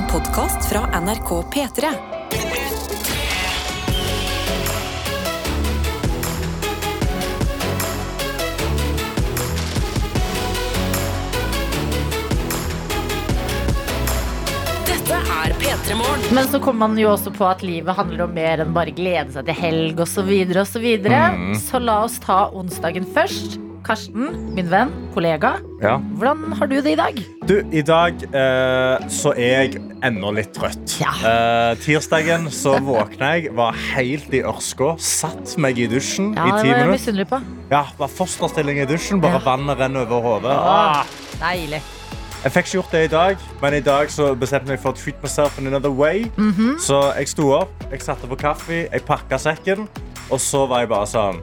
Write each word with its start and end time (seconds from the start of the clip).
En 0.00 0.06
podkast 0.06 0.68
fra 0.68 1.00
NRK 1.00 1.28
P3. 1.54 1.88
Dette 14.86 15.12
er 15.12 15.52
P3 15.60 15.94
Morgen. 15.94 16.34
Men 16.34 16.44
så 16.44 16.60
kommer 16.60 16.78
man 16.78 16.98
jo 16.98 17.10
også 17.10 17.30
på 17.30 17.44
at 17.44 17.60
livet 17.60 17.92
handler 17.92 18.24
om 18.24 18.32
mer 18.32 18.64
enn 18.64 18.72
bare 18.72 18.96
glede 18.96 19.34
seg 19.36 19.50
til 19.50 19.60
helg 19.66 20.00
osv. 20.00 20.14
Så, 20.16 20.30
videre, 20.32 20.64
og 20.64 20.72
så, 20.72 20.80
videre. 20.80 21.24
Mm. 21.36 21.58
så 21.60 21.84
la 21.84 22.04
oss 22.06 22.16
ta 22.24 22.46
onsdagen 22.56 23.04
først. 23.04 23.59
Karsten, 23.90 24.52
min 24.54 24.68
venn, 24.70 24.90
kollega. 25.10 25.56
Ja. 25.82 25.96
Hvordan 26.14 26.52
har 26.54 26.68
du 26.70 26.76
det 26.78 26.92
i 26.92 26.98
dag? 26.98 27.16
Du, 27.48 27.56
i 27.74 27.80
dag 27.82 28.20
eh, 28.22 29.08
så 29.10 29.32
er 29.34 29.64
jeg 29.64 29.80
ennå 30.06 30.30
litt 30.36 30.52
trøtt. 30.54 30.92
Ja. 31.00 31.10
Eh, 31.26 31.72
tirsdagen 31.82 32.46
så 32.54 32.76
våkna 32.86 33.32
jeg, 33.34 33.50
var 33.58 33.74
helt 33.96 34.30
i 34.30 34.44
ørska, 34.46 34.92
satt 35.02 35.56
meg 35.58 35.80
i 35.82 35.88
dusjen 35.90 36.36
Ja, 36.38 36.46
i 36.46 36.62
ti 36.62 36.70
minutter. 36.70 37.42
Ja, 37.72 37.82
var 37.98 38.14
fosterstilling 38.14 38.78
i 38.78 38.86
dusjen, 38.86 39.18
bare 39.18 39.42
vannet 39.42 39.82
renner 39.82 40.06
over 40.06 40.22
hodet. 40.22 40.54
Ah. 40.54 41.02
Deilig. 41.42 41.82
Jeg 42.44 42.54
fikk 42.54 42.68
ikke 42.68 42.76
gjort 42.76 42.94
det 42.94 43.04
i 43.08 43.12
dag, 43.16 43.48
men 43.60 43.74
i 43.74 43.82
dag 43.90 44.12
så 44.14 44.30
bestemte 44.38 44.70
jeg 44.70 44.78
meg 44.78 44.84
for 44.84 44.94
å 44.94 45.00
treat 45.02 45.18
myself 45.26 45.58
in 45.58 45.66
another 45.66 45.90
way. 45.90 46.28
Mhm. 46.38 46.76
Så 46.78 47.08
jeg 47.18 47.34
sto 47.34 47.50
opp, 47.58 47.74
jeg 47.90 48.06
satte 48.06 48.30
på 48.30 48.38
kaffe, 48.38 48.84
jeg 48.86 49.02
pakka 49.02 49.42
sekken, 49.50 49.88
og 50.30 50.38
så 50.38 50.68
var 50.70 50.86
jeg 50.86 50.94
bare 50.94 51.10
sånn 51.10 51.42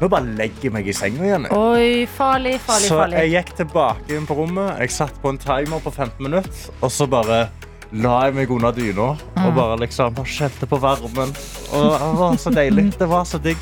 Nå 0.00 0.08
bare 0.12 0.28
legger 0.36 0.66
jeg 0.68 0.72
meg 0.74 0.88
i 0.88 0.92
senga 0.92 1.22
igjen. 1.24 1.46
jeg. 1.48 1.52
Oi, 1.56 2.06
farlig, 2.18 2.58
farlig, 2.60 2.88
Så 2.90 2.98
farlig. 2.98 3.16
jeg 3.22 3.30
gikk 3.32 3.54
tilbake 3.62 4.10
inn 4.18 4.26
på 4.28 4.36
rommet. 4.36 4.78
Jeg 4.82 4.90
satt 4.90 5.14
på 5.22 5.30
en 5.32 5.38
timer 5.40 5.80
på 5.80 5.90
15 5.92 6.20
minutter. 6.20 6.52
Og 6.82 6.90
så 6.92 7.06
bare 7.08 7.48
la 7.92 8.24
jeg 8.26 8.34
meg 8.34 8.50
under 8.50 8.72
dyna 8.72 9.16
Mm. 9.36 9.46
og 9.46 9.54
bare 9.54 9.78
liksom 9.80 10.14
kjente 10.26 10.66
på 10.68 10.78
varmen. 10.80 11.32
Og 11.72 11.96
det 11.96 12.18
var 12.20 12.36
så 12.36 12.50
deilig. 12.52 12.98
Det 12.98 13.08
var 13.08 13.24
så 13.24 13.38
digg. 13.42 13.56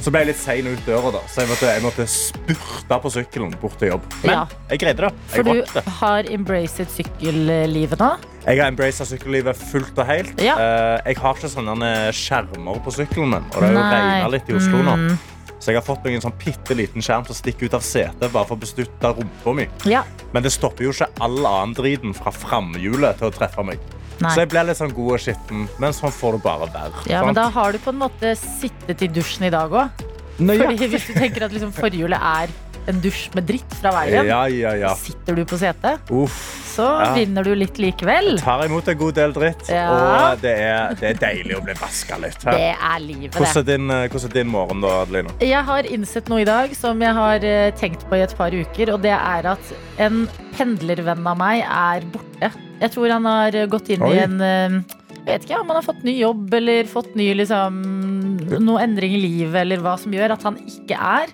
Så 0.00 0.10
ble 0.10 0.20
jeg 0.20 0.26
litt 0.28 0.36
sein 0.38 0.66
ut 0.66 0.78
døra, 0.86 1.10
da. 1.12 1.18
så 1.26 1.40
jeg 1.40 1.48
måtte, 1.48 1.66
jeg 1.72 1.82
måtte 1.82 2.06
spurte 2.06 2.98
på 3.02 3.10
sykkelen 3.10 3.54
bort 3.60 3.78
til 3.78 3.88
jobb. 3.88 4.02
Men 4.24 4.30
Ja. 4.32 4.46
jeg 4.70 4.78
greide 4.78 4.96
det. 4.96 5.12
For 5.28 5.42
du 5.42 5.62
har 6.00 6.22
embracet 6.24 6.88
sykkellivet 6.90 7.98
nå. 7.98 8.16
Jeg 8.46 8.58
har 8.60 8.68
embraced 8.70 9.06
sykkellivet 9.06 9.56
fullt 9.56 9.98
og 9.98 10.06
helt. 10.06 10.40
Ja. 10.40 10.54
Eh, 10.58 11.00
Jeg 11.06 11.16
har 11.16 11.34
ikke 11.34 11.48
sånne 11.48 12.10
skjermer 12.12 12.82
på 12.84 12.92
sykkelen 12.92 13.30
min. 13.30 13.44
Og 13.54 13.60
det 13.62 13.62
har 13.62 13.72
jo 13.72 13.78
regna 13.78 14.28
litt 14.30 14.48
i 14.50 14.52
Oslo 14.54 14.82
nå. 14.82 14.96
Mm. 14.96 15.18
Så 15.66 15.72
jeg 15.74 15.80
har 15.80 15.82
fått 15.82 16.04
meg 16.06 16.14
en 16.14 16.22
sånn 16.22 16.34
bitte 16.38 16.76
liten 16.78 17.02
skjerm 17.02 17.24
som 17.26 17.34
stikker 17.34 17.66
ut 17.66 17.72
av 17.74 17.82
setet 17.82 18.30
bare 18.30 18.46
for 18.46 18.54
å 18.54 18.62
bestutte 18.62 19.10
rumpa 19.16 19.54
mi. 19.58 19.64
Ja. 19.90 20.04
Men 20.30 20.44
det 20.44 20.52
stopper 20.54 20.86
jo 20.86 20.92
ikke 20.94 21.08
all 21.26 21.40
annen 21.40 21.72
driten 21.74 22.14
fra 22.14 22.30
framhjulet 22.30 23.18
til 23.18 23.26
å 23.26 23.34
treffe 23.34 23.64
meg. 23.66 23.82
Nei. 24.20 24.30
Så 24.30 24.44
jeg 24.44 24.52
ble 24.52 24.62
litt 24.68 24.78
sånn 24.78 24.94
god 24.94 25.16
og 25.16 25.24
skitten, 25.24 25.64
men 25.82 25.96
sånn 25.96 26.14
får 26.14 26.38
det 26.38 26.42
bare 26.44 26.68
være. 26.70 27.02
ja, 27.10 27.24
men 27.26 27.34
da 27.34 27.48
har 27.50 27.74
du 27.74 27.80
på 27.82 27.90
en 27.90 27.98
måte 28.04 28.36
sittet 28.38 29.02
i 29.02 29.10
dusjen 29.10 29.48
i 29.48 29.50
dag 29.50 29.74
òg. 29.74 30.06
Hvis 30.38 31.08
du 31.10 31.16
tenker 31.16 31.48
at 31.48 31.56
liksom 31.56 31.74
forhjulet 31.74 32.22
er 32.30 32.54
en 32.90 33.00
dusj 33.02 33.28
med 33.34 33.46
dritt 33.48 33.74
fra 33.80 33.92
veien, 33.96 34.26
Ja, 34.28 34.44
ja, 34.48 34.74
ja. 34.78 34.92
sitter 34.98 35.34
du 35.38 35.44
på 35.48 35.58
setet, 35.60 36.10
Uff. 36.14 36.36
så 36.76 36.86
vinner 37.16 37.44
du 37.46 37.54
litt 37.58 37.78
likevel. 37.82 38.32
Jeg 38.36 38.44
Tar 38.44 38.64
imot 38.66 38.88
en 38.92 38.98
god 39.00 39.14
del 39.18 39.32
dritt, 39.36 39.68
Ja. 39.72 39.86
og 39.90 40.40
det 40.42 40.52
er, 40.60 40.94
det 41.00 41.08
er 41.10 41.20
deilig 41.22 41.56
å 41.58 41.62
bli 41.64 41.74
vaska 41.80 42.18
litt. 42.22 42.42
Her. 42.44 42.52
Det 42.52 42.74
er 42.76 43.00
livet, 43.00 43.32
Hvordan 43.34 43.62
er, 43.62 43.68
din, 43.72 43.90
eh, 43.90 44.08
hvordan 44.08 44.30
er 44.30 44.34
din 44.34 44.52
morgen, 44.52 44.80
da, 44.84 44.88
Adelina? 45.02 45.30
Jeg 45.40 45.64
har 45.64 45.82
innsett 45.98 46.28
noe 46.28 46.40
i 46.40 46.44
dag 46.48 46.76
som 46.76 47.00
jeg 47.02 47.14
har 47.14 47.44
eh, 47.44 47.70
tenkt 47.72 48.06
på 48.08 48.16
i 48.18 48.22
et 48.26 48.36
par 48.36 48.50
uker, 48.50 48.92
og 48.94 49.02
det 49.02 49.14
er 49.16 49.50
at 49.56 49.72
en 49.98 50.28
pendlervenn 50.56 51.26
av 51.26 51.36
meg 51.38 51.64
er 51.64 52.06
borte. 52.12 52.52
Jeg 52.80 52.92
tror 52.92 53.10
han 53.10 53.24
har 53.24 53.50
gått 53.72 53.88
inn 53.90 54.02
Oi. 54.02 54.14
i 54.14 54.22
en 54.22 54.40
eh, 54.40 54.80
jeg 55.26 55.40
vet 55.40 55.44
ikke 55.48 55.58
om 55.58 55.70
han 55.72 55.80
har 55.80 55.82
fått 55.82 56.04
ny 56.06 56.12
jobb 56.20 56.54
eller 56.54 56.84
fått 56.86 57.16
ny 57.18 57.32
liksom, 57.34 57.80
noe 58.62 58.82
endring 58.84 59.16
i 59.16 59.18
livet, 59.18 59.56
eller 59.64 59.80
hva 59.82 59.96
som 59.98 60.12
gjør 60.14 60.36
at 60.36 60.44
han 60.46 60.54
ikke 60.70 60.94
er 60.94 61.32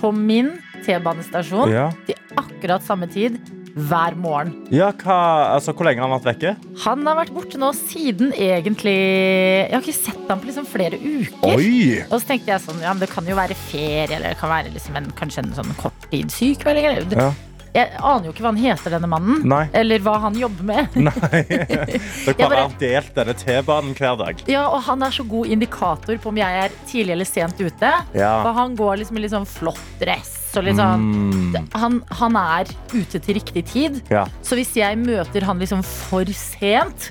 på 0.00 0.12
min 0.14 0.52
T-banestasjon 0.86 1.72
Ja. 1.72 1.90
til 2.06 2.14
akkurat 2.36 2.82
samme 2.86 3.08
tid 3.10 3.38
hver 3.76 4.14
morgen. 4.16 4.52
Ja, 4.72 4.90
hva, 4.92 5.52
altså, 5.52 5.74
hvor 5.76 5.84
lenge 5.84 6.00
har 6.00 6.08
han 6.08 6.18
vært 6.18 6.30
vekke? 6.30 6.54
Han 6.86 7.02
har 7.06 7.18
vært 7.18 7.32
borte 7.36 7.58
nå 7.60 7.68
siden 7.76 8.30
egentlig 8.32 8.94
Jeg 8.96 9.72
har 9.74 9.82
ikke 9.82 9.92
sett 9.98 10.30
ham 10.30 10.40
på 10.40 10.48
liksom 10.48 10.64
flere 10.70 10.96
uker. 10.96 11.56
Oi! 11.58 12.04
Og 12.10 12.20
så 12.22 12.26
tenkte 12.30 12.54
jeg 12.54 12.60
sånn, 12.64 12.80
ja, 12.80 12.94
men 12.94 13.00
det 13.04 13.10
kan 13.12 13.26
jo 13.28 13.36
være 13.36 13.54
ferie, 13.66 14.06
eller 14.16 14.30
det 14.32 14.38
kan 14.40 14.48
være 14.48 14.72
liksom 14.72 14.96
en, 14.96 15.10
kanskje 15.18 15.44
en 15.44 15.52
sånn 15.58 15.74
korttidssykmelding. 15.76 16.84
eller- 16.86 17.20
Ja. 17.20 17.32
Jeg 17.76 17.90
aner 18.00 18.24
jo 18.28 18.32
ikke 18.32 18.44
hva 18.46 18.52
han 18.54 18.60
heter, 18.62 18.94
denne 18.96 19.08
mannen. 19.12 19.42
Nei. 19.52 19.62
Eller 19.76 20.00
hva 20.04 20.14
han 20.22 20.36
jobber 20.40 20.64
med. 20.70 20.96
Nei. 21.08 21.42
Dere 22.26 22.36
bare 22.40 22.62
har 22.64 22.76
delt 22.80 23.12
denne 23.18 23.34
T-banen 23.36 23.92
hver 23.98 24.16
dag. 24.22 24.40
Ja, 24.50 24.64
Og 24.72 24.80
han 24.88 25.04
er 25.04 25.12
så 25.14 25.26
god 25.28 25.52
indikator 25.52 26.16
på 26.22 26.32
om 26.32 26.40
jeg 26.40 26.62
er 26.64 26.74
tidlig 26.88 27.12
eller 27.18 27.28
sent 27.28 27.60
ute. 27.60 27.92
Ja. 28.16 28.32
For 28.46 28.56
han 28.56 28.74
går 28.80 29.02
liksom 29.02 29.20
i 29.20 29.24
litt 29.26 29.34
sånn 29.36 29.46
flott 29.50 29.82
dress 30.00 30.32
og 30.56 30.64
litt 30.64 30.78
sånn 30.80 31.02
Mm. 31.06 31.66
han, 31.76 31.98
han 32.16 32.36
er 32.40 32.70
ute 32.94 33.18
til 33.20 33.36
riktig 33.36 33.66
tid. 33.68 33.98
Ja. 34.08 34.22
Så 34.46 34.56
hvis 34.56 34.70
jeg 34.78 34.96
møter 35.02 35.44
han 35.44 35.60
liksom 35.60 35.82
for 35.84 36.24
sent 36.32 37.10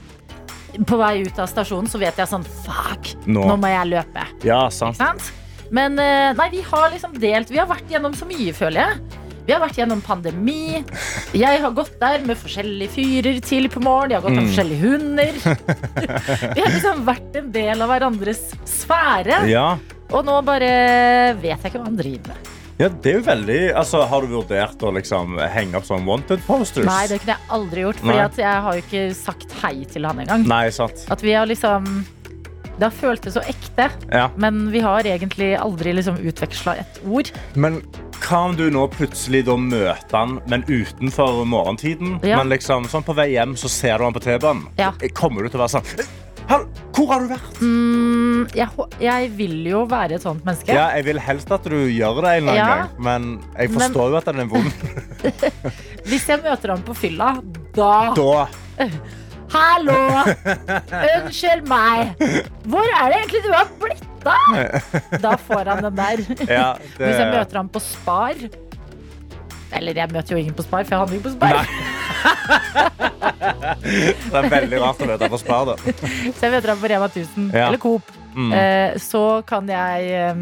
på 0.89 0.97
vei 0.99 1.21
ut 1.27 1.37
av 1.39 1.47
stasjonen, 1.51 1.87
så 1.87 1.99
vet 2.01 2.17
jeg 2.19 2.27
sånn 2.31 2.43
Fuck, 2.65 3.13
Nå. 3.29 3.45
nå 3.47 3.55
må 3.61 3.69
jeg 3.71 3.91
løpe. 3.93 4.25
ja, 4.43 4.63
sant. 4.73 4.97
Sant? 4.97 5.29
Men 5.73 5.95
eh, 6.01 6.31
nei, 6.37 6.49
vi 6.51 6.59
har 6.65 6.89
liksom 6.93 7.15
delt 7.21 7.49
Vi 7.53 7.57
har 7.61 7.65
vært 7.69 7.89
gjennom 7.89 8.13
så 8.17 8.27
mye, 8.29 8.51
føler 8.53 8.81
jeg. 8.81 9.21
Vi 9.45 9.53
har 9.53 9.61
vært 9.61 9.77
gjennom 9.77 10.01
pandemi. 10.01 10.79
Jeg 11.37 11.59
har 11.61 11.73
gått 11.77 11.99
der 12.01 12.23
med 12.25 12.37
forskjellige 12.41 12.89
fyrer 12.95 13.37
tidlig 13.45 13.69
på 13.75 13.83
morgen. 13.85 14.09
Jeg 14.15 14.21
har 14.21 14.25
gått 14.25 14.37
av 14.39 14.43
Mm. 14.43 14.49
forskjellige 14.49 14.81
hunder. 14.81 15.31
Vi 16.55 16.61
har 16.63 16.71
liksom 16.73 17.03
vært 17.05 17.35
en 17.41 17.51
del 17.53 17.81
av 17.85 17.89
hverandres 17.93 18.41
sfære. 18.65 19.43
Ja. 19.51 19.67
Og 20.11 20.25
nå 20.25 20.39
bare 20.45 20.71
vet 21.41 21.61
jeg 21.61 21.71
ikke 21.71 21.79
hva 21.81 21.85
han 21.91 21.97
driver 21.97 22.27
med. 22.33 22.51
ja, 22.77 22.89
det 22.89 23.11
er 23.11 23.15
jo 23.19 23.23
veldig 23.25 23.59
Altså, 23.79 24.01
Har 24.09 24.21
du 24.21 24.27
vurdert 24.33 24.81
å 24.83 24.91
liksom 24.97 25.37
henge 25.53 25.77
opp 25.79 25.85
sånn 25.87 26.05
wanted 26.05 26.41
posters? 26.45 26.85
Nei, 26.89 27.05
det 27.07 27.21
kunne 27.21 27.37
jeg 27.37 27.49
aldri 27.59 27.85
gjort. 27.85 28.01
For 28.01 28.41
jeg 28.41 28.61
har 28.65 28.73
jo 28.75 28.81
ikke 28.83 29.05
sagt 29.15 29.55
hei 29.61 29.85
til 29.85 30.05
han 30.09 30.19
engang. 30.25 30.43
Nei, 30.49 30.69
sant. 30.75 31.05
At 31.09 31.21
vi 31.21 31.33
har 31.37 31.45
liksom 31.49 32.03
Det 32.77 32.83
har 32.89 32.91
føltes 32.91 33.33
så 33.37 33.41
ekte, 33.47 33.89
Ja. 34.11 34.29
men 34.35 34.69
vi 34.71 34.79
har 34.83 35.03
egentlig 35.07 35.53
aldri 35.57 35.93
liksom 35.95 36.17
utveksla 36.19 36.73
et 36.81 36.99
ord. 37.07 37.31
Men 37.55 37.81
hva 38.19 38.41
om 38.49 38.55
du 38.57 38.69
nå 38.71 38.87
plutselig 38.91 39.45
da 39.45 39.55
møter 39.55 40.17
han, 40.17 40.41
men 40.47 40.63
utenfor 40.67 41.45
morgentiden? 41.47 42.19
Ja. 42.23 42.37
Men 42.41 42.49
liksom, 42.51 42.85
sånn 42.91 43.03
på 43.07 43.15
vei 43.15 43.29
hjem 43.35 43.55
så 43.55 43.69
ser 43.71 43.97
du 43.97 44.03
han 44.03 44.13
på 44.13 44.19
T-banen. 44.23 44.67
Ja. 44.77 44.91
Kommer 45.13 45.43
du 45.43 45.49
til 45.49 45.59
å 45.59 45.63
være 45.67 45.77
sånn 45.79 46.05
Hall, 46.45 46.67
Hvor 46.93 47.07
har 47.09 47.19
du 47.23 47.27
vært? 47.31 47.55
Mm, 47.59 48.43
jeg, 48.53 48.67
hå- 48.77 48.91
jeg 49.01 49.29
vil 49.33 49.55
jo 49.65 49.79
være 49.89 50.11
et 50.19 50.21
sånt 50.21 50.43
menneske. 50.45 50.67
Ja, 50.75 50.91
jeg 50.93 51.05
vil 51.07 51.17
helst 51.17 51.49
at 51.51 51.63
du 51.63 51.73
gjør 51.89 52.19
det 52.21 52.33
en 52.35 52.43
eller 52.43 52.51
annen 52.51 52.55
Ja. 52.55 52.75
gang, 52.75 52.89
men 52.99 53.41
jeg 53.57 53.71
forstår 53.73 54.11
jo 54.11 54.15
at 54.19 54.25
den 54.25 54.39
er 54.39 54.45
vond. 54.45 54.71
Hvis 56.05 56.27
jeg 56.29 56.43
møter 56.43 56.69
ham 56.75 56.83
på 56.85 56.93
fylla, 56.95 57.31
da 57.73 58.13
Da 58.13 58.47
Hallo! 59.55 59.95
Unnskyld 61.15 61.63
meg! 61.71 62.11
Hvor 62.67 62.83
er 62.91 63.05
det 63.13 63.21
egentlig 63.21 63.41
du 63.45 63.51
har 63.55 63.69
blitt 63.79 64.27
av? 64.27 64.55
Da 65.23 65.35
får 65.47 65.69
han 65.71 65.83
den 65.85 65.95
der. 65.99 66.23
Ja, 66.49 66.69
det 66.97 67.05
Hvis 67.05 67.19
jeg 67.21 67.29
møter 67.31 67.59
ham 67.61 67.69
på 67.71 67.79
Spar 67.83 68.33
Eller 69.75 69.99
jeg 70.01 70.11
møter 70.11 70.35
jo 70.35 70.41
ingen 70.41 70.55
på 70.57 70.65
Spar, 70.65 70.83
for 70.83 70.91
jeg 70.95 70.99
handler 70.99 71.15
ikke 71.19 71.29
på 71.29 71.35
Spar. 71.37 71.55
Det 73.85 74.35
er 74.39 74.47
veldig 74.51 74.79
rart 74.81 75.01
å 75.01 75.07
møte 75.09 75.23
ham 75.27 75.33
på 75.35 75.39
Spar, 75.41 75.71
da. 75.71 75.75
Så 76.35 76.41
jeg 76.47 76.51
møter 76.55 76.71
ham 76.73 76.79
på 76.81 76.89
Rema 76.91 77.07
1000 77.11 77.49
Ja. 77.53 77.67
eller 77.69 77.81
Coop. 77.81 78.05
Mm. 78.35 78.51
Eh, 78.51 78.95
så 78.99 79.21
kan 79.47 79.69
jeg 79.71 80.09
eh, 80.11 80.35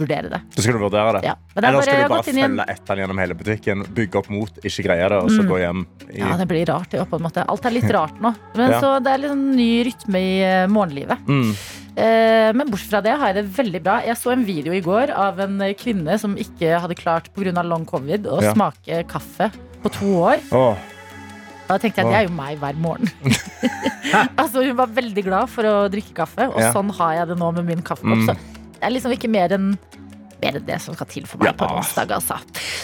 vurdere 0.00 0.30
det. 0.32 0.40
Du 0.56 0.62
vurdere 0.80 1.12
det. 1.18 1.22
Ja. 1.28 1.34
Men 1.54 1.62
det 1.62 1.68
er 1.68 1.72
Eller 1.72 1.82
skal 1.86 2.00
du 2.02 2.08
bare 2.14 2.24
følge 2.26 2.66
etter 2.74 3.02
gjennom 3.02 3.18
hele 3.22 3.34
butikken, 3.38 3.84
bygge 3.96 4.20
opp 4.22 4.30
mot, 4.32 4.60
ikke 4.64 4.84
greie 4.88 5.08
det, 5.12 5.18
og 5.20 5.30
så 5.30 5.42
Mm. 5.44 5.48
gå 5.50 5.58
hjem? 5.62 5.84
I... 6.10 6.18
Ja, 6.20 6.36
det 6.40 6.48
blir 6.48 6.64
rart, 6.66 6.90
det, 6.90 7.04
på 7.10 7.16
en 7.20 7.22
måte. 7.28 7.44
Alt 7.46 7.64
er 7.66 7.70
litt 7.76 7.90
rart 7.98 8.18
nå. 8.20 8.34
Men 8.56 8.70
Ja. 8.74 8.80
så 8.80 8.94
det 9.04 9.12
er 9.12 9.18
litt 9.22 9.30
sånn 9.30 9.54
ny 9.56 9.70
rytme 9.90 10.18
i 10.18 10.34
eh, 10.42 10.66
morgenlivet. 10.66 11.18
Mm. 11.28 11.54
Eh, 12.00 12.52
men 12.56 12.70
bortsett 12.70 12.90
fra 12.90 13.00
det 13.02 13.16
har 13.18 13.32
jeg 13.32 13.40
det 13.44 13.56
veldig 13.56 13.82
bra. 13.82 14.00
Jeg 14.06 14.16
så 14.16 14.32
en 14.32 14.44
video 14.46 14.72
i 14.72 14.80
går 14.80 15.10
av 15.14 15.40
en 15.40 15.60
eh, 15.60 15.74
kvinne 15.74 16.18
som 16.18 16.36
ikke 16.36 16.78
hadde 16.80 16.94
klart 16.96 17.28
pga. 17.34 17.62
long 17.66 17.84
covid 17.84 18.24
å 18.26 18.40
Ja. 18.42 18.52
smake 18.54 19.04
kaffe 19.06 19.50
på 19.82 19.90
to 19.92 20.06
år. 20.22 20.38
Åh, 20.52 20.76
Da 21.70 21.76
tenkte 21.78 22.02
jeg 22.02 22.06
at 22.06 22.10
det 22.10 22.18
er 22.18 22.26
jo 22.28 22.34
meg 22.34 22.58
hver 22.58 22.74
morgen. 22.74 23.06
altså 24.40 24.64
Hun 24.66 24.74
var 24.76 24.88
veldig 24.88 25.22
glad 25.24 25.48
for 25.52 25.62
å 25.62 25.88
drikke 25.90 26.14
kaffe, 26.14 26.48
og 26.50 26.58
Ja. 26.60 26.72
sånn 26.72 26.90
har 26.96 27.14
jeg 27.14 27.28
det 27.28 27.38
nå 27.38 27.52
med 27.54 27.64
min 27.64 27.82
kaffekopp. 27.82 28.26
Mm. 28.26 28.59
Det 28.80 28.88
er 28.88 28.94
liksom 28.96 29.12
ikke 29.16 29.28
mer 29.30 29.52
enn 29.56 29.74
mer 30.40 30.56
enn 30.56 30.64
det 30.64 30.78
som 30.80 30.94
skal 30.96 31.06
til 31.10 31.26
for 31.28 31.36
meg 31.36 31.50
Ja. 31.50 31.52
på 31.52 31.66
onsdag. 31.68 32.08
Altså. 32.16 32.38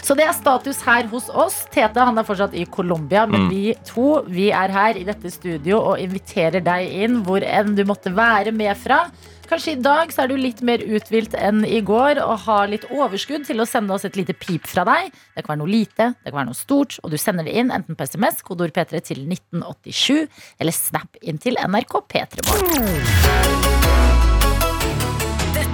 Så 0.04 0.14
det 0.14 0.26
er 0.28 0.34
status 0.36 0.82
her 0.84 1.06
hos 1.08 1.30
oss. 1.32 1.62
Tete 1.72 2.04
han 2.04 2.18
er 2.18 2.22
fortsatt 2.28 2.52
i 2.52 2.66
Colombia, 2.66 3.24
men 3.26 3.46
Mm. 3.46 3.48
vi 3.48 3.74
to 3.82 4.22
vi 4.28 4.50
er 4.52 4.68
her 4.68 4.92
i 5.00 5.04
dette 5.04 5.30
studio 5.32 5.78
og 5.80 5.98
inviterer 5.98 6.60
deg 6.62 6.92
inn 6.92 7.22
hvor 7.24 7.40
enn 7.42 7.74
du 7.74 7.82
måtte 7.88 8.12
være 8.14 8.52
med 8.52 8.76
fra. 8.76 9.06
Kanskje 9.48 9.72
i 9.78 9.80
dag 9.80 10.08
så 10.12 10.24
er 10.24 10.28
du 10.28 10.36
litt 10.36 10.60
mer 10.60 10.78
uthvilt 10.84 11.32
enn 11.32 11.64
i 11.64 11.80
går 11.80 12.18
og 12.20 12.40
har 12.40 12.66
litt 12.66 12.84
overskudd 12.90 13.46
til 13.46 13.56
å 13.56 13.66
sende 13.66 13.94
oss 13.94 14.04
et 14.04 14.16
lite 14.16 14.34
pip 14.34 14.66
fra 14.66 14.84
deg. 14.84 15.10
Det 15.34 15.44
kan 15.46 15.56
være 15.56 15.64
noe 15.64 15.72
lite, 15.72 16.14
det 16.24 16.32
kan 16.32 16.40
være 16.44 16.50
noe 16.50 16.60
stort, 16.60 16.98
og 17.04 17.10
du 17.10 17.16
sender 17.16 17.44
det 17.44 17.54
inn 17.54 17.70
enten 17.70 17.96
på 17.96 18.04
SMS, 18.04 18.42
kodeord 18.42 18.72
P3 18.74 19.00
til 19.02 19.24
1987, 19.26 20.28
eller 20.60 20.72
Snap 20.72 21.08
inn 21.22 21.38
til 21.38 21.54
NRK 21.56 22.02
P3 22.06 22.44
Morgen. 22.44 23.65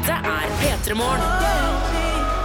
Dette 0.02 0.14
er 0.26 0.50
P3 0.60 0.94
Morgen. 0.98 1.28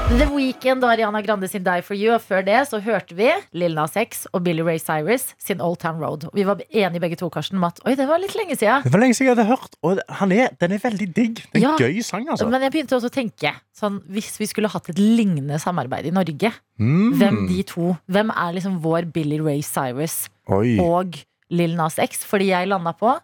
The 0.07 0.23
Weekend 0.31 0.85
og 0.85 0.91
Ariana 0.93 1.19
Grande 1.25 1.49
sin 1.51 1.65
Die 1.65 1.81
For 1.83 1.97
You. 1.97 2.13
Og 2.15 2.21
før 2.23 2.43
det 2.47 2.59
så 2.69 2.77
hørte 2.83 3.15
vi 3.17 3.27
Lil 3.59 3.73
Nas 3.75 3.97
X 3.99 4.21
og 4.31 4.43
Billy 4.45 4.63
Ray 4.63 4.77
Cyrus 4.79 5.25
sin 5.43 5.59
Old 5.63 5.79
Town 5.81 5.97
Road. 5.99 6.23
Og 6.29 6.37
vi 6.37 6.45
var 6.47 6.61
enige 6.69 7.01
begge 7.03 7.17
to, 7.19 7.27
Karsten, 7.33 7.57
om 7.59 7.65
at 7.67 7.81
oi, 7.85 7.95
det 7.99 8.05
var 8.07 8.21
litt 8.23 8.35
lenge 8.39 8.55
siden. 8.55 8.85
Det 8.85 8.93
var 8.93 9.01
lenge 9.03 9.17
siden 9.17 9.31
jeg 9.31 9.35
hadde 9.35 9.47
hørt, 9.49 9.75
og 9.83 9.99
han 10.21 10.31
er, 10.37 10.53
den 10.63 10.77
er 10.77 10.83
veldig 10.85 11.09
digg. 11.17 11.41
Det 11.51 11.59
er 11.59 11.65
en 11.65 11.67
Ja. 11.67 11.75
gøy 11.81 11.99
sang, 12.07 12.29
altså. 12.29 12.47
Men 12.49 12.61
jeg 12.67 12.71
begynte 12.77 12.95
også 12.95 13.09
å 13.11 13.15
tenke 13.17 13.51
sånn, 13.75 13.99
Hvis 14.07 14.37
vi 14.39 14.45
skulle 14.47 14.69
hatt 14.71 14.89
et 14.89 14.97
lignende 15.01 15.59
samarbeid 15.59 16.05
i 16.07 16.11
Norge, 16.15 16.53
Mm. 16.79 17.13
hvem 17.19 17.47
de 17.49 17.63
to 17.63 17.97
Hvem 18.07 18.29
er 18.31 18.53
liksom 18.53 18.79
vår 18.81 19.11
Billy 19.11 19.39
Ray 19.41 19.61
Cyrus 19.61 20.29
Oi. 20.47 20.77
og 20.79 21.17
Lil 21.49 21.75
Nas 21.75 21.97
X? 21.99 22.23
Fordi 22.23 22.47
jeg 22.53 22.67
landa 22.69 22.93
på 22.93 23.17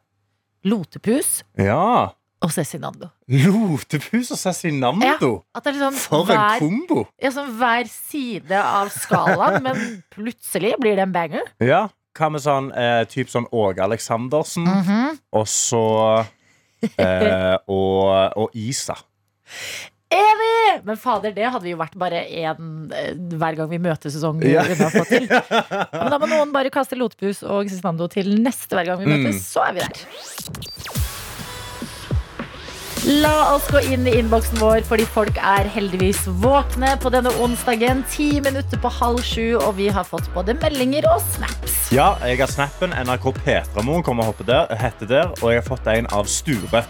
Lotepus 0.66 1.44
Ja. 1.58 2.10
og 2.42 2.50
Cezinando. 2.52 3.10
Lotepus 3.30 4.32
og 4.36 4.38
Cezinando. 4.42 5.32
Ja, 5.56 5.62
liksom 5.64 5.94
For 5.96 6.26
en 6.28 6.38
hver, 6.38 6.60
kombo! 6.60 7.06
ja, 7.22 7.32
sånn 7.32 7.52
hver 7.58 7.88
side 7.90 8.52
av 8.60 8.90
skalaen, 8.94 9.62
men 9.64 10.04
plutselig 10.14 10.76
blir 10.82 10.96
det 11.00 11.06
en 11.08 11.16
banger. 11.16 11.48
Ja. 11.64 11.86
Hva 12.14 12.28
med 12.30 12.44
sånn 12.44 12.68
eh, 12.78 13.06
typ 13.10 13.30
sånn 13.32 13.48
Åge 13.52 13.82
Aleksandersen, 13.82 14.68
Mhm. 14.70 15.18
og 15.34 15.48
så 15.50 16.26
eh, 17.00 17.58
og, 17.68 18.38
og 18.38 18.50
Isa. 18.54 18.94
Enig! 20.14 20.84
Men 20.86 20.98
fader, 21.02 21.32
det 21.34 21.48
hadde 21.50 21.64
vi 21.66 21.72
jo 21.74 21.80
vært 21.80 21.96
bare 21.98 22.20
én 22.30 22.92
eh, 22.94 23.14
hver 23.34 23.56
gang 23.58 23.70
vi 23.72 23.80
å 24.86 24.92
få 24.94 25.06
til. 25.10 25.26
Ja, 25.26 25.42
Men 26.04 26.12
da 26.14 26.20
må 26.22 26.30
noen 26.30 26.52
bare 26.54 26.70
kaste 26.74 26.98
Lotepus 27.00 27.42
og 27.46 27.66
Cezinando 27.72 28.06
til 28.14 28.30
neste 28.44 28.78
hver 28.78 28.92
gang 28.92 29.02
vi 29.02 29.10
Mm. 29.34 29.40
så 29.42 29.66
er 29.70 29.74
vi 29.74 29.88
der. 29.88 29.98
La 33.04 33.52
oss 33.52 33.66
gå 33.68 33.82
inn 33.92 34.06
i 34.08 34.14
innboksen 34.16 34.62
vår, 34.64 34.86
fordi 34.88 35.04
folk 35.12 35.36
er 35.36 35.68
heldigvis 35.68 36.22
våkne 36.40 36.94
på 37.04 37.10
denne 37.12 37.34
onsdagen. 37.44 38.00
Ti 38.08 38.38
minutter 38.46 38.80
på 38.80 38.92
halv 38.96 39.20
sju, 39.28 39.58
og 39.58 39.74
vi 39.76 39.90
har 39.92 40.06
fått 40.08 40.30
både 40.32 40.56
meldinger 40.62 41.10
og 41.12 41.20
snaps. 41.34 41.90
Ja, 41.92 42.14
jeg 42.24 42.40
har 42.40 42.48
snappen. 42.48 42.96
NRK 42.96 43.28
Petramoen 43.42 44.06
kommer 44.08 44.32
og 44.32 44.40
der, 44.48 44.72
heter 44.80 45.10
der. 45.10 45.34
Og 45.42 45.52
jeg 45.52 45.60
har 45.60 45.68
fått 45.68 45.90
en 45.92 46.08
av 46.16 46.30
Sture, 46.32 46.86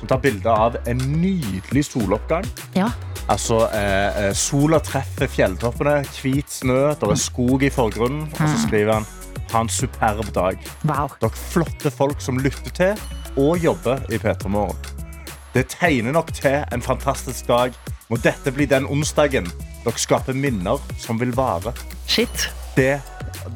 som 0.00 0.10
tar 0.10 0.18
bilde 0.24 0.50
av 0.50 0.80
en 0.82 1.04
nydelig 1.22 1.84
soloppgang. 1.92 2.48
Ja. 2.74 2.90
Altså, 3.30 3.60
eh, 3.70 4.18
eh, 4.24 4.32
Sola 4.34 4.80
treffer 4.82 5.30
fjelltoppene, 5.30 6.00
hvit 6.16 6.50
snø, 6.50 6.96
det 6.98 7.06
er 7.06 7.22
skog 7.22 7.62
i 7.62 7.70
forgrunnen. 7.70 8.26
Og 8.34 8.42
så 8.42 8.64
skriver 8.64 8.98
han 8.98 9.06
ha 9.52 9.62
en 9.62 9.70
superb 9.70 10.26
dag. 10.34 10.58
Wow. 10.82 11.14
Dere 11.22 11.30
flotte 11.54 11.94
folk 11.94 12.18
som 12.18 12.42
lytter 12.42 12.74
til 12.74 13.06
og 13.38 13.62
jobber 13.62 14.02
i 14.10 14.18
P3 14.18 14.50
Morgen. 14.50 15.01
Det 15.52 15.66
tegner 15.74 16.12
nok 16.16 16.32
til 16.36 16.62
en 16.72 16.80
fantastisk 16.84 17.46
dag. 17.50 17.74
Må 18.08 18.16
dette 18.22 18.52
bli 18.52 18.66
den 18.68 18.86
onsdagen 18.88 19.46
dere 19.84 19.98
skaper 19.98 20.36
minner 20.36 20.78
som 21.00 21.18
vil 21.20 21.32
vare. 21.36 21.72
Shit. 22.08 22.48
Det, 22.76 23.00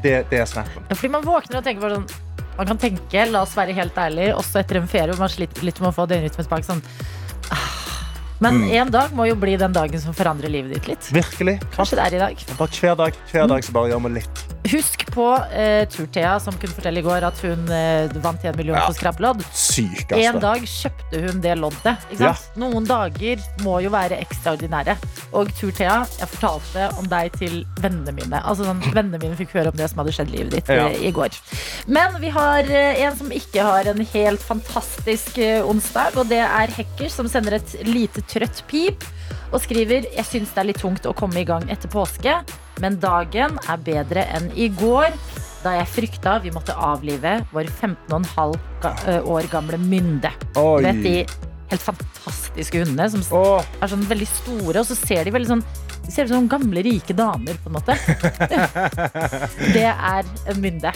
det, 0.02 0.14
det 0.31 0.40
er 0.43 0.48
snappen. 0.50 0.84
Ja, 0.90 0.94
fordi 0.98 1.08
man 1.14 1.25
våkner 1.25 1.60
og 1.60 1.64
tenker 1.64 1.81
bare 1.87 2.00
sånn 2.02 2.22
Man 2.56 2.69
kan 2.70 2.78
tenke, 2.81 3.26
la 3.28 3.43
oss 3.44 3.52
være 3.56 3.75
helt 3.76 3.96
ærlig, 4.00 4.31
også 4.32 4.62
etter 4.62 4.78
en 4.81 4.87
ferie 4.88 5.12
hvor 5.12 5.26
man 5.26 5.28
sliter 5.32 5.60
litt 5.64 5.76
med 5.82 5.90
å 5.90 5.93
få 5.93 6.06
døgnrytmen 6.08 6.46
tilbake. 6.46 6.64
Sånn. 6.64 6.81
ah. 7.52 7.66
Men 8.40 8.54
Mm. 8.62 8.70
en 8.81 8.90
dag 8.93 9.12
må 9.16 9.26
jo 9.28 9.34
bli 9.37 9.56
den 9.60 9.72
dagen 9.72 10.00
som 10.00 10.12
forandrer 10.16 10.48
livet 10.52 10.72
ditt 10.75 10.88
litt. 10.88 11.06
Virkelig. 11.12 11.58
Kanskje 11.76 11.96
det 11.96 12.04
er 12.06 12.16
i 12.16 12.19
dag. 12.20 12.44
Bare 12.58 12.69
hver 12.81 12.96
dag, 12.96 13.14
hver 13.32 13.46
dag 13.48 13.64
så 13.64 13.72
bare 13.76 13.90
gjør 13.93 14.02
vi 14.08 14.10
litt. 14.19 14.43
Husk 14.73 15.05
på 15.15 15.25
uh, 15.37 15.83
Turthea, 15.93 16.37
som 16.43 16.57
kunne 16.61 16.75
fortelle 16.75 17.01
i 17.01 17.05
går 17.07 17.25
at 17.29 17.39
hun 17.45 17.63
uh, 17.71 18.11
vant 18.25 18.45
en 18.45 18.57
million 18.59 18.77
Ja. 18.77 18.87
på 18.89 18.97
skraplodd. 18.99 19.43
Sykeste. 19.55 20.19
En 20.27 20.39
dag 20.43 20.65
kjøpte 20.67 21.21
hun 21.27 21.41
det 21.45 21.55
loddet. 21.61 22.07
Sant? 22.19 22.47
Noen 22.59 22.87
dager 22.89 23.43
må 23.65 23.79
jo 23.85 23.93
være 23.95 24.19
ekstraordinære. 24.25 24.97
Og 25.37 25.53
Turthea, 25.59 26.01
jeg 26.19 26.31
fortalte 26.35 26.89
om 27.01 27.09
deg 27.13 27.33
til 27.39 27.59
vennene 27.83 28.15
mine. 28.17 28.43
Altså 28.43 28.67
sånn, 28.69 28.83
Vennene 28.97 29.21
mine 29.23 29.39
fikk 29.39 29.55
høre 29.57 29.73
om 29.75 29.79
det 29.79 29.89
som 29.93 30.03
hadde 30.03 30.15
skjedd 30.17 30.33
i 30.35 30.39
livet 30.41 30.57
ditt 30.59 30.73
Ja. 30.75 30.89
uh, 30.91 30.99
i 31.09 31.13
går. 31.15 31.37
Men 31.87 32.19
vi 32.23 32.33
har 32.35 32.67
en 32.77 33.17
som 33.21 33.31
ikke 33.35 33.63
har 33.67 33.93
en 33.93 34.03
helt 34.13 34.43
fantastisk 34.43 35.39
onsdag, 35.69 36.17
og 36.19 36.29
det 36.33 36.43
er 36.43 36.73
Hacker, 36.77 37.09
som 37.13 37.29
sender 37.31 37.61
et 37.61 37.77
lite 37.87 38.25
trøtt 38.27 38.65
pip 38.71 39.05
og 39.52 39.61
skriver 39.62 40.06
Jeg 40.12 40.26
syns 40.28 40.52
det 40.55 40.62
er 40.62 40.69
litt 40.70 40.81
tungt 40.82 41.06
å 41.08 41.14
komme 41.17 41.40
i 41.43 41.46
gang 41.49 41.67
etter 41.73 41.90
påske, 41.93 42.38
men 42.82 42.99
dagen 43.00 43.58
er 43.67 43.82
bedre 43.87 44.26
enn 44.37 44.50
i 44.55 44.69
går. 44.75 45.17
Da 45.64 45.75
jeg 45.78 45.90
frykta 45.94 46.37
vi 46.44 46.52
måtte 46.55 46.76
avlive 46.76 47.40
vår 47.55 47.70
15,5 47.73 49.26
år 49.26 49.50
gamle 49.50 49.81
mynde. 49.82 50.31
Oi. 50.61 50.82
vet 50.84 51.02
de 51.02 51.17
helt 51.73 51.82
fantastiske 51.82 52.84
hundene 52.84 53.08
som 53.11 53.25
Åh, 53.34 53.64
er 53.82 53.90
sånn 53.90 54.06
veldig 54.06 54.28
store, 54.31 54.82
og 54.82 54.87
så 54.87 54.99
ser 54.99 55.26
de 55.26 55.34
veldig 55.34 55.55
sånn 55.56 55.67
de 56.06 56.12
ser 56.14 56.29
ut 56.29 56.37
som 56.37 56.46
gamle, 56.46 56.82
rike 56.87 57.14
damer, 57.19 57.56
på 57.58 57.70
en 57.70 57.75
måte. 57.75 57.96
det 59.75 59.88
er 59.90 60.29
en 60.46 60.61
mynde. 60.62 60.93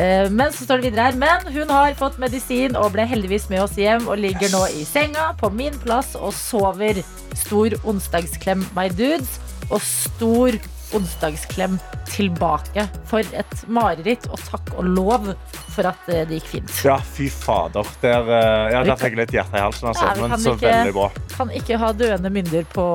Eh, 0.00 0.30
Men 0.32 0.52
så 0.56 0.64
står 0.64 0.80
det 0.80 0.90
videre 0.90 1.10
her 1.10 1.18
Men 1.20 1.52
hun 1.52 1.68
har 1.74 1.92
fått 1.98 2.16
medisin 2.22 2.76
og 2.78 2.92
ble 2.96 3.04
heldigvis 3.10 3.48
med 3.52 3.60
oss 3.66 3.76
hjem 3.76 4.06
og 4.08 4.16
ligger 4.22 4.48
nå 4.54 4.64
i 4.80 4.84
senga 4.88 5.30
på 5.40 5.50
min 5.52 5.76
plass 5.84 6.14
og 6.16 6.32
sover. 6.36 7.02
Stor 7.36 7.76
onsdagsklem, 7.84 8.64
my 8.76 8.88
dudes. 8.88 9.38
Og 9.70 9.82
stor 9.84 10.56
onsdagsklem 10.96 11.76
tilbake. 12.10 12.82
For 13.06 13.22
et 13.38 13.52
mareritt, 13.70 14.24
og 14.34 14.40
takk 14.42 14.72
og 14.80 14.88
lov 14.90 15.28
for 15.70 15.86
at 15.86 16.08
eh, 16.10 16.24
det 16.26 16.40
gikk 16.40 16.48
fint. 16.56 16.72
ja, 16.82 16.96
fy 17.14 17.28
fader. 17.30 17.86
Der, 18.02 18.26
eh, 18.26 18.72
ja, 18.74 18.80
der 18.88 18.98
fikk 18.98 19.14
jeg 19.14 19.20
litt 19.20 19.34
hjerte 19.36 19.54
i 19.60 19.62
halsen. 19.62 19.92
Altså. 19.92 20.08
Ja, 20.08 20.16
men 20.26 20.34
så 20.42 20.56
ikke- 20.56 20.66
veldig 20.66 20.94
bra. 20.96 21.08
Kan 21.36 21.52
ikke 21.54 21.78
ha 21.78 21.92
døende 21.92 22.30
mynder 22.34 22.66
på, 22.74 22.86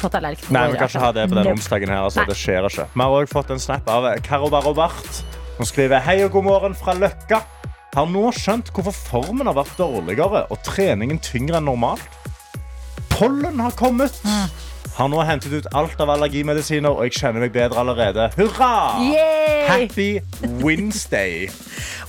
på 0.00 0.08
tallerkenen. 0.14 0.56
Nei, 0.56 0.66
vi 0.72 0.78
kan 0.80 0.88
ikke 0.88 1.04
ha 1.04 1.12
det 1.12 1.28
på 1.28 1.36
denne 1.40 1.52
onsdagen 1.58 1.92
her. 1.92 2.06
Altså. 2.08 2.24
Det 2.28 2.38
skjer 2.40 2.70
ikke. 2.70 2.88
Vi 2.94 3.02
har 3.04 3.18
også 3.20 3.32
fått 3.36 3.50
en 3.52 3.60
snap 3.68 3.88
av 3.92 4.08
Karo 4.24 4.48
Barobart. 4.48 5.24
Hun 5.56 5.66
skriver 5.66 6.02
Hei 6.04 6.18
og 6.24 6.34
god 6.34 6.44
morgen 6.44 6.74
fra 6.76 6.92
Løkka. 6.94 7.40
Har 7.96 8.08
nå 8.12 8.28
skjønt 8.36 8.68
hvorfor 8.76 8.92
formen 8.92 9.48
har 9.48 9.56
vært 9.56 9.78
dårligere 9.80 10.44
og 10.52 10.60
treningen 10.66 11.20
tyngre 11.24 11.62
enn 11.62 11.68
normalt. 11.70 12.04
Pollen 13.14 13.62
har 13.64 13.72
kommet. 13.78 14.20
Mm. 14.26 14.52
Har 14.98 15.08
nå 15.12 15.24
hentet 15.28 15.56
ut 15.56 15.70
alt 15.76 16.00
av 16.00 16.12
allergimedisiner, 16.12 16.92
og 16.92 17.08
jeg 17.08 17.16
kjenner 17.22 17.44
meg 17.44 17.56
bedre 17.56 17.80
allerede. 17.80 18.30
Hurra! 18.36 19.00
Yay! 19.00 19.64
Happy 19.68 20.10
Wednesday. 20.60 21.48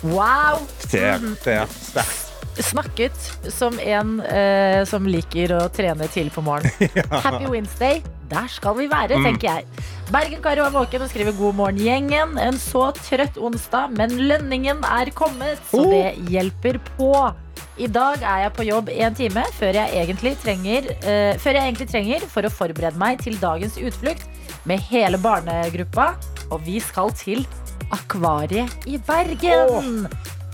Wow! 0.03 0.63
Det, 0.92 1.11
det 1.44 1.59
er 1.61 1.77
sterkt. 1.80 2.27
Snakket 2.64 3.18
som 3.54 3.78
en 3.80 4.19
eh, 4.26 4.83
som 4.90 5.06
liker 5.07 5.54
å 5.57 5.64
trene 5.73 6.07
tidlig 6.09 6.33
på 6.33 6.42
morgenen. 6.45 6.71
Happy 7.26 7.45
Wednesday. 7.52 8.02
Der 8.28 8.47
skal 8.52 8.76
vi 8.76 8.87
være, 8.92 9.16
Mm. 9.16 9.23
tenker 9.23 9.47
jeg. 9.47 9.66
Bergen-Karo 10.11 10.66
er 10.66 10.71
våken 10.73 11.02
og 11.06 11.09
skriver 11.11 11.31
'God 11.37 11.56
morgen, 11.56 11.78
gjengen'. 11.80 12.37
En 12.42 12.57
så 12.59 12.90
trøtt 12.97 13.37
onsdag, 13.37 13.92
men 13.95 14.09
lønningen 14.28 14.83
er 14.83 15.11
kommet, 15.16 15.59
så 15.71 15.85
Oh. 15.85 15.92
det 15.92 16.16
hjelper 16.30 16.80
på. 16.97 17.33
I 17.78 17.87
dag 17.87 18.21
er 18.23 18.40
jeg 18.44 18.54
på 18.54 18.66
jobb 18.66 18.90
en 18.90 19.16
time 19.16 19.44
før 19.59 19.73
jeg 19.73 19.94
egentlig 19.94 20.35
trenger, 20.42 20.90
eh, 21.06 21.37
før 21.37 21.54
jeg 21.54 21.64
egentlig 21.73 21.90
trenger 21.92 22.19
for 22.28 22.42
å 22.42 22.49
forberede 22.52 22.97
meg 22.97 23.19
til 23.21 23.37
dagens 23.37 23.78
utflukt 23.78 24.26
med 24.66 24.80
hele 24.80 25.18
barnegruppa. 25.18 26.16
Og 26.52 26.61
vi 26.66 26.80
skal 26.80 27.11
til 27.11 27.45
Akvariet 27.92 28.69
i 28.87 28.97
Bergen. 28.97 30.07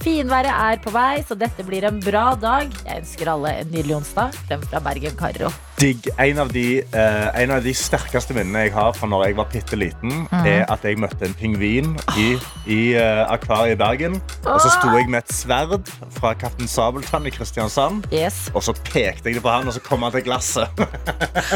Finværet 0.03 0.51
er 0.51 0.79
på 0.83 0.91
vei, 0.91 1.21
så 1.23 1.35
dette 1.39 1.63
blir 1.63 1.85
en 1.87 2.01
bra 2.03 2.33
dag. 2.35 2.67
Jeg 2.83 3.05
ønsker 3.05 3.29
alle 3.31 3.53
en 3.61 3.69
nydelig 3.71 4.01
onsdag. 4.01 4.35
Klem 4.49 4.65
fra 4.67 4.81
Bergen-Karo. 4.83 5.51
digg. 5.79 6.07
En 6.21 6.39
av, 6.39 6.51
de, 6.53 6.79
eh, 6.79 7.41
en 7.43 7.51
av 7.51 7.63
de 7.63 7.73
sterkeste 7.75 8.35
minnene 8.35 8.65
jeg 8.65 8.73
har 8.75 8.93
fra 8.95 9.07
når 9.09 9.25
jeg 9.25 9.35
var 9.35 9.47
bitte 9.51 9.79
liten, 9.79 10.13
mm. 10.31 10.45
er 10.47 10.61
at 10.71 10.83
jeg 10.87 10.99
møtte 11.01 11.27
en 11.27 11.35
pingvin 11.35 11.89
i, 12.19 12.27
i 12.71 12.77
uh, 12.95 13.23
akvariet 13.33 13.75
i 13.75 13.79
Bergen. 13.81 14.15
Og 14.45 14.61
så 14.63 14.71
sto 14.77 14.93
jeg 14.95 15.09
med 15.11 15.25
et 15.25 15.33
sverd 15.35 15.89
fra 16.15 16.31
Kaptein 16.39 16.71
Sabeltann 16.71 17.27
i 17.27 17.33
Kristiansand. 17.35 18.07
Yes. 18.15 18.45
Og 18.53 18.63
så 18.63 18.75
pekte 18.77 19.31
jeg 19.31 19.39
det 19.39 19.43
på 19.43 19.51
han, 19.51 19.67
og 19.67 19.75
så 19.75 19.83
kom 19.83 20.05
han 20.05 20.13
til 20.15 20.23
glasset. 20.27 20.83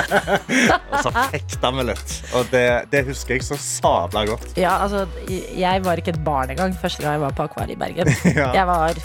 og 0.91 0.97
så 1.05 1.13
fekta 1.31 1.71
meg 1.75 1.89
litt. 1.93 2.17
Og 2.35 2.51
det, 2.51 2.65
det 2.91 3.05
husker 3.07 3.37
jeg 3.37 3.47
så 3.47 3.59
sabla 3.61 4.25
godt. 4.27 4.49
Ja, 4.59 4.79
altså, 4.83 5.05
jeg 5.27 5.85
var 5.87 6.03
ikke 6.03 6.15
et 6.15 6.23
barn 6.25 6.51
engang 6.51 6.75
første 6.75 7.05
gang 7.05 7.15
jeg 7.15 7.25
var 7.27 7.37
på 7.37 7.47
Akvariet 7.47 7.77
i 7.77 7.79
Bergen. 7.79 8.11
Ja. 8.37 8.51
Jeg 8.55 8.67
var 8.69 8.99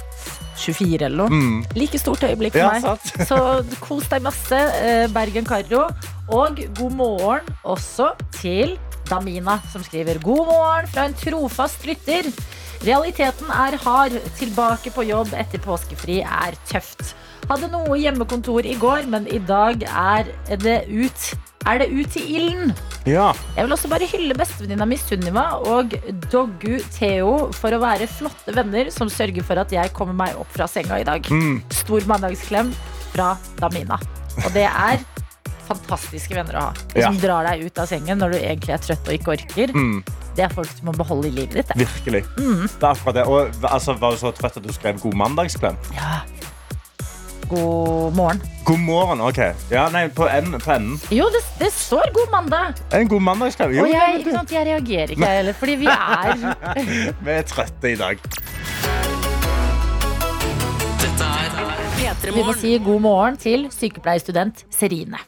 24 0.63 1.07
eller 1.09 1.17
noe. 1.25 1.33
Mm. 1.33 1.61
Like 1.79 1.99
stort 2.01 2.25
øyeblikk 2.29 2.57
for 2.57 2.61
Ja, 2.61 2.73
meg. 2.79 3.27
Så 3.29 3.39
kos 3.83 4.09
deg 4.13 4.25
masse, 4.25 4.59
eh, 4.85 5.07
Bergen-Karo. 5.13 5.87
Og 6.33 6.61
god 6.79 6.97
morgen 6.97 7.49
også 7.65 8.13
til 8.39 8.77
Damina, 9.09 9.59
som 9.73 9.83
skriver 9.85 10.21
god 10.23 10.47
morgen 10.47 10.91
fra 10.93 11.07
en 11.09 11.17
trofast 11.19 11.87
lytter. 11.89 12.29
Realiteten 12.87 13.51
er 13.51 13.77
hard. 13.83 14.17
Tilbake 14.39 14.93
på 14.95 15.05
jobb 15.07 15.35
etter 15.39 15.63
påskefri 15.63 16.21
er 16.23 16.57
tøft. 16.71 17.15
Hadde 17.51 17.69
noe 17.73 17.99
hjemmekontor 17.99 18.67
i 18.67 18.77
går, 18.79 19.09
men 19.11 19.27
i 19.31 19.41
dag 19.43 19.83
er 19.89 20.31
det 20.63 20.83
ut. 20.89 21.33
Er 21.69 21.79
det 21.79 21.91
ut 21.95 22.17
i 22.19 22.23
ilden? 22.37 22.73
Ja. 23.07 23.33
Jeg 23.57 23.65
vil 23.67 23.75
også 23.77 23.89
bare 23.91 24.07
hylle 24.11 24.35
bestevenninna 24.39 24.87
mi 24.89 24.97
Sunniva 24.99 25.45
og 25.71 25.95
Doggu 26.33 26.79
Theo 26.95 27.51
for 27.55 27.75
å 27.77 27.81
være 27.83 28.09
flotte 28.11 28.55
venner 28.57 28.91
som 28.95 29.11
sørger 29.11 29.47
for 29.47 29.59
at 29.63 29.73
jeg 29.75 29.93
kommer 29.97 30.17
meg 30.25 30.39
opp 30.39 30.51
fra 30.55 30.67
senga 30.71 30.99
i 31.03 31.07
dag. 31.07 31.27
Mm. 31.31 31.61
Stor 31.75 32.07
mandagsklem 32.11 32.73
fra 33.13 33.35
Damina. 33.61 33.99
Og 34.45 34.51
det 34.55 34.67
er 34.67 35.03
fantastiske 35.69 36.35
venner 36.35 36.59
å 36.59 36.65
ha. 36.69 36.73
De 36.95 37.03
som 37.05 37.15
Ja. 37.15 37.21
drar 37.21 37.47
deg 37.51 37.65
ut 37.67 37.79
av 37.79 37.87
sengen 37.87 38.19
når 38.19 38.33
du 38.35 38.39
egentlig 38.39 38.75
er 38.75 38.83
trøtt 38.83 39.07
og 39.09 39.15
ikke 39.15 39.33
orker. 39.37 39.73
Mm. 39.75 40.03
Det 40.35 40.45
er 40.47 40.49
folk 40.49 40.69
du 40.81 40.87
må 40.89 40.93
beholde 40.97 41.29
i 41.29 41.31
livet 41.31 41.55
ditt. 41.61 41.69
det. 41.69 41.87
Virkelig. 41.87 42.25
Mm. 42.39 42.67
Det 42.67 42.83
er 42.83 42.91
akkurat 42.95 43.15
det. 43.15 43.27
Og 43.29 43.53
altså, 43.71 43.95
var 44.01 44.11
du 44.13 44.17
så 44.17 44.33
trøtt 44.35 44.57
at 44.57 44.63
du 44.67 44.73
skrev 44.73 44.99
god 45.01 45.15
mandagsklem? 45.15 45.77
Ja. 45.95 46.23
God 47.53 48.15
morgen. 48.17 48.39
God 48.65 48.79
morgen, 48.81 49.21
ok. 49.21 49.39
Ja, 49.71 49.83
nei, 49.93 50.07
på 50.09 50.25
enden. 50.25 50.61
På 50.61 50.73
enden. 50.73 50.95
Jo, 51.13 51.27
det, 51.35 51.43
det 51.61 51.69
står 51.77 52.09
god 52.17 52.31
mandag. 52.33 52.79
En 52.97 53.11
god 53.11 53.21
mandagsklem. 53.27 53.75
Jo, 53.77 53.83
Og 53.85 53.91
jeg, 53.93 54.23
ikke 54.23 54.33
sant, 54.39 54.55
jeg 54.57 54.65
reagerer 54.71 55.13
ikke 55.13 55.29
heller, 55.29 55.59
fordi 55.61 55.75
vi 55.83 55.91
er. 55.93 56.33
Vi 57.27 57.35
er 57.35 57.45
trøtte 57.51 57.93
i 57.93 57.99
dag. 58.01 58.23
Dette 61.03 61.29
P3 61.99 62.33
Vi 62.39 62.47
må 62.47 62.57
si 62.57 62.73
god 62.81 63.05
morgen 63.05 63.37
til 63.41 63.69
sykepleierstudent 63.75 64.65
Serine, 64.73 65.21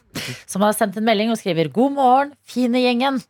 som 0.49 0.65
har 0.65 0.73
sendt 0.73 0.97
en 0.97 1.05
melding 1.05 1.29
og 1.29 1.37
skriver 1.37 1.69
god 1.75 1.93
morgen, 1.99 2.33
fine 2.49 2.81
gjengen. 2.81 3.21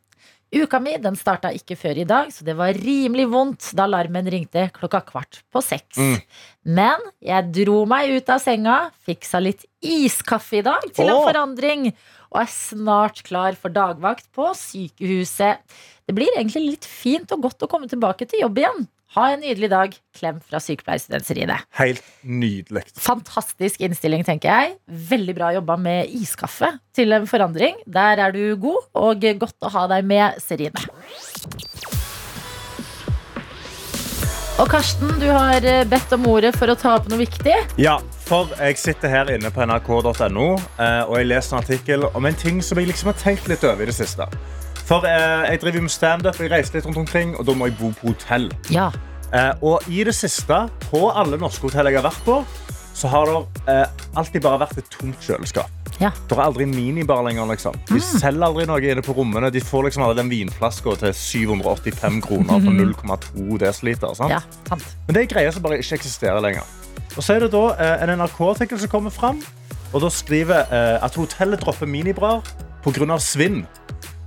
Uka 0.56 0.80
mi 0.80 0.94
den 1.02 1.18
starta 1.20 1.52
ikke 1.52 1.76
før 1.76 1.98
i 2.00 2.08
dag, 2.08 2.30
så 2.32 2.46
det 2.48 2.56
var 2.56 2.78
rimelig 2.80 3.26
vondt 3.32 3.74
da 3.76 3.90
alarmen 3.90 4.30
ringte 4.32 4.70
klokka 4.76 5.02
kvart 5.04 5.42
på 5.52 5.62
seks. 5.64 6.00
Mm. 6.00 6.22
Men 6.78 7.04
jeg 7.24 7.50
dro 7.58 7.82
meg 7.90 8.14
ut 8.16 8.32
av 8.32 8.40
senga, 8.44 8.78
fiksa 9.04 9.42
litt 9.44 9.66
iskaffe 9.84 10.62
i 10.62 10.66
dag 10.66 10.88
til 10.94 11.10
en 11.10 11.18
oh. 11.18 11.26
forandring, 11.28 11.90
og 12.32 12.42
er 12.46 12.52
snart 12.52 13.20
klar 13.28 13.60
for 13.60 13.76
dagvakt 13.76 14.30
på 14.36 14.48
sykehuset. 14.56 15.60
Det 16.08 16.16
blir 16.16 16.32
egentlig 16.38 16.64
litt 16.70 16.88
fint 16.88 17.32
og 17.36 17.50
godt 17.50 17.68
å 17.68 17.72
komme 17.72 17.92
tilbake 17.92 18.28
til 18.30 18.46
jobb 18.46 18.64
igjen. 18.64 18.86
Ha 19.16 19.30
en 19.32 19.40
nydelig 19.40 19.70
dag. 19.72 19.94
Klem 20.18 20.42
fra 20.44 20.60
sykepleierstudent 20.60 21.24
Serine. 21.24 21.56
Helt 21.80 22.04
nydelig. 22.28 22.84
Fantastisk 23.00 23.80
innstilling, 23.86 24.26
tenker 24.28 24.52
jeg. 24.52 24.74
Veldig 25.12 25.36
bra 25.38 25.54
jobba 25.56 25.78
med 25.80 26.12
iskaffe 26.20 26.74
til 26.96 27.16
en 27.16 27.28
forandring. 27.30 27.80
Der 27.88 28.20
er 28.26 28.36
du 28.36 28.58
god, 28.60 28.90
og 28.92 29.24
godt 29.40 29.64
å 29.64 29.72
ha 29.72 29.86
deg 29.94 30.10
med, 30.10 30.36
Serine. 30.44 30.84
Og 34.60 34.68
Karsten, 34.72 35.10
du 35.20 35.28
har 35.32 35.64
eh, 35.68 35.82
bedt 35.88 36.12
om 36.16 36.28
ordet 36.32 36.54
for 36.56 36.72
å 36.72 36.78
ta 36.80 36.98
opp 37.00 37.08
noe 37.12 37.20
viktig. 37.20 37.56
Ja, 37.80 37.98
for 38.28 38.52
jeg 38.60 38.80
sitter 38.80 39.12
her 39.12 39.32
inne 39.32 39.52
på 39.52 39.64
nrk.no 39.64 40.46
eh, 40.56 41.02
og 41.08 41.18
jeg 41.20 41.32
leser 41.32 41.56
en 41.56 41.64
artikkel 41.64 42.08
om 42.12 42.28
en 42.28 42.40
ting 42.40 42.62
som 42.64 42.80
jeg 42.80 42.92
liksom 42.92 43.12
har 43.12 43.20
tenkt 43.20 43.48
litt 43.52 43.64
over 43.68 43.84
i 43.84 43.92
det 43.92 43.98
siste. 43.98 44.28
For 44.86 45.06
eh, 45.10 45.50
jeg 45.50 45.62
driver 45.64 45.82
med 45.88 45.94
standup, 45.94 46.40
jeg 46.40 46.52
reiser 46.54 46.78
litt 46.78 46.86
rundt 46.86 47.02
omkring, 47.02 47.34
og 47.40 47.48
da 47.48 47.56
må 47.58 47.70
jeg 47.72 47.78
bo 47.80 47.90
på 47.98 48.12
hotell. 48.14 48.52
Ja. 48.74 48.92
Eh, 49.34 49.52
og 49.66 49.88
i 49.90 50.04
det 50.06 50.14
siste, 50.16 50.66
på 50.92 51.08
alle 51.10 51.40
norske 51.42 51.66
hotell 51.66 51.90
jeg 51.90 51.98
har 51.98 52.06
vært 52.06 52.22
på, 52.28 52.38
så 52.96 53.10
har 53.12 53.28
det 53.28 53.64
eh, 53.74 54.06
alltid 54.16 54.44
bare 54.46 54.62
vært 54.62 54.78
et 54.80 54.92
tomt 54.94 55.26
kjøleskap. 55.26 55.72
Ja. 56.00 56.12
Det 56.28 56.36
er 56.36 56.44
aldri 56.44 56.66
minibar 56.68 57.24
lenger. 57.24 57.48
liksom. 57.50 57.76
De 57.90 58.00
selger 58.04 58.44
aldri 58.46 58.66
noe 58.68 58.84
inne 58.84 59.04
på 59.04 59.16
rommene. 59.16 59.52
De 59.52 59.62
får 59.64 59.88
liksom 59.88 60.04
alle 60.04 60.18
den 60.20 60.32
vinflaska 60.32 60.96
til 61.02 61.14
785 61.16 62.22
kroner 62.26 62.60
for 62.64 62.76
0,2 62.76 63.60
dl. 63.62 63.96
ja. 64.32 64.42
Men 65.08 65.16
det 65.16 65.22
er 65.24 65.32
greier 65.32 65.56
som 65.56 65.64
bare 65.64 65.80
ikke 65.80 66.00
eksisterer 66.02 66.44
lenger. 66.44 66.68
Og 67.16 67.24
så 67.24 67.36
er 67.38 67.46
det 67.46 67.54
da 67.56 67.64
eh, 67.80 68.04
en 68.04 68.18
NRK-artikkel 68.20 68.80
som 68.82 68.92
kommer 68.92 69.14
fram, 69.14 69.40
og 69.94 70.04
da 70.04 70.12
skriver 70.12 70.68
eh, 70.68 71.04
at 71.04 71.16
hotellet 71.16 71.64
dropper 71.64 71.88
minibrar 71.88 72.44
pga. 72.84 73.18
svinn. 73.20 73.64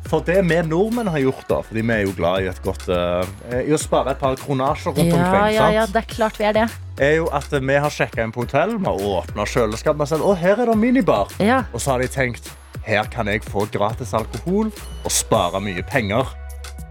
For 0.08 0.24
det 0.24 0.38
vi 0.48 0.56
nordmenn 0.64 1.10
har 1.12 1.20
gjort, 1.20 1.44
da, 1.50 1.58
fordi 1.66 1.82
vi 1.84 1.92
er 1.92 2.06
jo 2.06 2.14
glad 2.16 2.46
i 2.46 2.52
godt 2.64 2.86
uh, 2.88 3.24
I 3.60 3.74
å 3.76 3.80
spare 3.80 4.14
et 4.14 4.20
par 4.22 4.38
kronasjer 4.40 4.94
rundt 4.96 5.12
Ja, 5.12 5.18
omkring, 5.18 5.56
ja, 5.56 5.66
ja, 5.76 5.84
det 5.84 6.00
er 6.00 6.08
klart 6.08 6.40
vi 6.40 6.46
er 6.48 6.56
det. 6.56 6.68
er 6.96 7.14
jo 7.18 7.28
at 7.36 7.52
vi 7.52 7.76
har 7.76 7.92
sjekka 7.92 8.24
inn 8.24 8.32
på 8.32 8.46
hotell, 8.46 8.78
vi 8.78 8.88
har 8.88 9.04
åpna 9.10 9.44
kjøleskapet 9.46 10.16
og 10.18 10.30
å, 10.32 10.32
her 10.40 10.64
er 10.64 10.72
det 10.72 10.78
minibar. 10.80 11.28
Ja. 11.44 11.60
Og 11.72 11.84
så 11.84 11.94
har 11.94 12.02
de 12.02 12.08
tenkt 12.08 12.48
her 12.88 13.04
kan 13.12 13.28
jeg 13.28 13.44
få 13.44 13.66
gratis 13.68 14.14
alkohol 14.16 14.72
og 14.72 15.12
spare 15.12 15.60
mye 15.60 15.84
penger. 15.84 16.32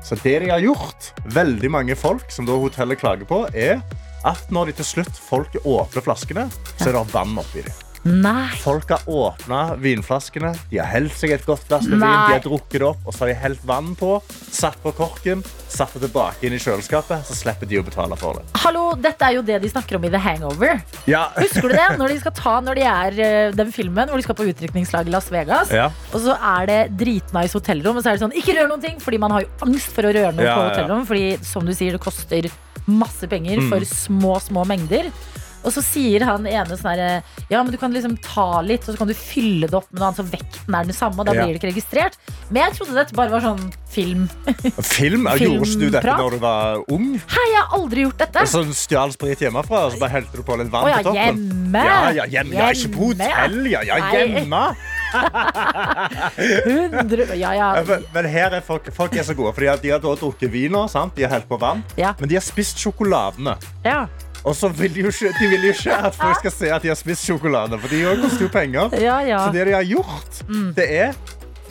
Så 0.06 0.16
det 0.22 0.38
de 0.46 0.52
har 0.54 0.62
gjort, 0.62 1.10
veldig 1.34 1.72
mange 1.74 1.98
folk 1.98 2.30
som 2.32 2.46
da 2.48 2.56
hotellet 2.56 3.02
klager 3.02 3.28
på, 3.28 3.42
er 3.58 3.82
at 4.28 4.54
når 4.54 4.70
de 4.70 4.78
til 4.80 4.92
slutt 4.94 5.18
folk 5.18 5.58
åpner 5.64 6.06
flaskene, 6.06 6.48
så 6.78 6.92
er 6.92 7.00
det 7.00 7.06
vann 7.16 7.36
oppi 7.42 7.66
dem. 7.66 7.87
Nei. 8.08 8.48
Folk 8.64 8.90
har 8.94 9.04
åpna 9.12 9.76
vinflaskene, 9.84 10.54
de 10.72 10.78
har 10.80 10.88
helt 10.94 11.12
seg 11.18 11.34
et 11.36 11.44
godt 11.48 11.66
glass 11.68 11.84
med 11.90 12.00
vin, 12.00 12.08
de 12.08 12.36
har 12.38 12.44
drukket 12.46 12.80
det 12.80 12.88
opp, 12.88 13.02
og 13.04 13.14
så 13.16 13.26
har 13.26 13.32
de 13.34 13.38
helt 13.42 13.64
vann 13.68 13.90
på, 14.00 14.14
satt 14.54 14.78
på 14.84 14.94
korken, 14.96 15.42
satt 15.68 15.92
det 15.98 16.06
tilbake 16.06 16.48
inn 16.48 16.56
i 16.56 16.60
kjøleskapet, 16.64 17.26
så 17.28 17.36
slipper 17.36 17.68
de 17.68 17.82
å 17.82 17.86
betale 17.88 18.16
for 18.20 18.40
det. 18.40 18.46
Hallo, 18.64 18.86
dette 19.04 19.28
er 19.28 19.36
jo 19.36 19.44
det 19.46 19.60
de 19.66 19.72
snakker 19.74 20.00
om 20.00 20.08
i 20.08 20.12
The 20.14 20.22
Hangover. 20.24 20.80
Ja. 21.10 21.26
Husker 21.42 21.68
du 21.68 21.76
det? 21.76 21.88
Når 22.00 22.14
de 22.16 22.20
skal 22.24 22.36
ta 22.40 22.54
når 22.64 22.80
de 22.80 22.86
er 22.94 23.20
eh, 23.28 23.52
den 23.58 23.74
filmen 23.76 24.08
hvor 24.08 24.22
de 24.22 24.26
skal 24.30 24.38
på 24.40 24.48
utdrikningslag 24.54 25.10
i 25.10 25.14
Las 25.14 25.28
Vegas. 25.34 25.74
Ja. 25.76 25.90
Og 26.14 26.24
så 26.24 26.38
er 26.38 26.70
det 26.72 26.80
dritnice 27.02 27.58
hotellrom, 27.60 28.00
og 28.00 28.06
så 28.06 28.14
er 28.14 28.18
det 28.20 28.24
sånn 28.24 28.38
ikke 28.40 28.56
rør 28.62 28.72
noen 28.72 28.86
ting, 28.88 29.02
fordi 29.04 29.20
man 29.26 29.36
har 29.36 29.44
jo 29.44 29.52
angst 29.68 29.92
for 29.98 30.08
å 30.08 30.14
røre 30.16 30.32
noe 30.38 30.48
Ja, 30.48 30.56
på 30.56 30.70
hotellrom. 30.70 31.04
Fordi 31.10 31.28
som 31.46 31.68
du 31.68 31.76
sier, 31.76 31.98
det 31.98 32.04
koster 32.08 32.48
masse 32.88 33.28
penger 33.28 33.60
Mm. 33.60 33.68
for 33.74 33.84
små, 33.84 34.38
små 34.40 34.64
mengder. 34.70 35.10
Og 35.68 35.74
så 35.76 35.82
sier 35.84 36.24
han 36.24 36.46
ene 36.48 36.78
sånn 36.80 36.92
herre 36.94 37.08
Ja, 37.52 37.60
men 37.60 37.74
du 37.74 37.78
kan 37.82 37.92
liksom 37.92 38.16
ta 38.24 38.62
litt, 38.64 38.86
og 38.88 38.94
så 38.96 39.02
kan 39.02 39.10
du 39.10 39.16
fylle 39.18 39.68
det 39.68 39.76
opp 39.76 39.90
med 39.92 40.00
noe 40.00 40.08
annet, 40.10 40.22
så 40.22 40.26
vekten 40.32 40.78
er 40.80 40.88
den 40.88 40.96
samme, 40.96 41.20
og 41.20 41.28
da 41.28 41.34
blir 41.36 41.52
det 41.52 41.60
ikke 41.60 41.72
registrert. 41.74 42.16
Men 42.48 42.62
jeg 42.64 42.78
trodde 42.78 42.96
dette 42.96 43.18
bare 43.18 43.34
var 43.34 43.44
sånn 43.44 43.66
film. 43.92 44.28
Film? 44.98 45.28
Gjorde 45.42 45.76
du 45.82 45.88
dette 45.92 46.16
når 46.20 46.36
du 46.38 46.40
var 46.44 46.80
ung? 46.94 47.08
Hei, 47.34 47.46
jeg 47.52 47.60
har 47.60 47.76
aldri 47.78 48.06
gjort 48.06 48.20
dette! 48.24 48.44
Og 48.46 48.52
så 48.52 48.64
stjal 48.78 49.12
sprit 49.16 49.42
hjemmefra, 49.44 49.84
og 49.88 49.96
så 49.96 50.02
bare 50.02 50.14
helte 50.18 50.40
du 50.40 50.44
på 50.48 50.58
litt 50.62 50.72
vann 50.72 50.88
på 50.88 51.04
toppen? 51.10 51.20
hjemme. 51.20 51.84
Ja, 51.88 51.98
ja, 52.22 52.28
hjemme. 52.38 52.56
Ja, 52.56 52.70
ikke 52.72 52.92
på 52.96 53.12
hotell, 53.12 53.60
ja. 53.74 53.84
ja 53.88 54.00
hjemme. 54.14 54.64
100 56.38 57.36
Ja, 57.36 57.54
ja. 57.56 57.84
Men, 57.88 58.04
men 58.14 58.26
her 58.32 58.56
er 58.58 58.64
folk, 58.66 58.88
folk 58.96 59.16
er 59.18 59.26
så 59.28 59.36
gode, 59.38 59.54
for 59.56 59.64
de 59.66 59.70
har, 59.72 59.82
de 59.82 59.92
har 59.96 60.02
da 60.04 60.14
drukket 60.20 60.52
viner, 60.54 60.88
sant? 60.92 61.16
de 61.18 61.26
har 61.26 61.32
helt 61.38 61.50
på 61.50 61.60
vann, 61.62 61.84
Ja. 62.00 62.14
men 62.20 62.30
de 62.30 62.36
har 62.40 62.46
spist 62.46 62.80
sjokoladene. 62.82 63.58
ja. 63.86 64.06
Og 64.48 64.56
så 64.56 64.70
vil 64.72 64.94
de, 64.96 65.02
jo 65.04 65.12
ikke, 65.12 65.32
de 65.42 65.48
vil 65.52 65.66
jo 65.68 65.74
ikke 65.76 65.96
at 66.08 66.16
folk 66.16 66.38
skal 66.40 66.54
se 66.56 66.70
at 66.72 66.86
de 66.86 66.92
har 66.94 66.96
spist 67.00 67.26
sjokolade, 67.28 67.76
for 67.84 67.92
de 67.92 68.00
koster 68.22 68.46
jo 68.48 68.52
penger. 68.54 68.94
Ja, 69.04 69.18
ja. 69.28 69.42
Så 69.44 69.52
det 69.58 69.66
de 69.68 69.74
har 69.76 69.84
gjort, 69.84 70.40
Mm. 70.48 70.70
det 70.78 70.86
er 71.02 71.18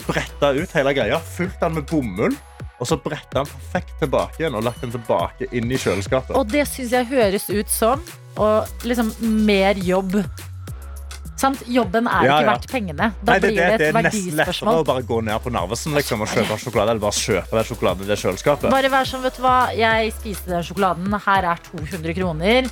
bretta 0.05 0.51
ut 0.53 0.71
hele 0.77 0.93
greia, 0.93 1.17
fylt 1.19 1.57
den 1.59 1.73
med 1.79 1.87
bomull, 1.89 2.35
og 2.77 2.85
så 2.87 2.99
bretta 3.01 3.41
den 3.41 3.49
perfekt 3.49 3.95
tilbake 3.99 4.37
igjen 4.43 4.55
og 4.55 4.63
lagt 4.67 4.81
den 4.85 4.93
tilbake 4.93 5.47
inn 5.51 5.71
i 5.73 5.79
kjøleskapet. 5.81 6.35
Og 6.37 6.45
det 6.53 6.67
syns 6.69 6.93
jeg 6.93 7.09
høres 7.09 7.49
ut 7.49 7.69
som 7.73 8.03
og 8.37 8.67
liksom 8.85 9.09
mer 9.47 9.73
jobb. 9.81 10.19
Sant? 11.37 11.61
Jobben 11.69 12.07
er 12.09 12.23
Ja, 12.25 12.37
ikke 12.39 12.45
ja. 12.47 12.51
verdt 12.51 12.67
pengene. 12.71 13.07
Da 13.21 13.31
Nei, 13.35 13.39
det, 13.39 13.49
blir 13.51 13.57
det, 13.61 13.67
det 13.69 13.77
det 13.77 13.87
et 13.87 13.95
er 13.95 13.97
verdispørsmål. 14.01 14.79
å 14.81 14.85
bare 14.87 15.03
gå 15.05 15.19
ned 15.21 15.41
på 15.43 15.51
Narvesen 15.53 15.93
liksom, 15.93 16.21
og 16.25 16.31
kjøpe 16.33 16.57
sjokolade, 16.63 16.89
eller 16.95 17.03
bare 17.03 17.17
kjøpe 17.21 17.59
den 17.59 17.67
sjokoladen 17.69 18.03
i 18.03 18.09
det 18.09 18.17
kjøleskapet. 18.23 18.71
Bare 18.73 18.89
vær 18.89 19.05
sånn, 19.05 19.21
vet 19.27 19.37
du 19.37 19.43
hva, 19.45 19.57
jeg 19.77 20.13
spiste 20.17 20.49
den 20.55 20.65
sjokoladen. 20.65 21.13
Her 21.27 21.51
er 21.53 21.61
200 21.69 22.17
kroner. 22.17 22.71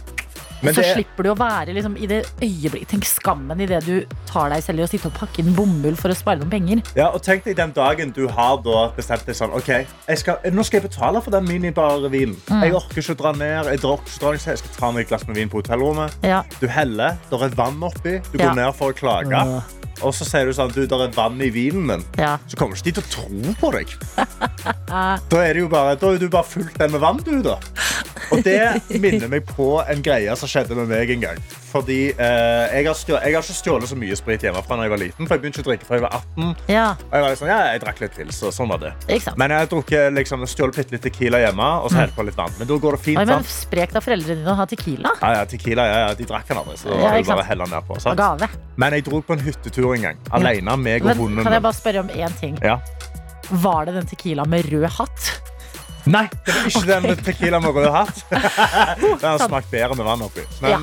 Men 0.66 0.74
så 0.76 0.82
det- 0.84 0.94
slipper 0.96 1.24
du 1.24 1.30
å 1.32 1.38
være 1.38 1.74
liksom, 1.76 1.96
i 2.02 2.08
det 2.10 2.22
øyeblikket 2.42 2.88
Tenk 2.96 3.06
skammen 3.06 3.62
i 3.62 3.66
det 3.70 3.84
du 3.86 4.06
tar 4.28 4.50
deg 4.50 4.64
selv 4.64 4.80
i 4.80 4.84
å 4.84 4.90
sitte 4.90 5.08
og 5.08 5.14
pakke 5.18 5.40
inn 5.44 5.54
bomull 5.56 5.96
for 5.96 6.10
å 6.10 6.16
spare 6.18 6.40
noen 6.42 6.50
penger. 6.52 6.82
Ja, 6.96 7.10
og 7.10 7.22
tenk 7.24 7.44
deg 7.46 7.56
den 7.58 7.72
dagen 7.76 8.12
du 8.16 8.28
har 8.28 8.58
bestemt 8.96 9.26
deg 9.26 9.36
sånn 9.36 9.54
Ok, 9.56 9.70
skal, 10.18 10.38
nå 10.52 10.66
skal 10.66 10.82
jeg 10.82 10.90
betale 10.90 11.22
for 11.22 11.32
den 11.32 11.46
minibarvinen. 11.48 12.36
Mm. 12.50 12.64
Jeg 12.64 12.74
orker 12.74 13.02
ikke 13.02 13.16
å 13.16 13.22
dra 13.24 13.32
ned. 13.34 13.66
Jeg, 13.72 13.82
drar 13.82 13.98
ikke 14.02 14.18
å 14.18 14.20
dra 14.20 14.34
jeg 14.36 14.58
skal 14.60 14.76
ta 14.80 14.92
meg 14.92 15.06
et 15.06 15.10
glass 15.10 15.28
med 15.28 15.36
vin 15.38 15.50
på 15.50 15.62
hotellrommet. 15.62 16.14
Ja. 16.24 16.44
Du 16.60 16.68
heller, 16.68 17.18
der 17.30 17.44
er 17.46 17.50
vann 17.56 17.80
oppi. 17.82 18.20
Du 18.32 18.38
Ja. 18.38 18.50
går 18.50 18.56
ned 18.56 18.76
for 18.76 18.92
å 18.92 18.96
klage. 18.96 19.64
Og 20.04 20.12
så 20.14 20.26
sier 20.28 20.46
du 20.46 20.52
sånn 20.52 20.74
Du, 20.74 20.86
der 20.86 21.06
er 21.08 21.12
vann 21.16 21.40
i 21.42 21.50
vinen 21.50 21.86
min. 21.88 22.04
Ja. 22.18 22.38
Så 22.48 22.58
kommer 22.58 22.76
ikke 22.76 22.84
de 22.84 22.92
til 22.92 23.04
å 23.04 23.12
tro 23.16 23.54
på 23.62 23.72
deg. 23.72 23.88
Da 25.30 25.38
er, 25.42 25.54
det 25.54 25.62
jo 25.62 25.68
bare, 25.70 25.96
da 26.00 26.12
er 26.14 26.18
du 26.22 26.30
bare 26.30 26.44
fullt 26.48 26.78
den 26.78 26.92
med 26.92 27.02
vann, 27.02 27.18
du, 27.26 27.42
da. 27.46 27.58
Og 28.34 28.42
det 28.46 29.00
minner 29.04 29.30
meg 29.32 29.46
på 29.50 29.68
en 29.84 30.02
greie 30.06 30.34
som 30.40 30.50
skjedde 30.50 30.78
med 30.78 30.90
meg 30.90 31.12
en 31.16 31.24
gang. 31.26 31.40
Fordi 31.76 31.98
eh, 32.14 32.76
jeg, 32.78 32.86
har 32.88 32.96
stjålet, 32.98 33.26
jeg 33.28 33.36
har 33.36 33.44
ikke 33.44 33.58
stjålet 33.58 33.92
så 33.92 33.98
mye 34.00 34.16
sprit 34.16 34.46
hjemmefra 34.48 34.78
da 34.80 34.86
jeg 34.88 34.94
var 34.94 35.02
liten. 35.02 35.28
For 35.28 35.36
jeg 35.36 35.44
begynte 35.44 35.60
ikke 35.60 35.68
å 35.68 35.72
drikke 35.74 35.88
fra 35.90 36.00
jeg 36.00 36.06
var 36.06 36.16
18. 36.22 36.54
ja. 36.72 36.86
Og 36.96 37.16
jeg 37.18 37.26
var 37.26 37.34
liksom, 37.34 37.50
ja, 37.52 37.58
jeg 37.74 37.82
drakk 37.84 38.02
litt 38.06 38.16
til, 38.16 38.32
så 38.36 38.52
sånn 38.56 38.72
var 38.72 38.82
det. 38.86 38.94
Men 39.36 39.54
jeg 39.56 39.70
har 39.72 40.16
liksom, 40.16 40.46
stjålet 40.50 40.80
bitte 40.80 40.96
litt 40.96 41.06
tequila 41.10 41.42
hjemme, 41.44 41.70
og 41.84 41.92
så 41.92 42.02
helt 42.04 42.16
på 42.16 42.26
litt 42.28 42.38
vann. 42.40 42.54
Men 42.60 42.70
da 42.72 42.80
går 42.86 42.98
det 42.98 43.02
fint. 43.10 43.20
Oi, 43.20 43.26
men? 43.30 43.48
Sprekt 43.56 44.00
av 44.00 44.06
foreldrene 44.06 44.42
dine 44.42 44.54
å 44.54 44.60
ha 44.60 44.68
Tequila. 44.70 45.12
Ja, 45.22 45.34
ja, 45.40 45.44
tequila, 45.50 45.88
ja, 45.90 45.98
ja, 46.06 46.14
de 46.18 46.28
drakk 46.30 46.48
den 46.50 46.62
aldri, 46.62 46.78
så 46.80 46.90
da 46.92 47.02
Ja, 47.02 47.12
sant? 47.16 47.28
bare 47.34 47.44
å 47.44 47.50
helle 47.50 47.68
ned 47.76 47.90
på. 47.90 48.00
Sant? 48.04 48.20
gave. 48.20 48.50
Men 48.80 48.96
jeg 48.96 49.06
dro 49.10 49.20
på 49.26 49.36
en 49.36 49.44
hyttetur 49.44 49.92
en 49.96 50.08
gang, 50.10 50.22
alene, 50.36 50.78
meg 50.80 51.04
og 51.04 51.12
Men 51.12 51.22
hunden. 51.24 51.44
kan 51.44 51.58
jeg 51.58 51.66
bare 51.68 51.78
spørre 51.78 52.06
om 52.06 52.14
én 52.16 52.40
ting? 52.40 52.56
Ja. 52.64 52.80
Var 53.52 53.86
det 53.86 54.00
den 54.00 54.08
Tequila 54.10 54.46
med 54.50 54.66
rød 54.72 54.88
hatt? 54.98 55.55
Nei, 56.06 56.28
det 56.46 56.54
var 56.54 56.70
ikke 56.70 56.86
den 56.90 57.04
med 57.10 57.24
tequila 57.26 57.60
med 57.64 57.74
rød 57.76 57.90
hatt. 57.96 58.20
Den 59.22 59.26
har 59.26 59.42
smakt 59.42 59.72
bedre 59.72 59.96
med 59.98 60.06
vann 60.06 60.22
oppi. 60.26 60.44
Men 60.62 60.72
Ja. 60.72 60.80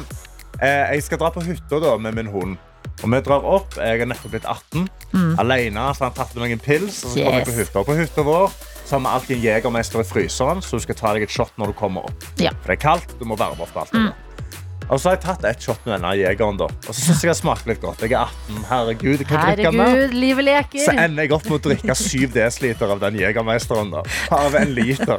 Eh, 0.62 0.94
jeg 0.94 1.02
skal 1.06 1.18
dra 1.18 1.30
på 1.34 1.42
hytta 1.42 1.78
da, 1.82 1.96
med 1.98 2.14
min 2.14 2.26
hund. 2.30 2.56
Og 3.02 3.10
vi 3.10 3.18
drar 3.24 3.42
opp. 3.42 3.74
Jeg 3.78 4.00
er 4.02 4.06
nettopp 4.06 4.30
blitt 4.34 4.44
18. 4.46 4.84
Alene, 5.42 5.86
så 5.96 6.04
han 6.06 6.12
tatt 6.14 6.34
meg 6.38 6.52
en 6.54 6.60
pils. 6.62 7.00
Og 7.04 7.14
så 7.16 7.24
kommer 7.24 7.40
jeg 7.40 7.46
på 7.48 7.54
Mm. 7.54 7.58
Hytta. 7.62 7.82
På 7.88 7.96
hytta 7.98 8.22
vår 8.26 8.52
så 8.86 8.98
har 8.98 9.00
vi 9.00 9.06
alltid 9.14 9.36
en 9.36 9.42
jegermester 9.42 10.00
i 10.02 10.04
fryseren, 10.04 10.60
så 10.62 10.76
du 10.78 10.82
skal 10.84 10.94
ta 10.98 11.12
deg 11.14 11.22
et 11.22 11.30
shot 11.30 11.50
når 11.58 11.66
du 11.72 11.72
kommer 11.78 12.04
opp. 12.10 12.24
Ja. 12.42 12.50
For 12.62 12.72
det 12.74 12.78
er 12.78 12.82
kaldt, 12.82 13.14
du 13.18 13.24
må 13.24 13.36
varme 13.38 13.62
opp 13.62 13.76
alt. 13.78 13.92
Mm. 13.94 14.10
Og 14.92 15.00
så 15.00 15.08
har 15.08 15.16
jeg 15.16 15.22
tatt 15.25 15.44
et 15.49 15.64
shot 15.64 15.87
med 15.87 15.94
denne 15.96 16.12
jegeren. 16.20 16.58
da. 16.61 16.68
Og 16.68 16.90
så 16.92 16.99
syns 17.00 17.25
jeg 17.25 17.32
det 17.32 17.38
smaker 17.38 17.72
litt 17.72 17.80
godt. 17.80 18.04
Jeg 18.04 18.12
er 18.12 18.28
18. 18.28 18.61
Herregud, 18.68 19.22
jeg 19.22 19.28
kan 19.30 19.46
drikke. 19.46 19.72
Herregud, 19.72 20.16
livet 20.20 20.76
Så 20.84 20.92
ender 20.92 21.25
jeg 21.25 21.32
opp 21.38 21.49
med 21.49 21.56
å 21.56 21.62
drikke 21.70 21.96
7 21.96 22.26
dl 22.37 22.87
av 22.90 23.00
den 23.06 23.18
jegermeisteren. 23.22 23.92
da. 23.96 24.04
Av 24.37 24.61
en 24.61 24.75
liter. 24.76 25.18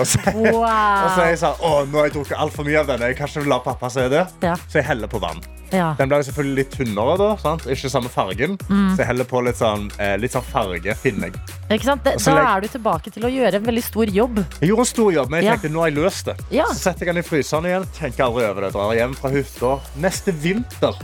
Og 0.00 0.06
så, 0.06 0.22
og 0.56 0.64
så 0.64 1.20
er 1.26 1.32
jeg 1.34 1.42
sånn, 1.44 1.60
å, 1.60 1.72
nå 1.84 2.00
har 2.00 2.08
jeg 2.08 2.16
drukket 2.16 2.40
altfor 2.40 2.68
mye 2.68 2.80
av 2.80 2.92
denne. 2.94 3.12
Jeg 3.12 3.20
kan 3.20 3.28
ikke 3.28 3.48
la 3.52 3.60
pappa 3.68 3.92
se 3.92 4.08
det. 4.12 4.26
Ja. 4.40 4.56
Så 4.64 4.80
jeg 4.80 4.88
heller 4.88 5.12
på 5.12 5.20
vann. 5.20 5.44
Ja. 5.72 5.94
Den 5.98 6.08
blir 6.10 6.22
selvfølgelig 6.26 6.56
litt 6.56 6.70
tynnere, 6.74 7.16
da, 7.20 7.28
sant? 7.40 7.66
ikke 7.70 7.90
samme 7.92 8.10
fargen. 8.12 8.56
Mm. 8.68 8.94
Så 8.94 9.02
jeg 9.02 9.06
heller 9.10 9.28
på 9.30 9.42
litt 9.46 9.58
sånn, 9.60 9.90
eh, 9.98 10.16
litt 10.20 10.34
sånn 10.34 10.46
farge, 10.46 10.94
finner 10.98 11.30
jeg. 11.30 11.42
Ikke 11.70 11.84
sant? 11.84 12.04
Det, 12.04 12.16
da 12.24 12.56
er 12.56 12.60
du 12.64 12.68
tilbake 12.68 13.12
til 13.14 13.26
å 13.28 13.30
gjøre 13.30 13.60
en 13.60 13.68
veldig 13.68 13.84
stor 13.84 14.06
jobb. 14.06 14.40
Jeg 14.60 14.70
gjorde 14.72 14.86
en 14.86 14.92
stor 14.92 15.12
jobb, 15.12 15.30
men 15.30 15.42
jeg 15.42 15.50
Ja. 15.50 15.56
tenkte, 15.56 15.72
nå 15.74 15.80
har 15.84 15.90
jeg 15.90 15.98
løst 15.98 16.24
det. 16.24 16.36
Ja. 16.50 16.64
Så 16.72 16.74
setter 16.90 17.06
jeg 17.06 17.14
den 17.14 17.22
i 17.24 17.26
fryseren 17.28 17.64
igjen, 17.70 17.86
tenker 17.98 18.24
aldri 18.24 18.48
over 18.50 18.60
det. 18.62 18.72
Drar 18.72 18.94
hjem 18.94 19.14
fra 19.14 19.30
hytta. 19.30 19.80
Neste 19.96 20.32
vinter 20.32 20.94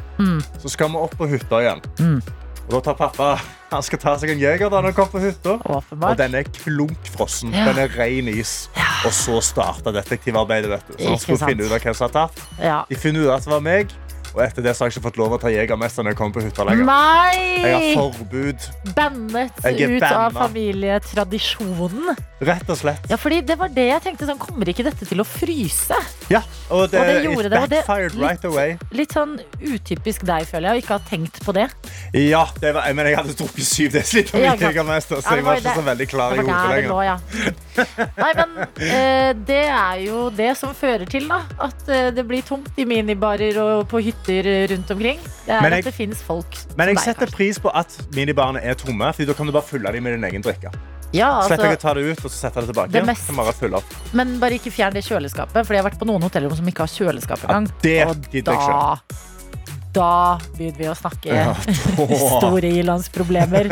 så 0.63 0.69
skal 0.71 0.89
vi 0.89 0.97
opp 0.97 1.17
på 1.17 1.29
hytta 1.29 1.63
igjen. 1.63 1.81
Mm. 1.99 2.23
Og 2.67 2.71
da 2.73 2.81
tar 2.81 2.95
pappa 2.95 3.41
han 3.71 3.83
skal 3.83 3.99
ta 3.99 4.13
seg 4.19 4.31
en 4.31 4.39
jeger 4.39 4.71
da 4.71 4.81
han 4.83 4.93
kommer 4.95 5.11
på 5.17 5.21
hytta. 5.23 5.57
Og 5.67 6.17
den 6.19 6.35
er 6.39 6.43
klunkfrossen. 6.45 7.53
Ja. 7.55 7.67
Den 7.73 7.79
er 7.85 7.89
ren 7.99 8.29
is. 8.31 8.69
Og 9.05 9.13
så 9.15 9.41
starta 9.43 9.93
detektivarbeidet. 9.95 10.71
vet 10.71 10.87
du. 10.89 10.93
Så 11.03 11.09
han 11.09 11.19
skulle 11.19 11.39
sant. 11.39 11.51
finne 11.51 11.67
ut 11.67 11.73
av 11.73 11.81
hvem 11.83 11.95
som 11.95 12.09
hadde 12.09 12.21
tatt. 12.27 12.43
Ja. 12.63 12.85
De 12.89 12.95
finner 12.97 13.27
ut 13.27 13.31
at 13.35 13.45
det 13.47 13.53
var 13.53 13.61
meg. 13.61 13.93
Og 14.37 14.43
etter 14.45 14.61
det 14.67 14.75
så 14.77 14.85
har 14.85 14.91
jeg 14.91 14.99
ikke 14.99 15.07
fått 15.07 15.17
lov 15.17 15.33
å 15.33 15.37
ta 15.41 15.49
jegermester 15.49 16.05
når 16.05 16.13
jeg 16.13 16.19
kommer 16.19 16.35
på 16.37 16.43
hytta 16.45 16.65
lenger. 16.69 16.91
Jeg 17.57 17.73
har 17.73 17.85
forbud, 17.97 18.67
Bannet 18.93 19.63
ut 19.65 20.05
av 20.05 20.35
familietradisjonen. 20.37 22.11
rett 22.45 22.69
og 22.69 22.77
slett. 22.77 23.07
Ja, 23.09 23.17
fordi 23.17 23.39
det 23.49 23.57
var 23.57 23.73
det 23.73 23.87
jeg 23.89 24.03
tenkte. 24.05 24.27
Sånn, 24.29 24.37
kommer 24.43 24.69
ikke 24.69 24.85
dette 24.85 25.09
til 25.09 25.23
å 25.23 25.25
fryse? 25.25 25.97
Ja, 26.29 26.43
og 26.69 26.91
det, 26.93 27.01
Og 27.01 27.07
det 27.09 27.23
gjorde 27.25 27.49
det, 27.49 27.63
og 27.63 27.69
det- 27.71 27.81
litt, 27.89 28.21
right 28.21 28.45
away. 28.45 28.77
Litt 28.93 29.15
sånn 29.17 29.41
utypisk 29.63 30.27
deg, 30.29 30.45
føler 30.45 30.69
jeg, 30.69 30.77
å 30.77 30.85
ikke 30.85 30.99
ha 30.99 31.01
tenkt 31.09 31.41
på 31.41 31.55
det. 31.57 31.71
Ja, 32.13 32.45
det 32.61 32.75
var, 32.75 32.93
men 32.93 33.07
jeg 33.07 33.17
hadde 33.17 33.33
drukket 33.33 33.65
syv 33.65 33.93
desiliter 33.93 34.37
med 34.37 34.61
jegermester, 34.61 35.23
så 35.23 35.37
jeg 35.37 35.45
var 35.45 35.57
ikke 35.57 35.77
så 35.81 35.87
veldig 35.87 36.09
klar 36.13 36.33
i 36.33 36.37
Det 36.37 36.45
hodet 36.45 36.69
lenger. 36.77 36.91
Nå, 36.93 37.01
ja. 37.07 37.17
Nei, 38.19 38.33
men 38.37 38.69
eh, 38.93 39.33
det 39.47 39.65
er 39.65 40.05
jo 40.05 40.29
det 40.29 40.53
som 40.59 40.75
fører 40.75 41.09
til 41.09 41.27
da, 41.29 41.41
at 41.59 41.89
eh, 41.89 42.11
det 42.11 42.27
blir 42.29 42.43
tomt 42.45 42.77
i 42.77 42.85
minibarer 42.85 43.57
og 43.63 43.89
på 43.89 44.03
hytter 44.03 44.26
rundt 44.29 44.91
omkring. 44.91 45.19
Det 45.47 45.55
er 45.55 45.71
jeg, 45.71 45.79
at 45.79 45.85
det 45.91 45.95
finnes 45.95 46.23
folk 46.23 46.59
Men 46.77 46.89
jeg 46.89 46.97
som 46.99 47.05
deg, 47.05 47.05
setter 47.05 47.27
kanskje. 47.27 47.37
pris 47.37 47.59
på 47.63 47.73
at 47.75 47.97
minibarene 48.15 48.63
er 48.63 48.75
tomme, 48.75 49.13
for 49.15 49.25
da 49.25 49.33
kan 49.39 49.47
du 49.47 49.53
bare 49.53 49.63
fylle 49.69 49.93
dem 49.93 50.03
med 50.03 50.17
din 50.19 50.25
egen 50.31 50.43
drikke. 50.43 50.73
Ja, 51.15 51.41
Slipper 51.47 51.65
jeg 51.71 51.77
altså, 51.79 51.83
ta 51.87 51.95
det 51.95 52.03
ut 52.11 52.25
og 52.27 52.31
så 52.31 52.37
sette 52.37 52.61
det 52.61 52.69
tilbake. 52.75 52.91
Det 52.93 53.05
mest- 53.07 53.31
bare 53.37 53.83
men 54.13 54.39
bare 54.41 54.59
ikke 54.59 54.73
fjern 54.75 54.93
det 54.93 55.05
kjøleskapet, 55.07 55.65
for 55.67 55.73
jeg 55.75 55.83
har 55.83 55.91
vært 55.91 55.99
på 56.01 56.07
noen 56.07 56.23
hotellrom 56.23 56.57
som 56.57 56.67
ikke 56.67 56.83
har 56.83 56.93
kjøleskap 56.93 57.43
Ja, 57.47 57.61
det 57.83 58.07
og 58.07 58.17
jeg 58.35 58.43
da, 58.45 58.99
da 59.97 60.37
begynner 60.57 60.79
vi 60.79 60.89
å 60.93 60.95
snakke 60.99 61.33
Ja, 61.33 61.53
da. 61.97 62.19
store 62.37 62.71
ilandsproblemer. 62.83 63.71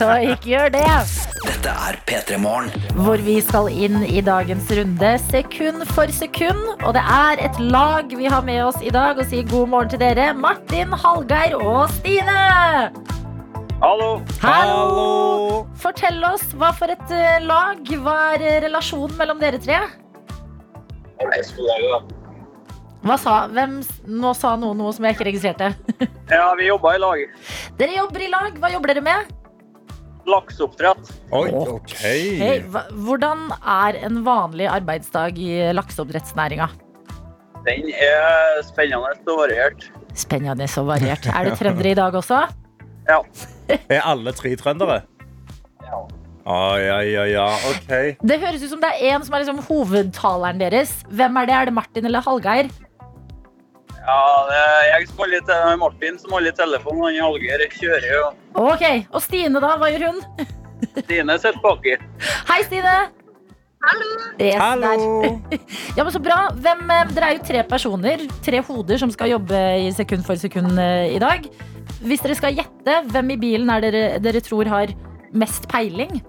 Så 0.00 0.08
ikke 0.32 0.52
gjør 0.54 0.72
det. 0.74 0.84
Dette 1.44 1.74
er 1.88 1.98
P3 2.08 2.38
Morgen. 2.42 2.72
hvor 2.98 3.20
vi 3.24 3.36
skal 3.44 3.68
inn 3.70 4.00
i 4.08 4.22
dagens 4.24 4.70
runde 4.78 5.12
sekund 5.28 5.84
for 5.92 6.10
sekund. 6.14 6.64
Og 6.82 6.96
det 6.96 7.04
er 7.04 7.44
et 7.48 7.60
lag 7.60 8.10
vi 8.16 8.26
har 8.32 8.42
med 8.46 8.62
oss 8.70 8.80
i 8.82 8.90
dag 8.94 9.20
og 9.20 9.28
sier 9.30 9.46
god 9.50 9.68
morgen 9.74 9.92
til 9.94 10.02
dere. 10.02 10.30
Martin, 10.34 10.92
Hallgeir 11.04 11.54
og 11.60 11.86
Stine! 11.98 12.40
Hallo. 13.78 14.08
Hallo! 14.42 15.66
Fortell 15.78 16.18
oss, 16.26 16.42
hva 16.58 16.72
for 16.74 16.90
et 16.90 17.12
eh, 17.14 17.36
lag? 17.46 17.78
Hva 18.02 18.16
er 18.34 18.42
eh, 18.42 18.56
relasjonen 18.66 19.14
mellom 19.20 19.38
dere 19.38 19.60
tre? 19.62 19.78
Hva 21.18 21.28
sa, 23.18 23.34
hvem, 23.52 23.78
nå 24.10 24.32
sa 24.36 24.54
noen 24.58 24.78
noe 24.80 24.92
som 24.94 25.06
jeg 25.06 25.16
ikke 25.16 25.28
registrerte. 25.30 25.72
Ja, 26.28 26.50
vi 26.58 26.66
jobber 26.66 26.92
i 26.92 26.98
lag. 27.00 27.20
Dere 27.78 27.94
jobber 27.94 28.20
i 28.20 28.26
lag. 28.28 28.56
Hva 28.60 28.68
jobber 28.68 28.90
dere 28.92 29.00
med? 29.00 29.30
Lakseoppdrett. 30.28 31.08
Oi, 31.32 31.46
OK. 31.56 31.94
Hei, 32.02 32.58
hvordan 32.92 33.46
er 33.56 33.96
en 34.04 34.18
vanlig 34.26 34.66
arbeidsdag 34.68 35.38
i 35.40 35.54
lakseoppdrettsnæringa? 35.72 36.66
Den 37.64 37.88
er 37.96 38.60
spennende 38.68 39.14
og 39.24 39.40
variert. 39.40 39.88
Spennende 40.12 40.68
og 40.68 40.90
variert. 40.90 41.30
Er 41.32 41.48
det 41.48 41.56
trøndere 41.62 41.94
i 41.94 41.98
dag 41.98 42.18
også? 42.20 42.42
Ja. 43.08 43.22
Er 43.94 44.04
alle 44.08 44.32
tre 44.36 44.52
trøndere? 44.56 45.02
Ja. 45.84 46.02
Ah, 46.48 46.76
ja, 46.80 46.98
ja, 47.04 47.24
ja. 47.28 47.46
OK. 47.68 47.90
Det 48.24 48.38
høres 48.40 48.62
ut 48.64 48.70
som 48.72 48.80
det 48.80 48.92
er 48.96 49.16
en 49.16 49.24
som 49.24 49.34
er 49.36 49.42
liksom 49.44 49.58
hovedtaleren 49.66 50.60
deres. 50.60 50.94
Hvem 51.12 51.36
er 51.40 51.48
det? 51.48 51.56
Er 51.56 51.68
det 51.68 51.74
Martin 51.76 52.08
eller 52.08 52.24
Hallgeir? 52.24 52.70
Ja, 54.08 54.20
det 54.48 54.58
er 54.58 54.86
jeg 54.94 55.08
som 55.10 55.18
holder 55.20 55.42
til 55.44 55.80
Martin 55.82 56.14
som 56.16 56.32
holder 56.32 56.54
i 56.54 56.56
telefonen. 56.56 57.02
Han 57.04 57.18
Hallgeir 57.26 57.64
kjører 57.74 58.06
jo. 58.08 58.20
Ok, 58.56 58.84
Og 59.12 59.20
Stine, 59.20 59.60
da? 59.60 59.74
Hva 59.76 59.90
gjør 59.92 60.06
hun? 60.08 60.22
Stine 61.02 61.36
sitter 61.36 61.58
baki. 61.60 61.96
Hei, 62.48 62.62
Stine! 62.64 62.94
Hallo! 63.84 64.06
Yes, 64.40 64.56
Hallo! 64.58 65.20
Ja, 65.98 66.06
men 66.06 66.12
Så 66.14 66.22
bra. 66.24 66.38
Hvem, 66.56 66.80
eh, 66.94 67.12
dere 67.12 67.28
er 67.28 67.36
jo 67.36 67.44
tre 67.50 67.66
personer, 67.68 68.24
tre 68.46 68.62
hoder, 68.64 68.98
som 69.02 69.12
skal 69.12 69.34
jobbe 69.34 69.60
i 69.84 69.92
sekund 69.94 70.24
for 70.26 70.40
sekund 70.40 70.80
eh, 70.80 71.12
i 71.12 71.20
dag. 71.22 71.44
Hvis 72.00 72.24
dere 72.24 72.38
skal 72.38 72.56
gjette, 72.56 72.96
hvem 73.12 73.34
i 73.36 73.38
bilen 73.44 73.70
er 73.74 73.84
dere, 73.84 74.02
dere 74.24 74.42
tror 74.44 74.72
har 74.72 74.94
mest 75.36 75.68
peiling? 75.68 76.22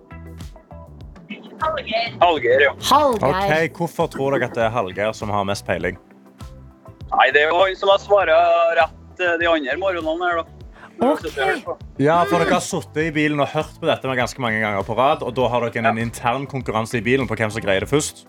Hallgeir, 1.59 2.67
ja. 2.67 2.75
Halger. 2.91 3.23
Ok, 3.31 3.79
Hvorfor 3.79 4.11
tror 4.11 4.35
dere 4.35 4.51
at 4.51 4.55
det 4.59 4.67
er 4.67 4.75
Hallgeir 4.75 5.15
som 5.15 5.31
har 5.31 5.47
mest 5.47 5.67
peiling? 5.67 5.97
Nei, 7.09 7.27
det 7.33 7.43
er 7.43 7.51
jo 7.51 7.59
han 7.63 7.75
som 7.79 7.91
har 7.93 8.01
svaret 8.03 8.79
rett 8.79 9.23
eh, 9.23 9.35
de 9.41 9.49
andre 9.49 9.77
morgenene 9.81 10.29
her, 10.29 10.41
da. 10.43 10.55
Okay. 10.99 11.31
Ja, 12.03 12.17
for 12.27 12.41
Dere 12.41 12.57
har 12.57 12.63
sittet 12.63 13.05
i 13.05 13.11
bilen 13.15 13.39
og 13.39 13.47
hørt 13.53 13.77
på 13.79 13.87
dette 13.87 14.07
med 14.09 14.19
ganske 14.19 14.41
mange 14.43 14.59
ganger 14.59 14.83
på 14.83 14.97
rad. 14.99 15.23
Og 15.23 15.31
da 15.37 15.47
har 15.47 15.63
dere 15.69 15.93
en 15.93 16.01
intern 16.01 16.43
konkurranse 16.49 16.99
i 16.99 17.03
bilen 17.05 17.29
på 17.29 17.37
hvem 17.39 17.53
som 17.55 17.63
greier 17.63 17.85
det 17.85 17.91
først. 17.91 18.25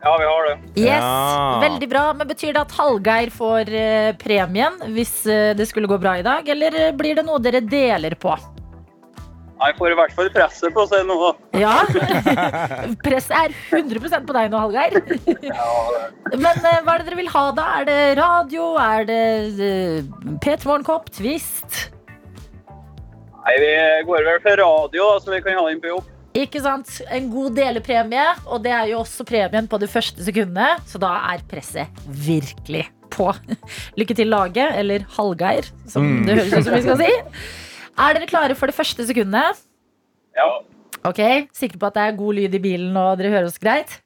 Ja, 0.00 0.14
vi 0.20 0.24
har 0.28 0.48
det. 0.48 0.56
Yes, 0.80 0.86
Ja. 0.86 1.60
Veldig 1.60 1.88
bra. 1.90 2.04
Men 2.16 2.28
Betyr 2.28 2.54
det 2.54 2.62
at 2.62 2.72
Hallgeir 2.78 3.32
får 3.34 3.72
eh, 3.74 4.12
premien 4.20 4.80
hvis 4.96 5.26
eh, 5.26 5.52
det 5.56 5.68
skulle 5.68 5.90
gå 5.90 5.98
bra 6.00 6.16
i 6.20 6.24
dag, 6.24 6.48
eller 6.48 6.92
blir 6.96 7.18
det 7.20 7.26
noe 7.26 7.42
dere 7.42 7.60
deler 7.60 8.16
på? 8.16 8.32
Han 9.56 9.76
får 9.78 9.92
i 9.92 9.96
hvert 9.96 10.14
fall 10.16 10.28
presset 10.34 10.74
på 10.76 10.84
seg 10.90 11.06
nå. 11.08 11.16
Ja. 11.56 11.78
Presset 13.06 13.36
er 13.38 13.54
100% 13.72 14.26
på 14.28 14.36
deg 14.36 14.50
nå, 14.52 14.60
Hallgeir. 14.60 14.98
Men 16.36 16.60
eh, 16.60 16.82
hva 16.84 16.96
er 16.96 17.00
det 17.00 17.06
dere 17.08 17.20
vil 17.22 17.30
ha, 17.32 17.44
da? 17.56 17.68
Er 17.80 17.88
det 17.88 18.00
radio? 18.20 18.74
Er 18.82 19.06
det 19.08 19.22
uh, 19.56 20.34
P3 20.44 20.60
Morgenkopp? 20.68 21.08
Twist? 21.16 21.86
Nei, 23.46 23.56
vi 23.62 23.72
går 24.08 24.26
vel 24.26 24.44
for 24.44 24.60
radio, 24.60 25.08
da, 25.14 25.24
så 25.24 25.32
vi 25.32 25.40
kan 25.44 25.56
ha 25.56 25.66
inn 25.72 25.80
på 25.80 25.94
jobb. 25.94 26.12
Ikke 26.36 26.60
sant? 26.60 26.98
En 27.08 27.30
god 27.32 27.54
delepremie, 27.56 28.26
og 28.44 28.60
det 28.66 28.74
er 28.76 28.90
jo 28.90 29.00
også 29.00 29.24
premien 29.24 29.68
på 29.70 29.80
det 29.80 29.88
første 29.88 30.24
sekundet, 30.26 30.84
så 30.90 31.00
da 31.00 31.14
er 31.32 31.44
presset 31.48 32.02
virkelig 32.04 32.84
på. 33.14 33.30
Lykke 33.98 34.16
til, 34.18 34.28
laget, 34.34 34.74
eller 34.76 35.06
Hallgeir, 35.16 35.70
som 35.88 36.26
det 36.26 36.42
høres 36.42 36.58
ut 36.58 36.66
som 36.66 36.76
vi 36.76 36.82
skal 36.84 37.00
si. 37.00 37.14
Er 37.96 38.16
dere 38.16 38.28
klare 38.28 38.54
for 38.58 38.68
det 38.68 38.76
første 38.76 39.06
sekundet? 39.08 39.60
Ja. 40.36 40.46
Ok, 41.06 41.20
Sikre 41.56 41.78
på 41.80 41.88
at 41.88 41.94
det 41.96 42.02
er 42.02 42.16
god 42.18 42.34
lyd 42.36 42.54
i 42.58 42.60
bilen 42.60 42.96
og 43.00 43.16
dere 43.18 43.30
hører 43.32 43.48
oss 43.48 43.58
greit? 43.62 44.00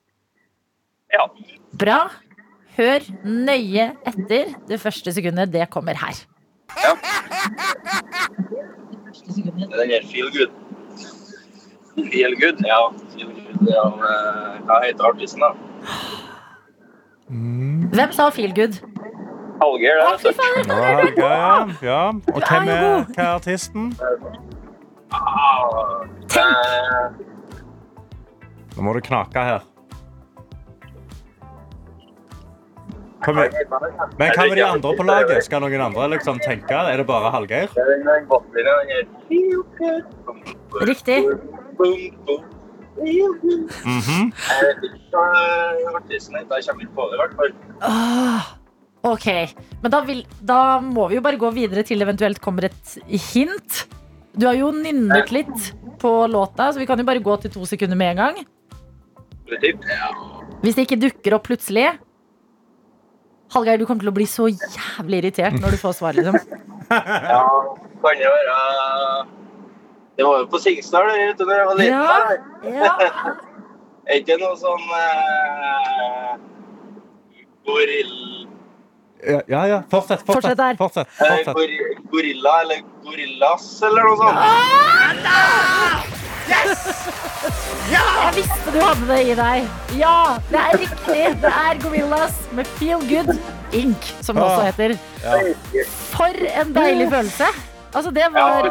Ja. 1.12 1.26
Bra. 1.80 2.00
Hør 2.76 3.02
nøye 3.26 3.88
etter. 4.06 4.52
Det 4.68 4.78
første 4.80 5.12
sekundet, 5.12 5.50
det 5.52 5.66
kommer 5.74 5.98
her. 5.98 6.20
Den 9.74 9.90
er 9.90 10.06
Feel 10.06 10.30
Good. 10.36 10.52
Feel 12.12 12.36
Good? 12.40 12.62
Ja. 12.66 12.80
Feel 13.14 13.32
Good 13.34 13.74
av 13.74 13.98
Hva 14.68 14.78
heter 14.86 15.10
artisten, 15.10 15.42
da? 15.42 15.50
Hvem 17.30 18.12
sa 18.14 18.30
feel 18.34 18.54
good? 18.54 18.78
Hallgeir, 19.60 19.96
det. 20.00 20.18
fy 20.22 20.32
fader! 20.32 21.12
Ja, 21.16 21.68
ja. 21.82 22.02
Og 22.34 22.42
hvem 22.48 22.68
er, 22.68 23.04
hva 23.14 23.24
er 23.24 23.32
artisten? 23.34 23.90
Ah, 25.12 26.06
eh, 26.38 27.10
Nå 28.76 28.86
må 28.86 28.94
du 28.96 29.00
knake 29.04 29.42
her. 29.50 29.66
Kom 33.24 33.36
igjen. 33.36 33.52
Men 34.16 34.30
hva 34.32 34.46
med 34.48 34.56
de 34.56 34.64
andre 34.64 34.94
på 34.96 35.04
laget? 35.04 35.44
Skal 35.44 35.60
noen 35.60 35.82
andre 35.90 36.06
liksom 36.14 36.40
tenke? 36.40 36.72
Er 36.72 37.02
det 37.02 37.06
bare 37.10 37.32
Hallgeir? 37.34 37.68
Riktig. 40.88 41.18
Mm 41.80 42.10
-hmm. 42.24 43.60
Mhm. 43.84 44.32
Jeg 44.48 44.64
vet 44.66 44.82
ikke 44.84 45.00
hva 45.12 45.96
artisten 45.96 46.36
heter. 46.36 46.54
Jeg 46.56 46.64
kommer 46.68 46.82
ikke 46.82 46.94
på 46.94 47.04
det, 47.10 47.14
i 47.14 47.20
hvert 47.20 47.34
fall. 47.36 48.59
Ok, 49.06 49.26
men 49.80 49.92
da, 49.92 50.02
vil, 50.04 50.24
da 50.44 50.80
må 50.84 51.06
vi 51.08 51.16
jo 51.16 51.24
bare 51.24 51.40
gå 51.40 51.48
videre 51.56 51.84
til 51.88 52.00
det 52.00 52.04
eventuelt 52.04 52.40
kommer 52.44 52.68
et 52.68 52.94
hint. 53.32 53.84
Du 54.36 54.44
har 54.46 54.58
jo 54.58 54.68
nynnet 54.76 55.32
litt 55.32 55.70
på 56.00 56.10
låta, 56.28 56.68
så 56.72 56.80
vi 56.80 56.86
kan 56.88 57.00
jo 57.00 57.06
bare 57.08 57.22
gå 57.24 57.36
til 57.40 57.54
to 57.54 57.64
sekunder 57.68 57.96
med 57.96 58.12
en 58.12 58.20
gang. 58.20 58.42
Hvis 60.60 60.76
det 60.76 60.84
ikke 60.84 61.00
dukker 61.00 61.34
opp 61.34 61.48
plutselig 61.48 61.88
Hallgeir, 63.50 63.80
du 63.80 63.86
kommer 63.88 64.04
til 64.04 64.12
å 64.12 64.14
bli 64.14 64.26
så 64.30 64.44
jævlig 64.46 65.24
irritert 65.24 65.56
når 65.58 65.74
du 65.74 65.78
får 65.80 65.96
svar, 65.98 66.14
liksom. 66.14 66.36
Ja, 66.86 67.40
kan 68.02 68.20
det 68.20 68.28
være 68.30 68.58
Det 70.18 70.26
var 70.26 70.38
jo 70.38 70.46
på 70.52 70.60
Singsdal 70.62 71.10
ute 71.10 71.48
da 71.48 71.56
jeg 71.58 71.66
var 71.66 71.80
liten. 71.80 71.96
Ja. 72.70 72.84
Ja. 72.84 72.92
Er 74.10 74.22
ikke 74.22 74.38
noe 74.40 74.56
sånn 74.58 74.86
eh, 74.96 76.30
Gorill... 77.68 78.14
Ja, 79.26 79.40
ja. 79.48 79.64
ja. 79.66 79.82
Fortsett, 79.90 80.22
Fortsett 80.26 80.56
der. 80.56 80.76
fortsett. 80.76 81.08
eh, 81.20 81.26
fortsett. 81.26 81.54
gori- 81.56 81.96
Gorilla 82.10 82.60
eller 82.62 82.80
Gorillas 83.04 83.82
eller 83.82 84.02
noe 84.02 84.16
sånt. 84.16 84.38
Yes 86.50 86.80
Jeg 87.90 88.34
visste 88.36 88.72
du 88.74 88.78
hadde 88.82 89.06
det 89.10 89.18
i 89.30 89.34
deg. 89.38 89.68
Ja, 89.98 90.14
det 90.50 90.60
er 90.60 90.78
riktig. 90.78 91.22
Det 91.42 91.50
er 91.64 91.78
Gorillas 91.82 92.36
med 92.56 92.66
Feel 92.78 93.02
Good 93.08 93.32
Inc., 93.76 94.10
som 94.24 94.36
det 94.36 94.44
også 94.44 94.60
Ah. 94.60 94.64
heter. 94.70 94.96
Ja. 95.22 95.84
For 96.14 96.30
en 96.62 96.72
deilig 96.74 97.08
følelse. 97.12 97.46
Altså, 97.94 98.10
det 98.14 98.26
var. 98.32 98.68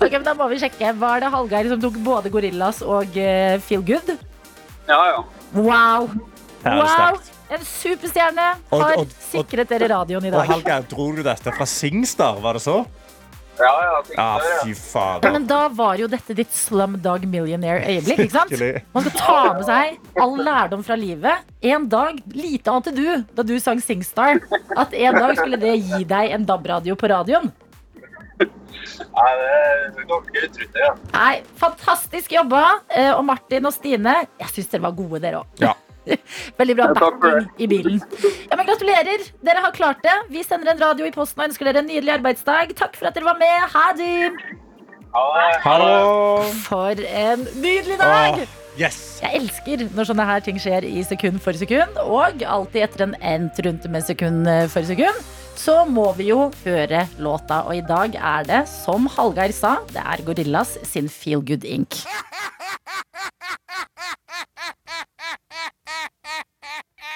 Ok, 0.00 0.12
men 0.12 0.24
Da 0.24 0.34
må 0.38 0.48
vi 0.52 0.58
sjekke. 0.62 0.92
Var 1.00 1.20
det 1.24 1.30
Hallgeir 1.34 1.68
som 1.72 1.80
tok 1.82 1.96
både 2.04 2.30
Gorillas 2.30 2.82
og 2.82 3.16
eh, 3.18 3.58
Feel 3.66 3.82
Good? 3.82 4.14
Ja, 4.88 5.00
ja. 5.10 5.24
Wow! 5.54 6.08
Det 6.62 6.66
er 6.66 6.70
det 6.70 6.84
Wow! 6.84 7.18
En 7.50 7.60
superstjerne 7.64 8.46
har 8.70 8.96
og- 8.96 8.98
og- 8.98 9.12
sikret 9.32 9.68
dere 9.68 9.88
radioen 9.88 10.24
i 10.24 10.28
Og 10.28 10.34
dag. 10.34 10.46
Hallgeir, 10.50 10.88
dro 10.88 11.12
du 11.16 11.22
dette 11.22 11.52
fra 11.56 11.64
Singstar, 11.66 12.40
var 12.40 12.52
det 12.54 12.62
så? 12.62 12.86
Ja, 13.58 13.64
ja, 13.82 14.02
Ja, 14.16 14.38
fy 14.62 14.68
Ja, 14.70 14.74
fader. 14.74 15.32
men 15.32 15.46
da 15.46 15.68
var 15.68 15.96
jo 15.96 16.06
dette 16.06 16.32
ditt 16.36 16.52
Slumdog 16.52 17.24
Millionaire-øyeblikk. 17.26 18.18
ikke 18.18 18.30
sant? 18.30 18.84
Man 18.94 19.02
skal 19.02 19.18
ta 19.18 19.52
med 19.54 19.64
seg 19.66 19.98
all 20.20 20.36
lærdom 20.36 20.84
fra 20.84 20.94
livet. 20.94 21.38
En 21.62 21.88
dag, 21.88 22.20
Lite 22.32 22.68
ante 22.70 22.94
du 22.94 23.24
da 23.34 23.42
du 23.42 23.58
sang 23.58 23.80
Singstar, 23.80 24.38
at 24.76 24.92
en 24.94 25.14
dag 25.14 25.36
skulle 25.36 25.58
det 25.58 25.74
gi 25.82 26.04
deg 26.04 26.30
en 26.30 26.44
DAB-radio 26.44 26.94
på 26.94 27.08
radioen. 27.10 27.50
Nei, 28.38 29.32
det 29.34 29.98
er 29.98 30.06
ganske 30.06 30.44
utrolig, 30.46 30.78
ja. 30.78 30.94
Nei, 31.12 31.42
Fantastisk 31.56 32.30
jobba. 32.30 32.80
Eh, 32.94 33.10
Og 33.10 33.24
Martin 33.24 33.66
og 33.66 33.72
Stine, 33.74 34.26
jeg 34.38 34.48
syns 34.54 34.70
dere 34.70 34.82
var 34.82 34.92
gode, 34.92 35.20
dere 35.20 35.40
òg. 35.42 35.46
Ja. 35.58 35.74
Veldig 36.60 36.76
bra 36.78 36.88
backing 36.96 37.48
i 37.58 37.68
bilen. 37.70 38.00
Ja, 38.48 38.56
men 38.56 38.68
Gratulerer. 38.68 39.26
Dere 39.44 39.64
har 39.64 39.74
klart 39.76 40.02
det. 40.04 40.14
Vi 40.32 40.44
sender 40.46 40.72
en 40.72 40.80
radio 40.82 41.08
i 41.08 41.14
posten 41.14 41.42
og 41.42 41.50
ønsker 41.50 41.68
dere 41.68 41.82
en 41.84 41.90
nydelig 41.90 42.18
arbeidsdag. 42.18 42.74
Takk 42.78 42.96
for 42.98 43.10
at 43.10 43.16
dere 43.18 43.28
var 43.28 43.38
med. 43.40 43.68
Ha 43.74 43.86
det. 43.98 44.56
Hallo! 45.64 46.42
For 46.66 47.00
en 47.08 47.46
nydelig 47.58 47.96
dag. 47.98 48.42
Åh, 48.42 48.54
yes! 48.78 48.98
Jeg 49.22 49.40
elsker 49.40 49.86
når 49.96 50.10
sånne 50.10 50.26
her 50.28 50.44
ting 50.44 50.60
skjer 50.60 50.86
i 50.86 51.02
sekund 51.06 51.40
for 51.44 51.56
sekund. 51.58 51.98
Og 52.04 52.44
alltid 52.44 52.84
etter 52.86 53.06
en 53.08 53.16
endt 53.24 53.58
runde 53.64 53.92
med 53.92 54.06
sekund 54.06 54.48
eh, 54.50 54.66
for 54.70 54.86
sekund. 54.86 55.26
Så 55.58 55.80
må 55.90 56.12
vi 56.14 56.28
jo 56.28 56.52
høre 56.62 57.06
låta. 57.18 57.64
Og 57.66 57.80
i 57.80 57.82
dag 57.82 58.14
er 58.14 58.46
det, 58.46 58.62
som 58.70 59.08
Hallgeir 59.16 59.54
sa, 59.56 59.78
det 59.90 60.04
er 60.04 60.22
Gorillas 60.26 60.76
sin 60.86 61.10
Feel 61.10 61.42
Good 61.42 61.66
Inc. 61.66 62.04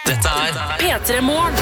Dette 0.02 0.30
er 0.34 0.56
P3 0.80 1.20
Morgen. 1.22 1.54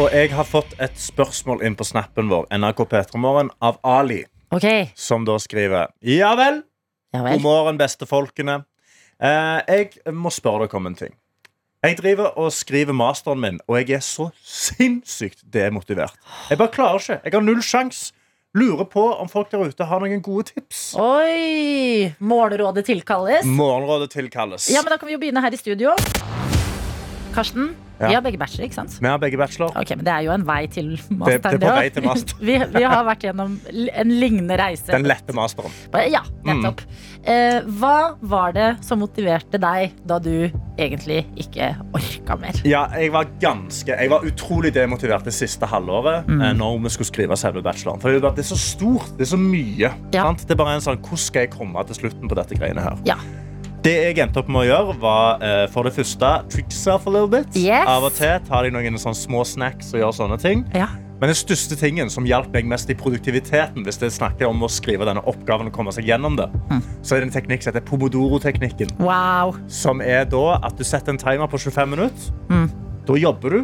Og 0.00 0.06
jeg 0.12 0.30
har 0.32 0.48
fått 0.48 0.72
et 0.80 0.96
spørsmål 0.96 1.60
inn 1.68 1.76
på 1.76 1.84
snappen 1.84 2.30
vår, 2.32 2.46
NRK 2.56 2.80
P3morgen, 2.88 3.50
av 3.60 3.76
Ali, 3.84 4.22
Ok, 4.56 4.64
som 4.96 5.26
da 5.28 5.36
skriver 5.42 5.90
Ja 6.00 6.30
vel, 6.38 6.62
ja 7.12 7.20
god 7.26 7.44
morgen, 7.44 7.76
beste 7.76 8.08
folkene. 8.08 8.62
Eh, 9.20 9.60
jeg 9.68 10.16
må 10.16 10.32
spørre 10.32 10.64
dere 10.64 10.80
om 10.80 10.88
en 10.88 10.96
ting. 10.96 11.12
Jeg 11.84 11.98
driver 12.00 12.32
og 12.40 12.48
skriver 12.56 12.96
masteren 12.96 13.42
min, 13.44 13.60
og 13.68 13.76
jeg 13.82 13.98
er 13.98 14.04
så 14.04 14.30
sinnssykt 14.40 15.44
demotivert. 15.52 16.16
Jeg 16.48 16.56
bare 16.56 16.72
klarer 16.72 17.04
ikke. 17.04 17.20
Jeg 17.24 17.36
har 17.36 17.44
null 17.44 17.60
sjans. 17.60 18.06
Lurer 18.56 18.84
på 18.88 19.02
om 19.20 19.28
folk 19.28 19.50
der 19.52 19.66
ute 19.68 19.84
har 19.84 20.00
noen 20.00 20.22
gode 20.24 20.46
tips. 20.48 20.94
Oi! 20.96 22.06
Morgenrådet 22.24 22.86
tilkalles. 22.88 23.44
Morgenrådet 23.44 24.14
tilkalles. 24.14 24.70
Ja, 24.72 24.80
men 24.80 24.94
Da 24.94 24.96
kan 24.96 25.10
vi 25.10 25.12
jo 25.12 25.20
begynne 25.20 25.42
her 25.44 25.52
i 25.52 25.58
studio. 25.60 25.92
Karsten, 27.36 27.74
Ja. 28.00 28.08
vi 28.10 28.14
har 28.14 28.22
begge 28.26 28.38
bachelor, 28.38 28.66
ikke 28.68 28.76
sant? 28.76 28.98
Vi 29.00 29.08
har 29.08 29.18
begge 29.18 29.38
bachelor. 29.40 29.70
Ok, 29.80 29.90
men 29.96 30.04
Det 30.04 30.12
er 30.12 30.24
jo 30.26 30.32
en 30.34 30.44
vei 30.46 30.66
til 30.68 30.90
Det, 30.96 31.38
det 31.42 31.52
er 31.54 31.58
på 31.62 31.70
vei 31.78 31.88
til 31.94 32.04
master. 32.04 32.34
vi, 32.48 32.58
vi 32.74 32.82
har 32.84 33.04
vært 33.08 33.24
gjennom 33.24 33.54
en 33.72 34.10
lignende 34.20 34.58
reise. 34.60 34.90
Den 34.92 35.06
lette 35.08 35.32
masteren. 35.36 35.72
Ja, 36.12 36.20
nettopp. 36.44 36.82
Eh, 37.26 37.60
hva 37.80 37.94
var 38.20 38.52
det 38.52 38.68
som 38.84 39.00
motiverte 39.00 39.58
deg 39.58 39.96
da 40.06 40.18
du 40.22 40.50
egentlig 40.76 41.22
ikke 41.40 41.70
orka 41.96 42.36
mer? 42.38 42.60
Ja, 42.68 42.84
jeg 43.00 43.10
var 43.14 43.26
ganske 43.40 43.96
Jeg 43.96 44.10
var 44.12 44.26
utrolig 44.28 44.74
demotivert 44.76 45.24
det 45.24 45.32
siste 45.34 45.66
halvåret 45.66 46.26
Mm. 46.26 46.40
eh, 46.42 46.52
når 46.58 46.78
vi 46.82 46.88
skulle 46.90 47.08
skrive 47.08 47.36
selve 47.36 47.62
bacheloren. 47.62 48.00
For 48.00 48.10
det 48.12 48.22
er 48.24 48.36
det 48.36 48.44
så 48.44 48.56
stort, 48.58 49.08
det 49.16 49.26
er 49.26 49.32
så 49.36 49.40
mye. 49.40 49.90
Ja. 50.12 50.22
Sant? 50.28 50.44
Det 50.46 50.52
er 50.52 50.60
bare 50.60 50.74
en 50.76 50.84
sånn 50.84 51.00
Hvordan 51.00 51.18
skal 51.22 51.46
jeg 51.46 51.50
komme 51.56 51.86
til 51.86 51.96
slutten 52.02 52.28
på 52.28 52.34
dette 52.38 52.54
greiene 52.58 52.82
her? 52.82 52.96
Ja. 53.08 53.16
Det 53.86 53.92
jeg 53.94 54.18
endte 54.18 54.40
opp 54.42 54.48
med 54.50 54.64
å 54.64 54.66
gjøre, 54.66 54.94
var 54.98 55.42
uh, 55.44 55.64
for 55.70 55.86
det 55.86 55.92
første 55.94 56.30
trick 56.50 56.72
yourself 56.72 57.04
a 57.06 57.10
little 57.14 57.30
bit. 57.30 57.54
Yes. 57.54 57.86
Av 57.86 58.02
og 58.02 58.14
til 58.16 58.40
tar 58.48 58.66
de 58.66 58.72
noen 58.74 58.98
små 58.98 59.44
snacks 59.46 59.92
og 59.94 60.00
gjør 60.02 60.16
sånne 60.16 60.38
ting. 60.42 60.64
Ja. 60.74 60.88
Men 61.20 61.30
den 61.30 61.38
største 61.38 61.78
tingen 61.78 62.10
som 62.12 62.26
hjalp 62.28 62.50
meg 62.52 62.66
mest 62.68 62.90
i 62.92 62.96
produktiviteten, 62.98 63.86
hvis 63.86 64.00
det 64.02 64.10
snakker 64.12 64.50
om 64.50 64.66
å 64.66 64.68
skrive 64.68 65.06
denne 65.08 65.22
oppgaven 65.30 65.70
og 65.70 65.72
komme 65.76 65.94
seg 65.94 66.04
gjennom 66.10 66.34
det, 66.36 66.48
Mm. 66.68 66.82
så 67.00 67.14
er 67.14 67.22
det 67.22 67.28
en 67.28 67.34
teknikk 67.40 67.62
som 67.62 67.72
heter 67.72 67.86
pomodoro-teknikken. 67.86 68.90
Wow. 68.98 69.54
Som 69.68 70.02
er 70.02 70.26
da 70.28 70.58
at 70.66 70.76
du 70.76 70.82
setter 70.84 71.14
en 71.14 71.18
timer 71.22 71.46
på 71.46 71.56
25 71.62 71.88
minutter. 71.94 72.34
Mm. 72.50 72.66
Da 73.06 73.14
jobber 73.22 73.50
du, 73.54 73.60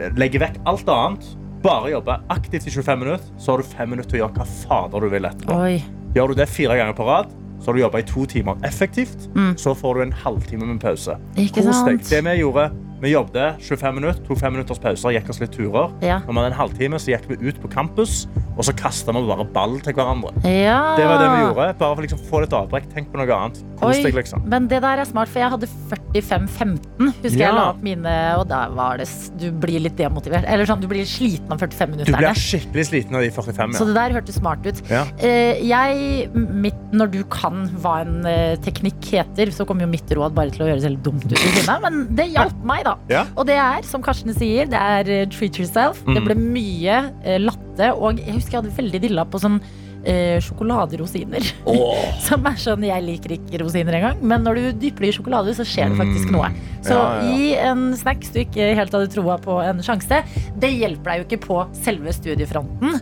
eh, 0.00 0.08
legger 0.16 0.40
vekk 0.46 0.56
alt 0.66 0.88
annet, 0.88 1.28
bare 1.62 1.90
jobber 1.92 2.24
aktivt 2.30 2.66
i 2.66 2.70
25 2.72 2.98
minutter, 3.04 3.26
så 3.38 3.52
har 3.52 3.58
du 3.58 3.68
fem 3.68 3.90
minutter 3.90 4.10
til 4.16 4.20
å 4.22 4.24
gjøre 4.24 4.34
hva 4.40 4.48
fader 4.64 5.00
du 5.00 5.08
vil 5.12 5.28
etterpå. 5.28 5.60
Oi. 5.60 5.84
Gjør 6.16 6.28
du 6.28 6.34
det 6.40 6.48
fire 6.48 6.74
ganger 6.74 6.96
på 6.96 7.04
rad, 7.06 7.30
så 7.60 7.70
har 7.70 7.76
du 7.76 7.80
jobba 7.80 7.98
i 7.98 8.06
to 8.06 8.24
timer 8.26 8.58
effektivt. 8.66 9.28
Mm. 9.34 9.56
Så 9.56 9.74
får 9.74 9.94
du 9.94 10.02
en 10.02 10.12
halvtime 10.12 10.66
med 10.66 10.80
pause. 10.80 11.16
Ikke 11.36 11.62
Kos 11.62 11.82
deg. 11.86 12.04
Det 12.10 12.22
vi 12.24 12.36
gjorde, 12.40 12.68
vi 13.00 13.12
jobbet 13.12 13.60
25 13.62 13.94
minutter, 13.94 14.22
tok 14.26 14.38
fem 14.40 14.52
minutters 14.56 14.80
pauser, 14.82 15.12
gikk 15.14 15.28
oss 15.30 15.40
litt 15.42 15.52
turer. 15.54 15.92
Ja. 16.02 16.18
Når 16.26 16.32
vi 16.32 16.38
hadde 16.40 16.50
en 16.52 16.58
halvtime, 16.58 16.98
så 16.98 17.12
gikk 17.14 17.28
vi 17.30 17.36
ut 17.48 17.60
på 17.62 17.70
campus, 17.70 18.26
og 18.58 18.64
så 18.66 18.74
kasta 18.74 19.12
vi 19.14 19.22
bare 19.28 19.44
ball 19.54 19.78
til 19.84 19.94
hverandre. 19.94 20.32
ja. 20.44 20.96
Det 20.98 21.06
var 21.06 21.18
det 21.22 21.28
vi 21.30 21.42
gjorde. 21.46 21.66
Bare 21.78 21.94
for 21.94 22.02
liksom 22.02 22.18
få 22.26 22.40
litt 22.42 22.54
avbrekk. 22.58 22.88
Tenk 22.94 23.12
på 23.12 23.20
noe 23.20 23.30
annet. 23.36 23.60
Oi, 23.86 24.10
liksom. 24.10 24.42
Men 24.50 24.66
det 24.70 24.80
der 24.82 24.98
er 24.98 25.06
smart, 25.06 25.28
for 25.30 25.38
jeg 25.38 25.50
hadde 25.54 25.68
45-15. 26.16 27.12
Husker 27.22 27.38
Ja. 27.38 27.46
jeg 27.46 27.54
la 27.54 27.64
opp 27.70 27.82
mine, 27.82 28.14
og 28.38 28.48
da 28.48 28.68
var 28.74 28.98
det 28.98 29.06
Du 29.38 29.50
blir 29.52 29.78
litt 29.80 29.96
demotivert. 29.96 30.44
Eller 30.48 30.66
sånn, 30.66 30.80
du 30.80 30.88
blir 30.88 31.04
sliten 31.06 31.52
av 31.52 31.58
45 31.60 31.90
minutter. 31.90 32.12
Du 32.12 32.18
blir 32.18 32.34
skikkelig 32.34 32.86
sliten 32.88 33.14
av 33.14 33.22
de 33.22 33.30
45. 33.30 33.74
Så 33.78 33.86
det 33.86 33.94
der 33.94 34.10
hørtes 34.16 34.34
smart 34.40 34.66
ut. 34.66 34.82
Ja. 34.90 35.04
Eh, 35.18 35.62
jeg, 35.62 36.30
mitt, 36.34 36.74
når 36.92 37.10
du 37.12 37.22
kan 37.30 37.68
hva 37.82 38.00
en 38.02 38.26
eh, 38.26 38.56
teknikk 38.64 38.98
heter, 39.12 39.52
så 39.54 39.64
kommer 39.68 39.82
jo 39.86 39.90
mitt 39.92 40.10
råd 40.10 40.34
bare 40.34 40.50
til 40.50 40.66
å 40.66 40.70
gjøres 40.72 40.82
helt 40.88 41.02
dumt 41.04 41.24
ut 41.24 41.32
i 41.38 41.52
sinne. 41.54 41.78
Men 41.84 42.06
det 42.18 42.30
hjalp 42.32 42.58
meg, 42.64 42.84
da. 42.87 42.87
Ja. 43.10 43.24
Og 43.36 43.46
det 43.48 43.56
er, 43.58 43.82
som 43.88 44.02
Karsten 44.02 44.34
sier, 44.36 44.66
det 44.70 44.78
er 44.78 45.10
eh, 45.22 45.26
treat 45.32 45.58
yourself. 45.58 46.00
Det 46.06 46.20
Mm. 46.22 46.24
ble 46.28 46.34
mye 46.38 46.96
eh, 47.24 47.38
latte, 47.42 47.92
og 47.94 48.18
jeg 48.18 48.34
husker 48.38 48.58
jeg 48.58 48.62
hadde 48.62 48.76
veldig 48.78 49.00
dilla 49.04 49.24
på 49.24 49.40
sånn 49.42 49.60
eh, 50.08 50.38
sjokoladerosiner. 50.40 51.42
Som 52.26 52.46
er 52.46 52.54
sånn, 52.60 52.84
Jeg 52.86 53.02
liker 53.04 53.34
ikke 53.34 53.58
rosiner 53.60 53.96
engang, 53.98 54.20
men 54.22 54.44
når 54.46 54.54
du 54.54 54.66
dypper 54.86 55.04
det 55.04 55.08
i 55.12 55.16
sjokolade, 55.18 55.54
så 55.58 55.66
skjer 55.66 55.90
det 55.90 55.98
faktisk 55.98 56.28
Mm. 56.30 56.36
noe. 56.38 56.50
Så 56.86 56.94
Ja, 56.94 57.20
ja. 57.20 57.32
gi 57.34 57.48
en 57.56 57.82
snacks 57.98 58.30
du 58.32 58.38
ikke 58.44 58.74
helt 58.78 58.92
hadde 58.94 59.10
troa 59.12 59.36
på 59.42 59.58
en 59.64 59.82
sjanse. 59.84 60.22
Det 60.58 60.70
hjelper 60.78 61.04
deg 61.04 61.18
jo 61.18 61.26
ikke 61.36 61.42
på 61.46 61.58
selve 61.74 62.14
studiefronten. 62.14 63.00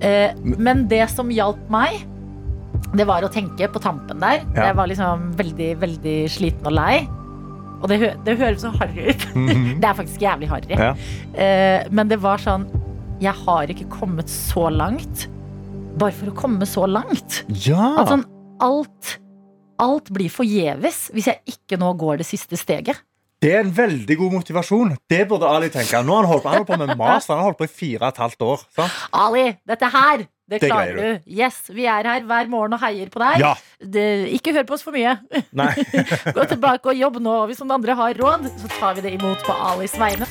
Eh, 0.00 0.32
men 0.58 0.86
det 0.88 1.08
som 1.10 1.28
hjalp 1.32 1.58
meg, 1.72 2.04
det 2.94 3.06
var 3.08 3.22
å 3.26 3.32
tenke 3.32 3.66
på 3.72 3.80
tampen 3.82 4.20
der. 4.20 4.42
Ja. 4.54 4.68
Jeg 4.68 4.76
var 4.76 4.86
liksom 4.86 5.32
veldig, 5.36 5.70
veldig 5.80 6.16
sliten 6.30 6.66
og 6.68 6.72
lei. 6.76 7.08
Og 7.82 7.88
det, 7.92 7.98
hø 8.00 8.10
det 8.24 8.36
høres 8.40 8.62
så 8.64 8.70
harry 8.78 9.10
ut. 9.12 9.24
Mhm. 9.34 9.76
Det 9.82 9.88
er 9.90 9.96
faktisk 9.98 10.22
jævlig 10.24 10.48
harry. 10.48 10.72
Ja. 10.72 10.92
Uh, 11.36 11.92
men 11.92 12.08
det 12.08 12.18
var 12.22 12.40
sånn 12.42 12.64
Jeg 13.20 13.32
har 13.44 13.68
ikke 13.72 13.88
kommet 13.92 14.28
så 14.32 14.68
langt 14.72 15.26
bare 15.96 16.12
for 16.12 16.28
å 16.28 16.34
komme 16.36 16.66
så 16.68 16.84
langt. 16.88 17.42
ja. 17.64 17.94
At 18.02 18.10
sånn 18.12 18.26
alt 18.60 19.14
Alt 19.80 20.08
blir 20.12 20.32
forgjeves 20.32 21.10
hvis 21.12 21.26
jeg 21.28 21.40
ikke 21.52 21.76
nå 21.80 21.90
går 22.00 22.22
det 22.22 22.26
siste 22.28 22.56
steget. 22.56 22.96
Det 23.46 23.52
er 23.54 23.60
en 23.62 23.70
veldig 23.70 24.14
god 24.18 24.32
motivasjon. 24.40 24.96
Det 25.06 25.20
burde 25.30 25.46
Ali 25.46 25.68
tenke. 25.70 26.00
Nå 26.02 26.16
har 26.16 26.24
han 26.24 26.32
holdt 26.32 26.42
på, 26.42 26.50
han 26.50 26.64
holdt 26.64 26.72
på 26.72 26.78
med 26.80 26.96
master. 26.98 27.36
Han 27.36 27.44
har 27.44 27.52
holdt 27.52 27.60
på 27.60 27.68
i 27.68 27.70
fire 27.70 28.00
og 28.00 28.08
et 28.08 28.18
halvt 28.24 28.42
år. 28.42 28.64
Sant? 28.74 28.96
Ali, 29.14 29.44
dette 29.70 29.90
her, 29.92 30.24
det 30.50 30.60
Det 30.64 30.70
klarer 30.72 30.90
greier 30.96 31.20
du. 31.22 31.30
Yes, 31.30 31.60
Vi 31.70 31.86
er 31.86 32.10
her 32.10 32.26
hver 32.26 32.50
morgen 32.50 32.74
og 32.74 32.82
heier 32.82 33.06
på 33.06 33.22
deg. 33.22 33.38
Ja. 33.44 33.54
Det, 33.78 34.08
ikke 34.34 34.54
hør 34.56 34.66
på 34.66 34.74
oss 34.74 34.82
for 34.82 34.98
mye. 34.98 35.14
Gå 36.36 36.50
tilbake 36.56 36.90
og 36.90 36.98
jobb 36.98 37.22
nå. 37.22 37.38
Hvis 37.46 37.62
noen 37.62 37.78
andre 37.78 37.98
har 38.02 38.18
råd, 38.18 38.50
så 38.58 38.74
tar 38.80 38.98
vi 38.98 39.06
det 39.06 39.14
imot 39.20 39.46
på 39.46 39.54
Alis 39.70 39.94
vegne. 39.94 40.26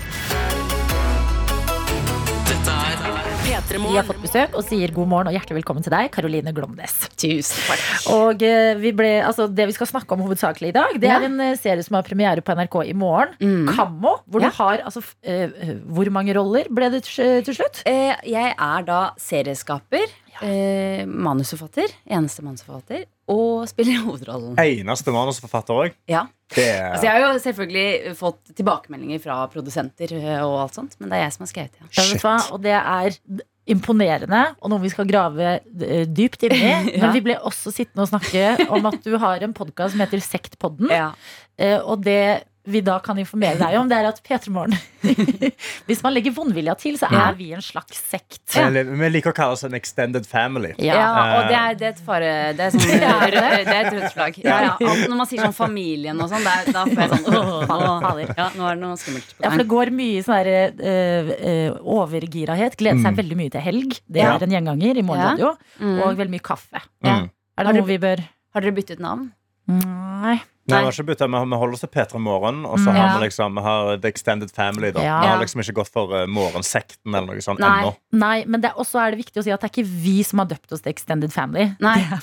Vi 3.75 3.95
har 3.97 4.05
fått 4.07 4.21
besøk 4.23 4.53
og 4.55 4.63
sier 4.63 4.91
god 4.95 5.09
morgen 5.11 5.27
og 5.27 5.33
hjertelig 5.35 5.57
velkommen 5.57 5.83
til 5.83 5.91
deg, 5.91 6.07
Karoline 6.13 6.51
Glomnes. 6.55 6.93
Tusen 7.19 7.57
takk. 7.67 7.81
Og 8.13 8.43
eh, 8.47 8.71
vi 8.79 8.93
ble, 8.95 9.09
altså, 9.27 9.49
Det 9.51 9.65
vi 9.67 9.73
skal 9.75 9.89
snakke 9.89 10.15
om 10.15 10.21
hovedsakelig 10.23 10.69
i 10.71 10.75
dag, 10.77 10.93
det 11.01 11.09
Ja. 11.09 11.17
er 11.19 11.25
en 11.27 11.35
eh, 11.43 11.55
serie 11.59 11.83
som 11.83 11.97
har 11.97 12.05
premiere 12.07 12.39
på 12.45 12.55
NRK 12.55 12.77
i 12.87 12.93
morgen. 12.95 13.33
Mm. 13.41 13.67
Kammo. 13.75 14.13
Hvor 14.31 14.41
Ja. 14.45 14.49
du 14.49 14.55
har 14.61 14.77
altså, 14.87 15.03
eh, 15.23 15.49
Hvor 15.91 16.09
mange 16.09 16.33
roller 16.37 16.69
ble 16.71 16.89
det 16.89 17.03
til 17.03 17.43
slutt? 17.53 17.81
Eh, 17.85 18.15
jeg 18.23 18.53
er 18.57 18.81
da 18.87 19.11
serieskaper, 19.19 20.05
eh, 20.41 21.03
manusforfatter, 21.05 21.91
eneste 22.07 22.43
manusforfatter, 22.47 23.03
og 23.27 23.67
spiller 23.67 23.99
hovedrollen. 24.05 24.55
Eneste 24.55 25.11
manusforfatter 25.11 25.73
òg. 25.75 25.91
Ja. 26.07 26.27
Det 26.55 26.63
er 26.63 26.93
Altså, 26.93 27.03
jeg 27.09 27.11
har 27.11 27.33
jo 27.33 27.39
selvfølgelig 27.39 28.15
fått 28.15 28.55
tilbakemeldinger 28.55 29.19
fra 29.19 29.47
produsenter 29.47 30.13
og 30.45 30.61
alt 30.63 30.73
sånt, 30.79 30.95
men 30.99 31.09
det 31.09 31.17
er 31.19 31.23
jeg 31.25 31.33
som 31.33 31.43
har 31.43 31.51
skrevet 31.51 31.71
det. 31.73 31.91
Ja, 31.91 32.03
vet 32.13 32.21
du 32.21 32.27
hva? 32.27 32.37
Og 32.53 32.61
det 32.61 32.71
er 32.71 33.43
imponerende, 33.65 34.41
og 34.61 34.69
noe 34.69 34.83
vi 34.83 34.91
skal 34.93 35.07
grave 35.09 35.55
eh, 35.57 36.03
dypt 36.05 36.45
inn 36.45 36.57
i. 36.57 36.63
Ja. 36.95 37.01
Men 37.01 37.15
vi 37.15 37.23
ble 37.25 37.37
også 37.43 37.73
sittende 37.73 38.05
og 38.05 38.11
snakke 38.11 38.69
om 38.71 38.85
at 38.87 38.99
du 39.03 39.15
har 39.21 39.43
en 39.43 39.55
podkast 39.57 39.95
som 39.95 40.03
heter 40.03 40.21
Sektpodden. 40.23 40.91
Ja. 40.93 41.09
Eh, 41.57 41.79
og 41.81 42.05
det 42.05 42.45
vi 42.65 42.81
da 42.81 42.99
kan 42.99 43.17
informere 43.21 43.57
deg 43.59 43.75
om, 43.79 43.87
det 43.89 43.97
er 43.97 44.07
at 44.09 44.21
P3 44.25 44.49
Morgen 44.49 44.73
Hvis 45.87 45.99
man 46.01 46.13
legger 46.15 46.33
vondvilja 46.33 46.73
til, 46.81 46.95
så 46.97 47.05
Ja. 47.11 47.27
er 47.29 47.35
vi 47.37 47.51
en 47.53 47.61
slags 47.61 47.99
sekt. 48.09 48.41
Vi 48.55 48.83
vi 48.83 49.09
liker 49.13 49.29
å 49.31 49.35
kalle 49.37 49.53
oss 49.53 49.63
en 49.67 49.75
extended 49.77 50.25
family. 50.25 50.73
Ja, 50.81 50.95
Ja. 50.97 51.09
og 51.37 51.49
det 51.51 51.57
er, 51.59 51.75
det 51.75 51.85
er 51.85 51.93
et 51.93 51.99
fare 52.05 52.31
Det 52.57 52.65
er, 52.65 52.71
sånn, 52.73 53.01
Ja, 53.05 53.19
det 53.29 53.75
er 53.75 53.85
et 53.85 53.93
rødt 53.93 54.13
flagg. 54.15 54.39
Ja, 54.43 54.57
ja. 54.65 54.95
Når 55.05 55.15
man 55.19 55.27
sier 55.29 55.43
sånn 55.45 55.53
familien 55.53 56.19
og 56.21 56.29
sånn, 56.33 56.43
da 56.73 56.85
får 56.89 57.03
jeg 57.03 57.09
sånn. 57.13 58.35
Ja, 58.35 58.49
nå 58.57 58.65
er 58.69 58.75
det 58.75 58.81
noe 58.81 58.97
skummelt 58.97 59.29
på 59.35 59.43
Ja, 59.45 59.49
for 59.51 59.61
det 59.61 59.67
går 59.75 59.93
mye 60.01 60.23
sånn 60.25 60.41
der, 60.43 60.73
uh, 60.81 61.31
eh, 61.51 61.69
overgirahet. 61.81 62.75
Gleder 62.81 63.01
seg 63.03 63.13
Mm. 63.13 63.19
veldig 63.21 63.37
mye 63.37 63.51
til 63.51 63.61
helg. 63.61 63.99
Det 64.09 64.21
Ja. 64.23 64.35
er 64.35 64.43
en 64.43 64.51
gjenganger 64.51 64.97
i 64.97 65.01
morgenradio. 65.05 65.55
Mm. 65.79 66.01
Og 66.01 66.17
veldig 66.17 66.33
mye 66.33 66.41
kaffe. 66.41 66.81
Mm. 67.03 67.29
Er 67.57 67.63
Har 67.63 67.73
det 67.73 67.75
noe 67.81 67.87
vi 67.87 67.97
bør 67.97 68.19
Har 68.53 68.61
dere 68.61 68.71
byttet 68.75 68.99
navn? 68.99 69.31
Nei. 69.67 70.41
Nei, 70.67 70.79
vi 70.81 70.85
har 70.85 70.91
ikke 70.91 71.05
vi 71.05 71.57
holder 71.61 71.73
oss 71.73 71.79
til 71.85 71.89
P3 71.93 72.19
Morgen, 72.19 72.65
og 72.65 72.79
så 72.79 72.89
Mm. 72.89 72.95
har 72.95 73.07
Ja. 73.07 73.17
vi 73.19 73.25
liksom 73.27 73.53
vi 73.55 73.61
har 73.61 73.97
The 74.01 74.07
Extended 74.07 74.49
Family. 74.51 74.91
da 74.91 74.99
Ja. 75.01 75.21
Vi 75.21 75.27
har 75.27 75.37
liksom 75.43 75.61
ikke 75.61 75.73
gått 75.73 75.89
for 75.93 76.11
uh, 76.11 76.25
Morgensekten 76.25 77.13
eller 77.13 77.27
noe 77.27 77.37
sånt 77.41 77.59
Nei. 77.59 77.83
ennå. 77.83 77.95
Nei, 78.13 78.45
men 78.47 78.61
det 78.61 78.71
også 78.73 78.99
er 79.05 79.11
det 79.11 79.19
viktig 79.25 79.41
å 79.41 79.43
si 79.43 79.51
at 79.51 79.61
det 79.61 79.69
er 79.69 79.83
ikke 79.83 79.87
vi 79.87 80.23
som 80.23 80.39
har 80.39 80.47
døpt 80.47 80.71
oss 80.71 80.81
til 80.81 80.89
Extended 80.91 81.31
Family. 81.31 81.75
Nei. 81.79 81.99
ja, 82.09 82.17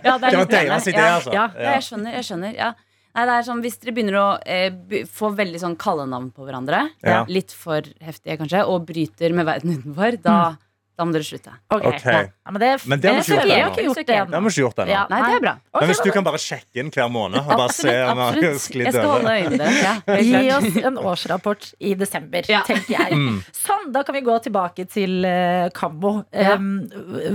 Det 0.00 0.20
var 0.20 0.30
litt 0.30 0.50
det. 0.50 0.68
deres 0.68 0.86
idé, 0.88 0.96
Ja. 0.96 1.16
altså. 1.18 1.32
Ja. 1.32 1.50
Ja, 1.58 1.72
jeg 1.76 1.82
skjønner. 1.82 2.12
jeg 2.16 2.24
skjønner 2.24 2.56
ja. 2.56 2.72
Nei, 3.14 3.24
det 3.28 3.32
er 3.36 3.42
sånn, 3.44 3.60
Hvis 3.60 3.76
dere 3.82 3.92
begynner 3.92 4.16
å 4.16 4.38
eh, 4.46 4.70
få 5.04 5.28
veldig 5.36 5.60
sånn 5.60 5.76
kallenavn 5.76 6.30
på 6.32 6.46
hverandre, 6.48 6.88
Ja. 7.04 7.24
litt 7.28 7.52
for 7.52 7.82
heftige 8.00 8.38
kanskje, 8.40 8.64
og 8.66 8.86
bryter 8.86 9.34
med 9.34 9.44
verden 9.44 9.76
utenfor, 9.82 10.16
da, 10.22 10.56
da 10.98 11.04
må 11.08 11.12
dere 11.14 11.24
slutte. 11.24 11.52
Ok. 11.72 11.84
Ok. 11.88 12.02
Ja. 12.04 12.18
Men 12.52 12.60
det, 12.60 12.68
Men 12.86 13.00
det 13.00 13.08
har 13.08 13.14
vi 13.16 13.22
ikke 13.22 13.32
gjort 13.32 13.48
jeg 13.48 13.62
har 13.62 13.62
ennå. 13.62 13.72
ikke 13.72 13.84
gjort 13.86 13.96
det 13.96 14.06
Det 14.06 14.16
har 14.18 14.26
ennå. 14.26 14.40
vi 14.42 14.50
ikke 14.52 14.62
gjort 14.62 14.78
ennå. 14.82 14.92
Ja. 14.92 15.02
Nei, 15.10 15.20
det 15.24 15.36
er 15.38 15.40
bra. 15.46 15.52
Men 15.80 15.88
hvis 15.88 16.02
du 16.04 16.10
kan 16.12 16.24
bare 16.26 16.40
sjekke 16.42 16.80
inn 16.82 16.90
hver 16.92 17.08
måned 17.14 17.38
og 17.40 17.48
bare 17.62 17.72
se 17.72 17.88
om 17.88 18.18
vi 18.18 18.22
har 18.22 18.36
Absolutt. 18.36 18.60
sklidd 18.66 18.84
Jeg 18.84 18.92
skal 18.92 19.06
over. 19.08 19.32
Ja, 19.32 19.94
helt 20.06 20.26
Gi 20.26 20.32
klart. 20.32 20.66
oss 20.68 20.76
en 20.90 20.98
årsrapport 20.98 21.68
i 21.80 21.94
desember, 21.94 22.42
Ja. 22.52 22.60
tenker 22.68 22.92
jeg. 22.98 23.12
Mm. 23.16 23.40
Sånn, 23.56 23.88
da 23.92 24.02
kan 24.04 24.14
vi 24.14 24.20
gå 24.28 24.36
tilbake 24.44 24.86
til 24.92 25.24
uh, 25.24 25.68
Kammo. 25.74 26.24
Ja. 26.32 26.54
Um, 26.60 26.88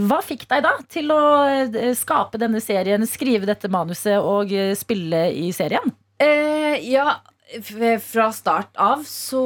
hva 0.08 0.22
fikk 0.24 0.46
deg 0.48 0.62
da 0.64 0.76
til 0.88 1.10
å 1.12 1.22
eh, 1.74 1.94
skape 1.98 2.38
denne 2.38 2.62
serien, 2.62 3.02
skrive 3.10 3.46
dette 3.50 3.68
manuset 3.74 4.22
og 4.22 4.54
eh, 4.54 4.76
spille 4.78 5.26
i 5.34 5.50
serien? 5.52 5.92
Eh, 6.22 6.78
ja, 6.92 7.18
f- 7.58 8.02
fra 8.06 8.32
start 8.34 8.70
av 8.78 9.04
så 9.06 9.42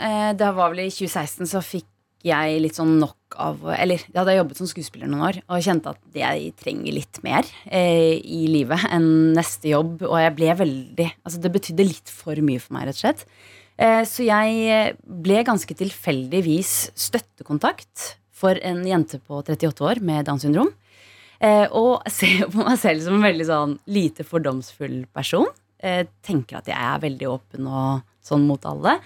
eh, 0.00 0.32
Det 0.36 0.50
var 0.54 0.70
vel 0.74 0.86
i 0.86 0.90
2016 0.90 1.46
så 1.48 1.60
fikk 1.64 1.86
jeg 2.22 2.60
litt 2.62 2.76
sånn 2.78 2.98
nok 3.00 3.16
av 3.40 3.62
Eller 3.74 4.02
jeg 4.02 4.16
hadde 4.16 4.36
jobbet 4.36 4.60
som 4.60 4.68
skuespiller 4.70 5.10
noen 5.10 5.24
år 5.28 5.40
og 5.46 5.64
kjente 5.64 5.92
at 5.94 6.18
jeg 6.18 6.52
trenger 6.60 6.96
litt 6.96 7.20
mer 7.24 7.48
eh, 7.66 8.18
i 8.18 8.44
livet 8.50 8.86
enn 8.90 9.32
neste 9.36 9.72
jobb. 9.72 10.04
Og 10.08 10.16
jeg 10.20 10.36
ble 10.38 10.54
veldig 10.62 11.08
Altså 11.22 11.42
det 11.42 11.52
betydde 11.54 11.88
litt 11.88 12.12
for 12.12 12.38
mye 12.44 12.62
for 12.62 12.76
meg, 12.76 12.88
rett 12.88 12.98
og 12.98 13.04
slett. 13.04 13.26
Eh, 13.80 14.02
så 14.08 14.26
jeg 14.26 14.96
ble 15.02 15.42
ganske 15.46 15.78
tilfeldigvis 15.78 16.74
støttekontakt 17.08 18.12
for 18.42 18.58
en 18.66 18.82
jente 18.86 19.20
på 19.22 19.40
38 19.42 19.86
år 19.86 20.02
med 20.04 20.26
Downs 20.26 20.46
syndrom. 20.46 20.72
Eh, 21.42 21.66
og 21.70 22.04
ser 22.18 22.46
på 22.52 22.62
meg 22.62 22.78
selv 22.80 23.04
som 23.06 23.18
en 23.18 23.26
veldig 23.26 23.48
sånn 23.48 23.76
lite 23.90 24.26
fordomsfull 24.26 25.02
person. 25.14 25.48
Eh, 25.82 26.04
tenker 26.22 26.60
at 26.60 26.70
jeg 26.70 26.78
er 26.78 27.02
veldig 27.02 27.30
åpen 27.30 27.68
og 27.68 28.02
sånn 28.22 28.46
mot 28.46 28.62
alle. 28.68 28.98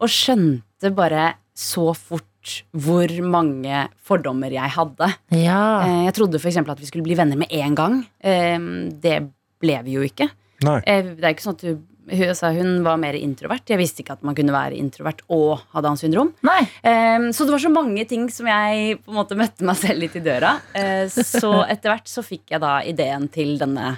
Og 0.00 0.10
skjønte 0.10 0.92
bare 0.96 1.34
så 1.52 1.90
fort 1.96 2.26
hvor 2.74 3.12
mange 3.24 3.86
fordommer 4.02 4.52
jeg 4.54 4.74
hadde. 4.76 5.08
Ja. 5.36 5.62
Eh, 5.86 6.00
jeg 6.08 6.16
trodde 6.18 6.40
f.eks. 6.40 6.60
at 6.62 6.80
vi 6.80 6.88
skulle 6.88 7.06
bli 7.06 7.16
venner 7.18 7.38
med 7.38 7.52
en 7.54 7.78
gang. 7.78 8.02
Eh, 8.18 8.58
det 9.02 9.20
ble 9.62 9.78
vi 9.86 9.96
jo 9.96 10.04
ikke. 10.06 10.28
Nei. 10.66 10.78
Eh, 10.86 11.14
det 11.16 11.24
er 11.24 11.34
ikke 11.34 11.46
sånn 11.46 11.58
at 11.58 11.64
hun, 11.66 11.80
hun, 12.12 12.32
sa 12.38 12.52
hun 12.54 12.72
var 12.86 13.00
mer 13.02 13.16
introvert. 13.18 13.66
Jeg 13.70 13.80
visste 13.80 14.02
ikke 14.02 14.16
at 14.16 14.24
man 14.26 14.36
kunne 14.38 14.54
være 14.54 14.78
introvert 14.78 15.22
og 15.32 15.62
ha 15.74 15.82
Downs 15.84 16.02
syndrom. 16.04 16.32
Um, 16.42 17.28
så 17.34 17.46
det 17.46 17.54
var 17.54 17.62
så 17.62 17.72
mange 17.72 18.06
ting 18.10 18.28
som 18.32 18.48
jeg 18.50 18.98
på 19.02 19.12
en 19.12 19.20
måte 19.20 19.38
møtte 19.38 19.66
meg 19.66 19.78
selv 19.80 20.02
litt 20.02 20.18
i 20.18 20.24
døra. 20.24 20.56
Eh, 20.78 21.06
så 21.10 21.54
etter 21.66 21.94
hvert 21.94 22.10
så 22.10 22.24
fikk 22.26 22.54
jeg 22.54 22.62
da 22.62 22.78
ideen 22.86 23.28
til 23.32 23.54
denne 23.60 23.94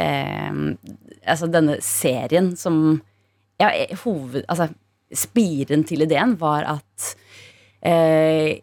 um, 0.00 0.64
Altså 1.26 1.48
denne 1.50 1.80
serien 1.82 2.52
som 2.58 3.00
ja, 3.58 3.70
hoved, 4.04 4.44
altså, 4.46 4.68
Spiren 5.16 5.84
til 5.86 6.04
ideen 6.04 6.34
var 6.38 6.66
at 6.66 7.06
eh, 7.82 8.60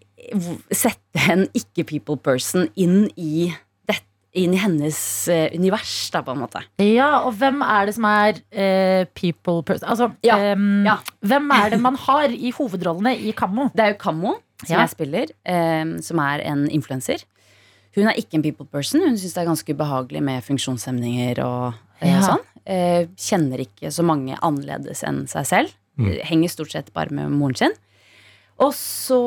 Sette 0.71 1.19
en 1.33 1.43
ikke-people 1.53 2.15
person 2.23 2.69
inn 2.79 3.09
i 3.19 3.49
det, 3.89 3.97
inn 4.39 4.53
i 4.55 4.61
hennes 4.61 4.97
eh, 5.29 5.49
univers, 5.57 5.91
da, 6.13 6.21
på 6.23 6.31
en 6.33 6.39
måte. 6.45 6.61
Ja, 6.81 7.09
og 7.27 7.35
hvem 7.41 7.59
er 7.65 7.89
det 7.89 7.95
som 7.97 8.07
er 8.07 8.39
eh, 8.49 9.03
people 9.19 9.59
person? 9.67 9.89
Altså, 9.91 10.07
Ja, 10.25 10.37
ja. 10.55 10.95
hvem 11.27 11.51
er 11.53 11.69
det 11.75 11.81
man 11.83 11.99
har 12.05 12.31
i 12.31 12.53
hovedrollene 12.55 13.17
i 13.19 13.33
Kammo? 13.35 13.67
Det 13.75 13.83
er 13.83 13.93
jo 13.93 13.99
Kammo, 14.05 14.37
som 14.63 14.71
Ja. 14.77 14.79
jeg 14.85 14.93
spiller, 14.95 15.35
eh, 15.45 15.83
som 16.01 16.19
er 16.23 16.45
en 16.47 16.65
influenser. 16.71 17.25
Hun 17.95 18.07
er 18.07 18.15
ikke 18.17 18.39
en 18.39 18.41
people 18.47 18.65
person. 18.65 19.01
Hun 19.05 19.17
syns 19.19 19.35
det 19.35 19.43
er 19.43 19.51
ganske 19.51 19.75
ubehagelig 19.75 20.23
med 20.23 20.41
funksjonshemninger 20.47 21.43
og 21.45 21.73
ja. 22.01 22.15
og 22.17 22.23
sånn. 22.31 22.45
Eh, 22.65 23.05
kjenner 23.19 23.59
ikke 23.67 23.91
så 23.91 24.01
mange 24.07 24.39
annerledes 24.41 25.03
enn 25.05 25.27
seg 25.27 25.45
selv. 25.45 25.75
Mm. 25.99 26.13
Henger 26.25 26.49
stort 26.49 26.71
sett 26.71 26.93
bare 26.95 27.11
med 27.13 27.29
moren 27.29 27.59
sin. 27.59 27.75
Og 28.63 28.71
så 28.77 29.17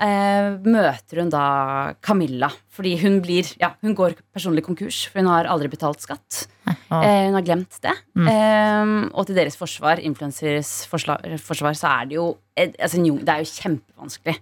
eh, 0.00 0.54
møter 0.64 1.20
hun 1.20 1.30
da 1.32 1.44
Camilla, 2.06 2.48
fordi 2.72 2.94
hun 3.02 3.18
blir 3.24 3.48
Ja, 3.60 3.72
hun 3.84 3.94
går 3.98 4.14
personlig 4.34 4.62
konkurs, 4.64 5.02
for 5.10 5.20
hun 5.20 5.28
har 5.30 5.48
aldri 5.52 5.68
betalt 5.72 6.00
skatt. 6.04 6.46
Eh, 6.66 7.26
hun 7.26 7.36
har 7.36 7.44
glemt 7.46 7.76
det. 7.84 7.92
Mm. 8.16 8.28
Eh, 8.32 8.92
og 9.12 9.26
til 9.28 9.36
deres 9.38 9.58
forsvar, 9.60 10.00
influensers 10.06 10.84
forsvar, 10.88 11.74
så 11.76 11.90
er 12.00 12.06
det 12.10 12.16
jo 12.18 12.28
altså, 12.56 13.02
Det 13.02 13.28
er 13.34 13.42
jo 13.44 13.50
kjempevanskelig. 13.52 14.36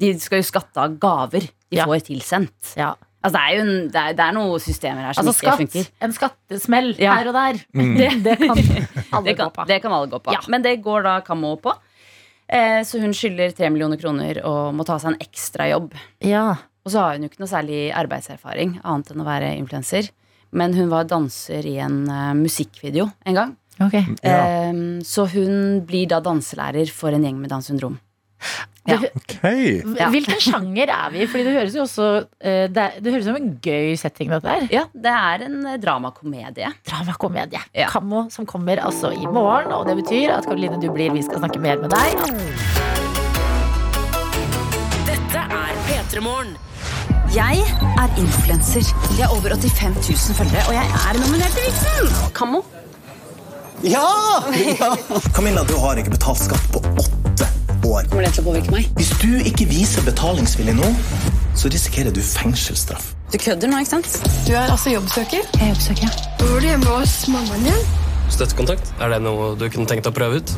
De 0.00 0.14
skal 0.18 0.40
jo 0.40 0.48
skatte 0.48 0.80
av 0.80 0.98
gaver 0.98 1.44
de 1.70 1.76
Ja. 1.76 1.84
får 1.86 2.00
tilsendt. 2.08 2.74
Ja. 2.76 2.94
Altså, 3.22 3.36
det 3.36 3.40
er 3.44 3.52
jo 3.58 3.60
en, 3.66 3.88
det 3.92 4.00
er, 4.00 4.12
det 4.16 4.24
er 4.24 4.32
noen 4.32 4.60
systemer 4.64 5.04
her 5.04 5.12
som 5.12 5.26
Altså 5.28 5.36
ikke 5.44 5.52
skatt, 5.52 5.60
funker. 5.60 5.90
en 6.00 6.12
skattesmell 6.16 6.94
Ja. 6.98 7.14
her 7.18 7.28
og 7.28 7.34
der. 7.36 7.58
Mm. 7.76 7.92
Det, 7.98 8.08
det 8.24 8.38
kan 8.40 8.48
alle 9.12 9.24
Det 9.28 9.36
gå 9.36 9.44
kan, 9.44 9.50
på. 9.58 9.66
det 9.68 9.82
kan 9.84 9.92
alle 9.92 10.08
gå 10.08 10.18
på. 10.24 10.32
Ja. 10.32 10.40
Men 10.48 10.62
det 10.64 10.72
går 10.82 11.02
da 11.04 11.18
Kammo 11.20 11.52
på. 11.60 11.74
Eh, 12.50 12.80
så 12.86 12.98
hun 13.02 13.14
skylder 13.14 13.54
tre 13.54 13.70
millioner 13.70 14.00
kroner 14.00 14.42
og 14.46 14.74
må 14.74 14.86
ta 14.86 14.98
seg 14.98 15.14
en 15.14 15.22
ekstrajobb. 15.22 15.94
Ja. 16.26 16.48
Og 16.84 16.92
så 16.92 17.04
har 17.04 17.14
hun 17.14 17.26
jo 17.26 17.30
ikke 17.30 17.42
noe 17.44 17.52
særlig 17.52 17.80
arbeidserfaring, 17.94 18.78
annet 18.82 19.12
enn 19.12 19.22
å 19.22 19.28
være 19.28 19.54
influenser. 19.60 20.10
Men 20.50 20.74
hun 20.74 20.90
var 20.90 21.06
danser 21.06 21.66
i 21.70 21.76
en 21.82 22.02
eh, 22.10 22.34
musikkvideo 22.38 23.06
en 23.30 23.38
gang. 23.38 23.56
Okay. 23.80 24.04
Ja. 24.26 24.40
Eh, 24.68 24.80
så 25.06 25.28
hun 25.30 25.82
blir 25.88 26.10
da 26.10 26.20
danselærer 26.24 26.90
for 26.92 27.14
en 27.14 27.26
gjeng 27.26 27.38
med 27.40 27.52
Downs 27.52 27.70
syndrom. 27.70 28.00
Ja. 28.90 28.98
Det- 29.02 29.12
Ok. 29.20 29.36
Ja. 29.98 30.08
Hvilken 30.12 30.40
sjanger 30.42 30.90
er 30.92 31.10
vi 31.14 31.22
i? 31.22 31.26
Fordi 31.30 31.44
det 31.46 31.52
høres 31.54 31.74
jo 31.76 31.82
også 31.86 32.06
eh, 32.40 32.66
det, 32.68 32.86
det 33.02 33.12
høres 33.14 33.24
ut 33.26 33.30
som 33.30 33.38
en 33.40 33.50
gøy 33.64 33.94
setting, 33.96 34.30
dette 34.34 34.48
her. 34.52 34.66
Ja, 34.74 34.82
det 34.94 35.12
er 35.16 35.44
en 35.46 35.58
eh, 35.66 35.78
dramakomedie. 35.82 36.72
Dramakomedie. 36.90 37.60
Ja. 37.76 37.88
Kammo 37.92 38.26
som 38.34 38.46
kommer 38.46 38.82
altså 38.84 39.12
i 39.14 39.24
morgen. 39.26 39.72
Og 39.76 39.86
det 39.88 39.96
betyr 40.02 40.34
at 40.38 40.44
Karoline, 40.50 40.80
du 40.82 40.90
blir 40.92 41.10
Vi 41.14 41.22
skal 41.26 41.38
snakke 41.42 41.58
mer 41.62 41.80
med 41.80 41.90
deg. 41.90 42.18
Dette 45.06 45.40
er 45.46 45.72
P3 45.88 46.20
Morgen. 46.24 46.56
Jeg 47.34 47.62
er 47.94 48.18
influenser. 48.18 48.82
Jeg 49.18 49.26
har 49.26 49.34
over 49.36 49.54
85 49.54 50.10
000 50.10 50.36
følgere, 50.40 50.64
og 50.68 50.74
jeg 50.74 50.86
er 51.06 51.18
nominert 51.22 51.54
til 51.54 51.66
Vixen! 51.68 52.10
Kammo. 52.34 52.62
Ja! 53.86 54.02
Camilla, 55.36 55.62
du 55.70 55.76
har 55.80 56.00
ikke 56.02 56.10
betalt 56.16 56.42
skatt 56.42 56.66
på 56.74 56.82
åtte 56.90 57.29
år. 57.86 58.08
Kommer 58.10 58.26
det 58.26 58.32
til 58.36 58.44
å 58.44 58.50
påvirke 58.50 58.74
meg? 58.74 58.90
Hvis 58.98 59.12
du 59.22 59.30
ikke 59.40 59.68
viser 59.70 60.04
betalingsvilje 60.06 60.74
nå, 60.78 60.90
så 61.58 61.70
risikerer 61.72 62.14
du 62.14 62.20
fengselsstraff. 62.24 63.12
Du 63.32 63.38
kødder 63.38 63.70
nå, 63.70 63.80
ikke 63.82 63.96
sant? 63.96 64.20
Du 64.46 64.52
er 64.54 64.66
altså 64.66 64.94
jobbsøker? 64.94 65.46
Jeg 65.56 65.64
er 65.64 65.72
jobbsøker, 65.74 66.06
ja. 66.08 66.36
Bor 66.42 66.60
du 66.60 66.68
hjemme 66.68 66.94
hos 66.98 67.16
mammaen 67.30 67.66
din? 67.68 67.88
Støttekontakt, 68.30 68.92
er 69.02 69.14
det 69.14 69.24
noe 69.24 69.54
du 69.58 69.66
kunne 69.70 69.88
tenkt 69.90 70.08
å 70.10 70.14
prøve 70.14 70.42
ut? 70.42 70.54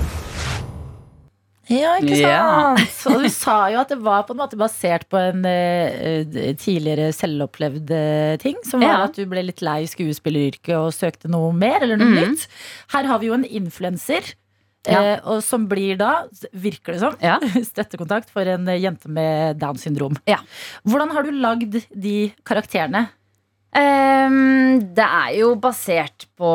Ja, 1.71 1.95
ikke 2.01 2.19
sant? 2.19 2.83
sant? 3.01 3.15
Og 3.15 3.25
du 3.25 3.31
sa 3.33 3.57
jo 3.73 3.81
at 3.83 3.93
det 3.93 3.99
var 4.03 4.27
på 4.27 4.35
en 4.35 4.41
måte 4.43 4.59
basert 4.61 5.07
på 5.13 5.21
en 5.21 5.47
eh, 5.49 6.53
tidligere 6.61 7.13
selvopplevd 7.17 7.93
eh, 7.97 8.35
ting. 8.43 8.59
Som 8.67 8.83
var 8.83 8.93
Ja. 8.93 9.01
at 9.07 9.17
du 9.17 9.25
ble 9.31 9.45
litt 9.47 9.63
lei 9.65 9.83
skuespilleryrket 9.91 10.75
og 10.77 10.93
søkte 10.97 11.31
noe 11.33 11.53
mer, 11.57 11.81
eller 11.85 12.01
noe 12.01 12.13
mm. 12.13 12.21
nytt. 12.21 12.47
Her 12.95 13.09
har 13.11 13.23
vi 13.23 13.31
jo 13.31 13.39
en 13.39 13.47
influenser. 13.47 14.35
Ja. 14.89 15.01
Eh, 15.15 15.19
og 15.31 15.43
som 15.47 15.69
blir 15.71 15.99
da, 16.01 16.25
virker 16.53 16.97
det 16.97 17.03
som, 17.05 17.17
Ja. 17.23 17.39
støttekontakt 17.73 18.33
for 18.33 18.49
en 18.51 18.67
eh, 18.69 18.81
jente 18.83 19.11
med 19.13 19.61
Downs 19.63 19.87
syndrom. 19.87 20.17
Ja. 20.27 20.41
Hvordan 20.89 21.15
har 21.15 21.27
du 21.27 21.35
lagd 21.37 21.83
de 21.91 22.17
karakterene? 22.47 23.09
Um, 23.73 24.83
det 24.93 25.05
er 25.05 25.31
jo 25.39 25.55
basert 25.57 26.27
på 26.37 26.49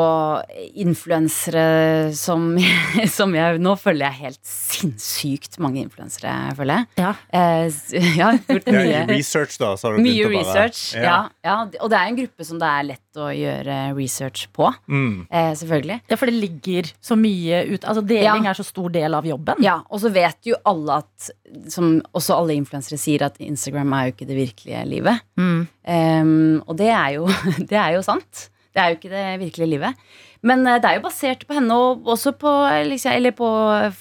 influensere 0.78 2.12
som, 2.14 2.52
som 3.16 3.34
jeg 3.34 3.58
Nå 3.58 3.72
følger 3.74 4.06
jeg 4.06 4.28
helt 4.28 4.38
sinnssykt 4.46 5.58
mange 5.58 5.82
influensere, 5.82 6.30
føler 6.54 6.84
jeg. 6.84 6.86
Ja. 7.02 7.10
Uh, 7.34 7.66
ja, 8.20 8.30
mye. 8.70 9.02
research, 9.10 9.58
da. 9.58 9.72
Så 9.74 9.88
har 9.88 9.98
du 9.98 10.04
Mye 10.06 10.30
research. 10.30 10.92
Ja. 10.94 11.24
Ja, 11.42 11.64
og 11.80 11.90
det 11.90 11.98
er 11.98 12.12
en 12.12 12.20
gruppe 12.20 12.46
som 12.46 12.62
det 12.62 12.70
er 12.70 12.86
lett 12.92 13.07
å 13.20 13.28
gjøre 13.34 13.76
research 13.96 14.46
på. 14.56 14.68
Mm. 14.88 15.26
Eh, 15.30 15.50
selvfølgelig. 15.60 16.00
Ja, 16.10 16.16
for 16.20 16.26
det 16.30 16.34
ligger 16.38 16.90
så 17.02 17.16
mye 17.18 17.62
ut 17.72 17.84
Altså 17.88 18.02
deling 18.06 18.44
Ja. 18.44 18.50
er 18.52 18.58
så 18.58 18.64
stor 18.64 18.88
del 18.94 19.14
av 19.14 19.24
jobben. 19.24 19.62
Ja, 19.64 19.80
Og 19.90 20.00
så 20.00 20.12
vet 20.12 20.38
jo 20.46 20.56
alle 20.64 20.98
at 21.02 21.30
Som 21.72 22.00
også 22.14 22.36
alle 22.36 22.54
influensere 22.58 22.98
sier, 23.00 23.22
at 23.26 23.36
Instagram 23.40 23.92
er 23.92 24.06
jo 24.08 24.12
ikke 24.16 24.28
det 24.28 24.36
virkelige 24.38 24.84
livet. 24.86 25.20
Mm. 25.38 25.68
Ehm, 25.88 26.62
og 26.68 26.76
det 26.76 26.88
er, 26.92 27.08
jo, 27.18 27.26
det 27.70 27.78
er 27.78 27.92
jo 27.96 28.02
sant. 28.02 28.48
Det 28.74 28.82
er 28.82 28.90
jo 28.92 28.98
ikke 28.98 29.10
det 29.10 29.26
virkelige 29.40 29.70
livet. 29.72 29.94
Men 30.42 30.66
eh, 30.66 30.78
det 30.78 30.84
er 30.90 30.98
jo 31.00 31.06
basert 31.08 31.46
på 31.48 31.54
henne, 31.56 31.72
og 31.74 32.04
også 32.06 32.32
på, 32.38 32.52
liksom, 32.86 33.12
eller 33.16 33.32
på 33.34 33.48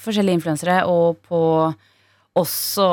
forskjellige 0.04 0.38
influensere, 0.42 0.82
og 0.86 1.18
på 1.26 1.40
også 2.38 2.86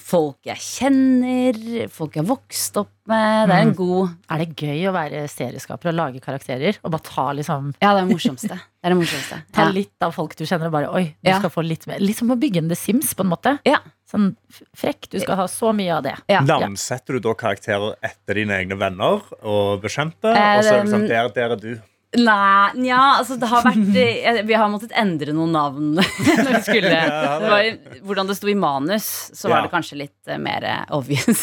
folk 0.00 0.38
jeg 0.48 0.56
kjenner, 0.62 1.58
folk 1.92 2.16
jeg 2.16 2.24
har 2.24 2.28
vokst 2.30 2.76
opp 2.80 2.90
med. 3.10 3.48
Det 3.50 3.54
er 3.54 3.62
en 3.66 3.72
Mm. 3.72 3.76
god 3.76 4.14
Er 4.30 4.38
det 4.38 4.56
gøy 4.56 4.84
å 4.88 4.92
være 4.94 5.24
serieskaper 5.28 5.88
og 5.90 5.94
lage 5.94 6.20
karakterer? 6.24 6.78
Og 6.82 6.90
bare 6.90 7.02
ta 7.04 7.26
liksom 7.32 7.74
Ja, 7.82 7.92
det 7.94 8.02
er 8.02 8.06
det 8.06 8.14
morsomste. 8.14 8.48
Det 8.48 8.84
er 8.84 8.94
det 8.94 8.98
morsomste. 8.98 9.42
Ta 9.52 9.62
Ja. 9.66 9.70
litt 9.70 9.92
av 10.02 10.14
folk 10.14 10.34
du 10.36 10.44
kjenner, 10.44 10.66
og 10.66 10.72
bare 10.72 10.90
oi, 10.92 11.04
du 11.22 11.30
Ja. 11.30 11.38
skal 11.38 11.50
få 11.50 11.62
litt 11.66 11.86
mer. 11.86 11.98
Litt 12.00 12.16
som 12.16 12.28
å 12.30 12.36
bygge 12.40 12.58
en 12.58 12.68
The 12.68 12.74
Sims, 12.76 13.12
på 13.14 13.20
en 13.20 13.30
måte. 13.30 13.58
Ja. 13.64 13.78
Sånn 14.10 14.36
frekk. 14.76 15.08
Du 15.10 15.18
skal 15.20 15.36
ha 15.36 15.46
så 15.46 15.72
mye 15.74 15.96
av 15.96 16.02
det. 16.04 16.14
Ja. 16.28 16.40
Navnsetter 16.40 17.14
du 17.14 17.20
da 17.20 17.34
karakterer 17.34 17.96
etter 18.02 18.34
dine 18.34 18.50
egne 18.60 18.76
venner 18.78 19.20
og 19.42 19.82
bekjente? 19.82 20.24
Eh, 20.34 20.58
og 20.58 20.64
så 20.64 20.72
er 20.78 20.82
det 20.84 20.92
sånn, 20.92 21.08
der, 21.08 21.28
der 21.34 21.50
er 21.52 21.56
du. 21.56 21.80
Nei, 22.14 22.70
nja, 22.78 22.98
altså 23.18 23.34
det 23.40 23.48
har 23.50 23.64
vært 23.64 23.96
eh, 24.04 24.38
Vi 24.46 24.54
har 24.54 24.68
måttet 24.70 24.92
endre 25.00 25.32
noen 25.34 25.50
navn 25.56 25.92
når 25.98 26.50
vi 26.52 26.60
skulle 26.66 26.92
det 26.94 27.48
var, 27.50 27.68
Hvordan 28.06 28.28
det 28.30 28.36
sto 28.38 28.50
i 28.52 28.54
manus, 28.58 29.08
så 29.34 29.50
var 29.50 29.58
Ja. 29.58 29.66
det 29.66 29.72
kanskje 29.74 29.98
litt 30.04 30.30
eh, 30.30 30.38
mer 30.38 30.66
obvious. 30.94 31.42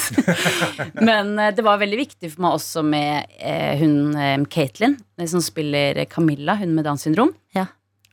Men 1.10 1.34
eh, 1.40 1.52
det 1.58 1.66
var 1.66 1.82
veldig 1.82 2.00
viktig 2.00 2.32
for 2.34 2.46
meg 2.46 2.58
også 2.60 2.84
med 2.88 3.36
hun 3.82 4.48
Caitlyn, 4.52 4.96
eh, 5.20 5.28
som 5.28 5.44
spiller 5.44 6.04
Camilla, 6.12 6.56
hun 6.62 6.76
med 6.78 6.88
Downs 6.88 7.04
syndrom. 7.08 7.34
Ja. 7.58 7.66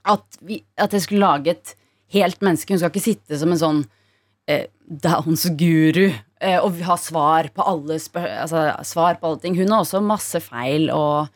At, 0.09 0.27
vi, 0.41 0.63
at 0.81 0.95
jeg 0.97 1.05
skulle 1.05 1.27
lage 1.27 1.55
et 1.55 1.75
helt 2.15 2.41
menneske. 2.45 2.73
Hun 2.73 2.81
skal 2.81 2.91
ikke 2.95 3.05
sitte 3.05 3.39
som 3.41 3.53
en 3.53 3.61
sånn 3.61 3.81
eh, 4.49 4.67
Downs 4.89 5.45
guru 5.61 6.07
eh, 6.09 6.59
og 6.63 6.79
ha 6.89 6.97
svar 7.01 7.51
på 7.55 7.67
alle 7.69 7.99
spør 8.01 8.31
altså, 8.47 8.63
svar 8.89 9.19
på 9.21 9.29
alle 9.31 9.43
ting. 9.45 9.59
Hun 9.59 9.75
har 9.75 9.85
også 9.85 10.01
masse 10.05 10.41
feil 10.43 10.89
og 10.95 11.29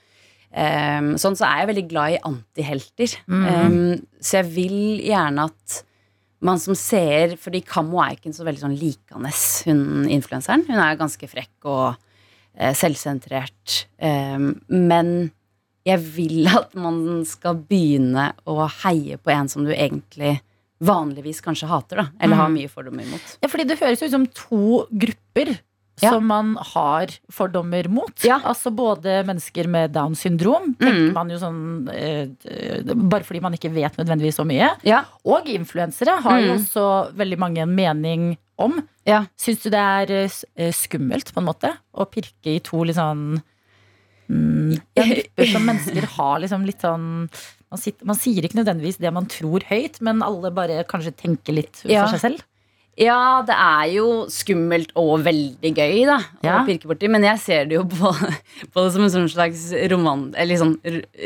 Ehm, 0.52 1.14
sånn 1.20 1.36
så 1.38 1.46
er 1.48 1.62
jeg 1.62 1.70
veldig 1.72 1.84
glad 1.88 2.12
i 2.16 2.20
antihelter. 2.28 3.14
Ehm, 3.28 4.02
så 4.20 4.42
jeg 4.42 4.50
vil 4.54 4.80
gjerne 5.06 5.46
at 5.48 5.78
man 6.42 6.58
som 6.58 6.74
ser 6.74 7.36
Fordi 7.38 7.60
Kammo 7.64 8.00
er 8.02 8.16
ikke 8.16 8.26
en 8.26 8.34
så 8.34 8.44
veldig 8.44 8.60
sånn 8.64 8.74
likende, 8.76 9.30
hun 9.64 10.08
influenseren. 10.10 10.64
Hun 10.66 10.80
er 10.82 10.96
ganske 10.98 11.28
frekk 11.30 11.68
og 11.70 11.94
uh, 12.58 12.72
selvsentrert. 12.74 13.84
Um, 14.02 14.48
men 14.68 15.30
jeg 15.86 16.00
vil 16.16 16.46
at 16.50 16.74
man 16.74 17.22
skal 17.26 17.54
begynne 17.56 18.32
å 18.46 18.66
heie 18.82 19.16
på 19.22 19.30
en 19.30 19.48
som 19.48 19.64
du 19.64 19.70
egentlig 19.72 20.40
vanligvis 20.82 21.40
kanskje 21.42 21.68
hater, 21.70 21.96
da. 22.02 22.08
Eller 22.20 22.36
har 22.36 22.48
Mm. 22.50 22.54
mye 22.58 22.68
fordommer 22.68 23.06
imot. 23.06 23.36
Ja, 23.40 23.48
fordi 23.48 23.64
det 23.70 23.78
høres 23.78 24.02
ut 24.02 24.10
som 24.10 24.26
to 24.26 24.86
grupper 24.90 25.54
Ja. 26.00 26.10
som 26.10 26.24
man 26.26 26.54
har 26.56 27.06
fordommer 27.30 27.86
mot. 27.88 28.24
Ja. 28.24 28.38
Altså 28.48 28.70
både 28.74 29.20
mennesker 29.28 29.68
med 29.68 29.92
Downs 29.92 30.20
syndrom, 30.24 30.74
tenker 30.80 31.10
Mm. 31.10 31.12
man 31.12 31.28
jo 31.30 31.36
sånn 31.38 31.88
eh, 31.92 32.28
Bare 32.94 33.22
fordi 33.22 33.40
man 33.42 33.52
ikke 33.52 33.70
vet 33.72 33.96
nødvendigvis 34.00 34.36
så 34.40 34.46
mye. 34.48 34.70
Ja. 34.82 35.04
Og 35.24 35.44
influensere 35.46 36.20
har 36.22 36.40
jo 36.40 36.54
Mm. 36.54 36.58
også 36.64 37.12
veldig 37.14 37.38
mange 37.38 37.58
en 37.62 37.74
mening 37.76 38.36
om. 38.58 38.82
Ja. 39.06 39.26
Syns 39.36 39.62
du 39.62 39.70
det 39.70 39.78
er 39.78 40.10
eh, 40.24 40.30
eh, 40.56 40.72
skummelt, 40.72 41.32
på 41.34 41.38
en 41.38 41.46
måte, 41.46 41.76
å 41.94 42.06
pirke 42.10 42.56
i 42.56 42.58
to 42.60 42.82
litt 42.84 42.96
sånn 42.96 43.42
mm, 44.30 44.80
grupper 44.96 45.46
som 45.52 45.66
mennesker 45.66 46.06
har 46.16 46.38
liksom 46.40 46.64
litt 46.66 46.80
sånn 46.80 47.28
man, 47.72 47.80
sitter, 47.80 48.04
man 48.08 48.16
sier 48.16 48.44
ikke 48.44 48.58
nødvendigvis 48.60 48.98
det 49.00 49.12
man 49.12 49.26
tror 49.26 49.64
høyt, 49.68 50.00
men 50.04 50.22
alle 50.22 50.50
bare 50.52 50.82
kanskje 50.84 51.14
tenker 51.16 51.54
litt 51.56 51.76
for 51.80 51.88
seg 52.12 52.20
selv. 52.20 52.42
Ja, 53.00 53.40
det 53.48 53.54
er 53.56 53.86
jo 53.94 54.06
skummelt 54.28 54.90
og 55.00 55.22
veldig 55.24 55.70
gøy 55.74 56.02
da 56.06 56.18
Ja. 56.44 56.58
å 56.60 56.66
pirke 56.66 56.84
borti, 56.90 57.08
men 57.08 57.22
jeg 57.24 57.38
ser 57.40 57.64
det 57.64 57.78
jo 57.78 57.84
på, 57.88 58.12
på 58.72 58.84
det 58.84 58.92
som 58.92 59.02
en 59.06 59.10
sånn 59.14 59.30
slags 59.32 59.70
roman, 59.90 60.34
eller 60.36 60.56
sånn 60.60 60.74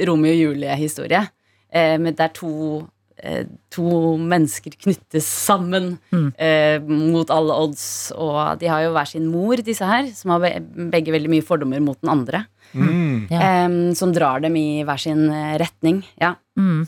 Romeo 0.06 0.30
og 0.32 0.38
Julie-historie. 0.44 1.24
Eh, 1.72 1.96
men 1.98 2.14
der 2.14 2.28
to, 2.28 2.86
eh, 3.18 3.44
to 3.74 3.82
mennesker 4.16 4.70
knyttes 4.78 5.26
sammen 5.26 5.98
Mm. 6.14 6.28
eh, 6.38 6.78
mot 6.86 7.28
alle 7.34 7.52
odds. 7.66 8.12
Og 8.14 8.58
de 8.60 8.66
har 8.70 8.82
jo 8.86 8.92
hver 8.94 9.06
sin 9.10 9.26
mor, 9.26 9.56
disse 9.56 9.84
her, 9.84 10.06
som 10.14 10.30
har 10.36 10.40
begge 10.94 11.10
veldig 11.10 11.28
mye 11.34 11.42
fordommer 11.44 11.80
mot 11.82 11.98
den 12.00 12.10
andre. 12.14 12.46
Mm. 12.74 13.26
Ja. 13.30 13.40
Eh, 13.66 13.94
som 13.98 14.12
drar 14.14 14.40
dem 14.40 14.54
i 14.56 14.84
hver 14.86 14.98
sin 15.02 15.26
eh, 15.30 15.58
retning. 15.58 16.04
Ja. 16.20 16.36
Mm. 16.56 16.86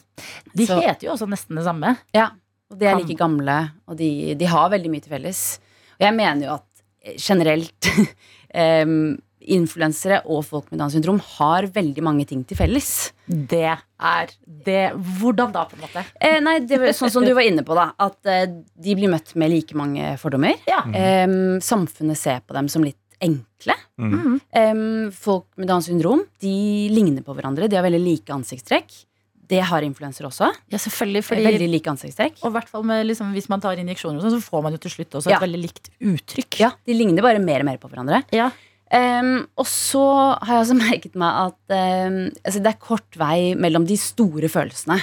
De 0.54 0.66
Så- 0.66 0.80
heter 0.80 1.08
jo 1.10 1.16
også 1.16 1.28
nesten 1.28 1.56
det 1.58 1.64
samme. 1.66 1.96
Ja, 2.14 2.30
og 2.68 2.80
de 2.80 2.88
er 2.88 2.98
like 3.00 3.16
gamle, 3.18 3.60
og 3.88 3.96
de, 4.00 4.34
de 4.38 4.50
har 4.50 4.68
veldig 4.72 4.90
mye 4.92 5.04
til 5.04 5.14
felles. 5.14 5.40
Og 5.96 6.04
jeg 6.04 6.16
mener 6.16 6.48
jo 6.48 6.56
at 6.58 6.82
eh, 7.04 7.16
generelt 7.16 7.88
um, 8.84 9.16
influensere 9.48 10.20
og 10.28 10.42
folk 10.46 10.68
med 10.70 10.82
Downs 10.82 10.96
syndrom 10.96 11.20
har 11.38 11.68
veldig 11.72 12.04
mange 12.04 12.26
ting 12.28 12.42
til 12.46 12.58
felles. 12.58 12.90
Det 13.26 13.64
er 13.64 14.32
det 14.44 14.84
Hvordan 15.18 15.52
da, 15.54 15.64
på 15.68 15.78
en 15.78 15.84
måte? 15.86 16.04
Eh, 16.20 16.38
nei, 16.44 16.58
det 16.68 16.80
var 16.82 16.94
sånn 16.96 17.12
som 17.12 17.26
du 17.26 17.32
var 17.36 17.48
inne 17.48 17.64
på, 17.66 17.76
da. 17.78 17.90
At 18.04 18.28
eh, 18.28 18.46
de 18.48 18.96
blir 18.98 19.12
møtt 19.12 19.34
med 19.40 19.52
like 19.54 19.76
mange 19.78 20.14
fordommer. 20.20 20.58
Ja. 20.68 20.84
Eh, 20.92 21.26
samfunnet 21.64 22.20
ser 22.20 22.44
på 22.44 22.56
dem 22.56 22.68
som 22.72 22.84
litt 22.86 23.00
enkle. 23.24 23.74
Mm. 23.98 24.38
Folk 25.10 25.48
med 25.58 25.66
Downs 25.66 25.88
syndrom 25.88 26.20
de 26.38 26.52
ligner 26.92 27.24
på 27.26 27.34
hverandre. 27.34 27.66
De 27.66 27.74
har 27.74 27.82
veldig 27.82 27.98
like 28.04 28.30
ansiktstrekk. 28.30 28.92
Det 29.48 29.60
har 29.64 29.80
influensere 29.86 30.28
også. 30.28 30.50
Ja, 30.70 30.76
selvfølgelig. 30.78 31.22
Fordi, 31.24 31.44
Veldig 31.48 31.68
like 31.72 31.90
ansiktstrekk. 31.90 32.38
og 32.42 32.50
i 32.50 32.54
hvert 32.58 32.68
fall 32.68 32.82
med, 32.84 33.06
liksom, 33.08 33.32
Hvis 33.32 33.48
man 33.48 33.60
tar 33.64 33.76
injeksjoner, 33.80 34.18
og 34.20 34.26
sånn, 34.26 34.36
så 34.40 34.44
får 34.50 34.62
man 34.66 34.72
jo 34.76 34.78
til 34.84 34.90
slutt 34.90 35.10
også 35.20 35.30
et 35.30 35.36
Ja. 35.36 35.38
veldig 35.40 35.60
likt 35.62 35.90
uttrykk. 36.00 36.58
Ja, 36.60 36.70
De 36.86 36.92
ligner 36.94 37.22
bare 37.22 37.38
mer 37.40 37.60
og 37.60 37.64
mer 37.64 37.78
på 37.78 37.88
hverandre. 37.90 38.22
Ja. 38.32 38.50
Um, 38.90 39.46
og 39.58 39.66
så 39.68 40.02
har 40.42 40.54
jeg 40.58 40.64
også 40.66 40.78
merket 40.90 41.14
meg 41.20 41.52
at 41.52 42.08
um, 42.08 42.30
altså 42.44 42.62
det 42.64 42.70
er 42.72 42.78
kort 42.80 43.18
vei 43.20 43.54
mellom 43.54 43.84
de 43.86 43.96
store 44.00 44.48
følelsene. 44.48 45.00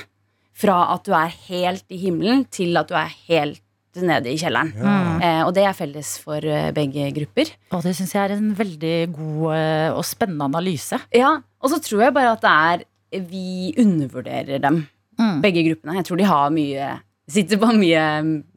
Fra 0.55 0.93
at 0.93 1.03
du 1.03 1.11
er 1.13 1.33
helt 1.49 1.83
i 1.91 1.97
himmelen, 1.97 2.45
til 2.49 2.77
at 2.77 2.87
du 2.87 2.95
er 2.95 3.11
helt 3.27 3.61
nede 3.95 4.27
i 4.31 4.37
kjelleren. 4.39 4.73
Ja. 4.75 4.93
Eh, 5.23 5.41
og 5.47 5.53
det 5.55 5.63
er 5.63 5.73
felles 5.75 6.17
for 6.19 6.43
eh, 6.43 6.71
begge 6.75 7.05
grupper. 7.15 7.51
Og 7.71 7.83
det 7.85 7.93
syns 7.95 8.11
jeg 8.15 8.23
er 8.29 8.33
en 8.35 8.49
veldig 8.55 8.95
god 9.15 9.53
eh, 9.55 9.89
og 9.95 10.03
spennende 10.03 10.43
analyse. 10.49 10.99
Ja, 11.15 11.37
Og 11.63 11.71
så 11.71 11.79
tror 11.83 12.03
jeg 12.03 12.13
bare 12.13 12.33
at 12.35 12.41
det 12.43 12.51
er 12.51 12.83
Vi 13.29 13.73
undervurderer 13.77 14.59
dem, 14.61 14.87
Mm. 15.19 15.41
begge 15.41 15.61
gruppene. 15.63 15.93
Jeg 15.95 16.05
tror 16.09 16.17
de 16.17 16.23
har 16.27 16.49
mye 16.51 16.99
Sitter 17.27 17.57
på 17.57 17.65
mye 17.73 18.01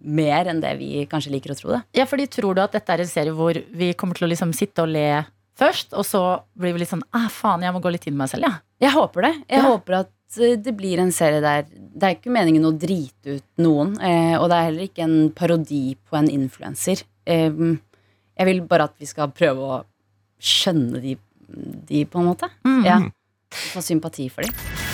mer 0.05 0.45
enn 0.51 0.59
det 0.61 0.75
vi 0.77 1.07
kanskje 1.09 1.31
liker 1.33 1.55
å 1.55 1.57
tro 1.57 1.71
det. 1.71 1.79
Ja, 1.97 2.05
fordi 2.05 2.27
Tror 2.29 2.55
du 2.55 2.61
at 2.61 2.73
dette 2.73 2.91
er 2.93 3.01
en 3.01 3.07
serie 3.09 3.33
hvor 3.33 3.55
vi 3.73 3.95
kommer 3.95 4.13
til 4.19 4.27
å 4.27 4.31
liksom 4.31 4.53
sitte 4.53 4.83
og 4.83 4.91
le 4.93 5.25
først, 5.57 5.95
og 5.97 6.05
så 6.05 6.43
blir 6.59 6.75
vi 6.75 6.81
litt 6.81 6.91
sånn 6.91 7.03
ah, 7.15 7.29
faen, 7.33 7.63
jeg 7.65 7.73
må 7.73 7.81
gå 7.81 7.91
litt 7.91 8.05
inn 8.07 8.13
i 8.13 8.19
meg 8.19 8.29
selv, 8.29 8.43
ja. 8.45 8.59
Jeg 8.79 8.93
håper 8.93 9.23
det. 9.23 9.33
Jeg 9.49 9.63
Ja. 9.63 9.71
håper 9.71 9.95
at 10.01 10.11
eh, 10.39 10.57
det 10.57 10.77
blir 10.77 10.99
en 11.01 11.11
serie 11.11 11.41
der 11.41 11.63
Det 11.65 12.03
er 12.03 12.15
ikke 12.17 12.31
meningen 12.31 12.67
å 12.69 12.77
drite 12.79 13.39
ut 13.39 13.43
noen. 13.57 13.97
Eh, 14.03 14.37
og 14.39 14.51
det 14.51 14.57
er 14.59 14.65
heller 14.69 14.85
ikke 14.87 15.03
en 15.07 15.31
parodi 15.31 15.97
på 16.11 16.19
en 16.19 16.29
influenser. 16.29 17.03
Jeg 17.27 18.47
vil 18.47 18.61
bare 18.69 18.85
at 18.85 18.95
vi 19.01 19.07
skal 19.07 19.33
prøve 19.35 19.59
å 19.59 19.85
skjønne 20.39 21.01
de, 21.03 21.17
de 21.89 22.05
på 22.05 22.21
en 22.21 22.29
måte. 22.29 22.49
Mm. 22.67 22.85
Ja. 22.85 22.99
Få 23.53 23.81
sympati 23.81 24.29
for 24.29 24.43
dem. 24.43 24.88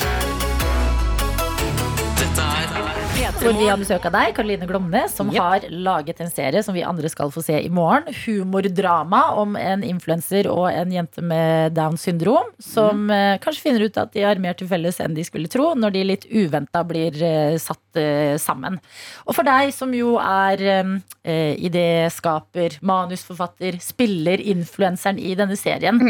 Hvor 3.45 3.59
vi 3.61 3.67
har 3.69 3.77
besøk 3.77 4.07
av 4.09 4.15
deg, 4.15 4.31
Karoline 4.39 4.65
Glomne, 4.65 5.03
som 5.13 5.29
Yep. 5.29 5.37
har 5.37 5.65
laget 5.69 6.21
en 6.25 6.31
serie 6.33 6.63
som 6.65 6.73
vi 6.73 6.81
andre 6.83 7.11
skal 7.13 7.29
få 7.31 7.43
se 7.45 7.59
i 7.61 7.69
morgen. 7.69 8.07
Humordrama 8.25 9.35
om 9.37 9.53
en 9.61 9.83
influenser 9.85 10.49
og 10.49 10.71
en 10.71 10.89
jente 10.91 11.21
med 11.21 11.75
Downs 11.77 12.07
syndrom. 12.09 12.49
Som 12.59 13.11
eh, 13.13 13.37
kanskje 13.45 13.67
finner 13.67 13.85
ut 13.85 13.99
at 14.01 14.15
de 14.17 14.25
har 14.25 14.41
mer 14.41 14.57
til 14.57 14.67
felles 14.71 14.97
enn 15.05 15.13
de 15.13 15.27
skulle 15.29 15.53
tro, 15.53 15.75
når 15.77 15.93
de 15.93 16.07
litt 16.09 16.25
uventa 16.33 16.81
blir 16.89 17.21
eh, 17.21 17.59
satt 17.61 18.01
eh, 18.01 18.39
sammen. 18.41 18.81
Og 19.29 19.37
for 19.37 19.45
deg 19.45 19.75
som 19.77 19.93
jo 19.93 20.17
er 20.25 20.65
eh, 20.65 21.55
idéskaper, 21.69 22.81
manusforfatter, 22.81 23.77
spiller 23.85 24.41
influenseren 24.41 25.21
i 25.21 25.37
denne 25.37 25.61
serien. 25.61 26.01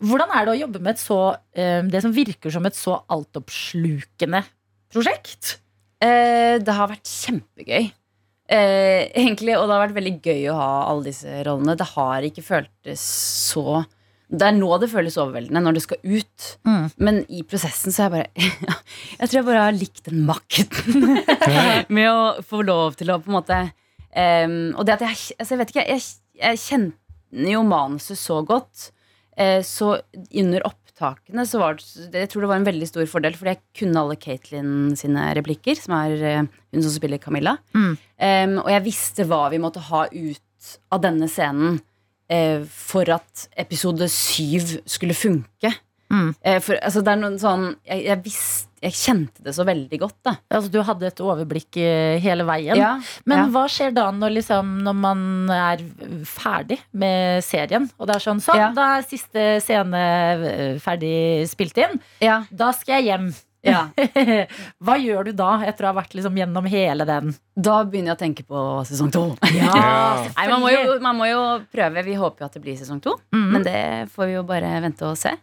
Hvordan 0.00 0.32
er 0.32 0.48
det 0.48 0.56
å 0.56 0.60
jobbe 0.64 0.80
med 0.88 0.96
så, 1.04 1.36
eh, 1.52 1.82
det 1.84 2.00
som 2.00 2.16
virker 2.16 2.48
som 2.56 2.64
et 2.64 2.80
så 2.80 3.02
altoppslukende 3.12 4.46
prosjekt? 4.88 5.58
Eh, 6.04 6.58
det 6.62 6.74
har 6.74 6.90
vært 6.90 7.10
kjempegøy. 7.10 7.88
Eh, 8.48 9.10
egentlig, 9.12 9.58
og 9.58 9.66
det 9.68 9.74
har 9.74 9.82
vært 9.82 9.96
veldig 9.98 10.14
gøy 10.24 10.42
å 10.48 10.56
ha 10.56 10.68
alle 10.88 11.10
disse 11.10 11.40
rollene. 11.44 11.76
Det 11.76 11.88
har 11.90 12.24
ikke 12.24 12.44
føltes 12.46 13.02
så 13.52 13.82
Det 14.28 14.44
er 14.44 14.56
nå 14.56 14.68
det 14.80 14.90
føles 14.92 15.16
overveldende, 15.16 15.60
når 15.64 15.76
det 15.76 15.82
skal 15.84 16.00
ut. 16.04 16.46
Mm. 16.68 16.86
Men 16.96 17.20
i 17.32 17.42
prosessen 17.48 17.92
så 17.92 18.04
er 18.04 18.08
jeg 18.08 18.14
bare 18.14 18.76
Jeg 19.20 19.28
tror 19.28 19.38
jeg 19.38 19.46
bare 19.48 19.66
har 19.66 19.76
likt 19.76 20.02
den 20.08 20.24
makten 20.28 21.20
med 21.96 22.08
å 22.08 22.42
få 22.44 22.60
lov 22.64 22.96
til 23.00 23.12
å 23.12 23.18
på 23.24 23.32
en 23.32 23.38
måte 23.38 23.60
um, 23.64 24.58
Og 24.76 24.84
det 24.84 24.98
at 24.98 25.06
jeg 25.06 25.16
altså 25.38 25.54
Jeg 25.54 25.60
vet 25.62 25.72
ikke, 25.72 25.86
jeg, 25.94 26.04
jeg 26.42 26.60
kjenner 26.64 27.52
jo 27.52 27.64
manuset 27.68 28.20
så 28.20 28.40
godt. 28.48 28.90
Uh, 29.36 29.60
så 29.64 29.98
under 30.28 30.68
opptakene 30.98 31.44
så 31.46 31.60
var 31.60 31.78
det 31.78 32.24
Jeg 32.24 32.30
tror 32.32 32.44
det 32.44 32.50
var 32.50 32.60
en 32.60 32.66
veldig 32.66 32.88
stor 32.88 33.06
fordel, 33.06 33.36
fordi 33.38 33.54
jeg 33.54 33.62
kunne 33.78 34.00
alle 34.02 34.18
Caitlin 34.18 34.96
sine 34.98 35.30
replikker, 35.38 35.78
som 35.78 35.94
er 35.94 36.24
eh, 36.24 36.46
hun 36.74 36.82
som 36.82 36.92
spiller 36.92 37.18
Camilla. 37.18 37.56
Mm. 37.74 37.94
Um, 37.94 38.56
og 38.64 38.70
jeg 38.72 38.84
visste 38.86 39.26
hva 39.28 39.48
vi 39.52 39.60
måtte 39.62 39.84
ha 39.88 40.06
ut 40.10 40.72
av 40.92 41.02
denne 41.02 41.28
scenen 41.30 41.78
uh, 42.32 42.64
for 42.66 43.08
at 43.14 43.46
episode 43.56 44.08
syv 44.10 44.78
skulle 44.86 45.16
funke. 45.16 45.72
Mm. 46.10 46.32
Uh, 46.42 46.58
for 46.64 46.78
altså, 46.82 47.04
det 47.04 47.14
er 47.14 47.22
noen 47.22 47.38
sånn 47.40 47.70
jeg, 47.86 48.04
jeg, 48.08 48.22
visste, 48.24 48.67
jeg 48.82 48.94
kjente 48.94 49.42
det 49.44 49.54
så 49.56 49.64
veldig 49.66 49.98
godt, 50.00 50.16
da. 50.26 50.34
Altså, 50.54 50.70
du 50.72 50.78
hadde 50.86 51.08
et 51.08 51.22
overblikk 51.24 51.78
eh, 51.82 52.18
hele 52.22 52.46
veien. 52.48 52.78
Ja, 52.78 52.92
Men 53.28 53.42
ja. 53.42 53.48
hva 53.54 53.64
skjer 53.72 53.94
da 53.96 54.08
når, 54.14 54.36
liksom, 54.38 54.70
når 54.86 54.96
man 54.98 55.24
er 55.54 55.82
ferdig 56.28 56.78
med 56.92 57.42
serien? 57.46 57.88
Og 57.98 58.08
det 58.10 58.18
er 58.18 58.24
sånn, 58.28 58.42
sånn 58.44 58.60
Ja. 58.60 58.70
da 58.76 58.86
er 58.98 59.08
siste 59.08 59.48
scene 59.64 60.04
eh, 60.52 60.78
ferdig 60.82 61.48
spilt 61.50 61.78
inn. 61.82 62.00
Ja. 62.24 62.42
Da 62.50 62.70
skal 62.76 63.00
jeg 63.00 63.10
hjem. 63.12 63.28
Ja. 63.66 63.88
hva 64.84 64.94
gjør 65.02 65.28
du 65.28 65.32
da, 65.36 65.56
etter 65.66 65.88
å 65.88 65.90
ha 65.90 65.96
vært 65.98 66.14
liksom, 66.14 66.36
gjennom 66.38 66.68
hele 66.70 67.06
den? 67.08 67.34
Da 67.58 67.80
begynner 67.82 68.12
jeg 68.12 68.18
å 68.18 68.22
tenke 68.22 68.46
på 68.46 68.62
sesong 68.88 69.10
to. 69.14 69.24
Ja. 69.56 69.74
Nei, 70.38 70.46
man 70.52 70.62
må, 70.62 70.70
jo, 70.72 70.98
man 71.02 71.18
må 71.18 71.26
jo 71.30 71.42
prøve. 71.72 72.06
Vi 72.06 72.14
håper 72.20 72.44
jo 72.44 72.48
at 72.50 72.54
det 72.58 72.62
blir 72.64 72.78
sesong 72.78 73.02
to. 73.04 73.16
Mhm. 73.34 73.50
Men 73.56 73.66
det 73.66 73.82
får 74.14 74.30
vi 74.30 74.38
jo 74.38 74.46
bare 74.46 74.70
vente 74.84 75.08
og 75.10 75.18
se. 75.18 75.34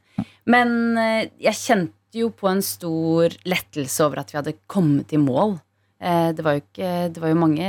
Men 0.47 0.97
eh, 1.01 1.27
jeg 1.49 1.59
kjente 1.59 2.04
jo 2.24 2.32
på 2.34 2.49
en 2.49 2.63
stor 2.66 3.36
lettelse 3.47 4.05
over 4.05 4.22
at 4.22 4.32
vi 4.32 4.39
hadde 4.39 4.57
kommet 4.72 5.13
i 5.16 5.20
mål. 5.22 5.57
Eh, 5.99 6.32
det 6.36 6.43
var 6.45 6.57
jo 6.57 6.63
ikke 6.63 6.89
Det 7.16 7.22
var 7.24 7.32
jo 7.32 7.38
mange 7.39 7.68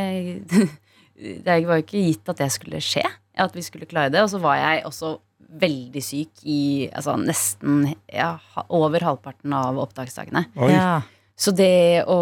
Det 1.47 1.61
var 1.65 1.79
jo 1.79 1.85
ikke 1.85 2.03
gitt 2.09 2.33
at 2.33 2.43
det 2.43 2.51
skulle 2.53 2.83
skje. 2.85 3.05
At 3.37 3.55
vi 3.57 3.65
skulle 3.65 3.89
klare 3.89 4.13
det. 4.13 4.21
Og 4.25 4.33
så 4.33 4.41
var 4.43 4.59
jeg 4.61 4.85
også 4.89 5.17
veldig 5.57 6.03
syk 6.03 6.43
i 6.45 6.89
altså, 6.91 7.15
nesten 7.21 7.87
ja, 8.13 8.35
over 8.75 9.05
halvparten 9.07 9.55
av 9.57 9.79
opptaksdagene. 9.81 10.45
Ja. 10.73 10.99
Så 11.37 11.53
det 11.57 12.05
å 12.09 12.19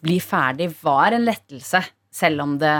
bli 0.00 0.18
ferdig 0.22 0.70
var 0.80 1.16
en 1.16 1.26
lettelse, 1.26 1.82
selv 2.12 2.44
om 2.44 2.56
det 2.60 2.76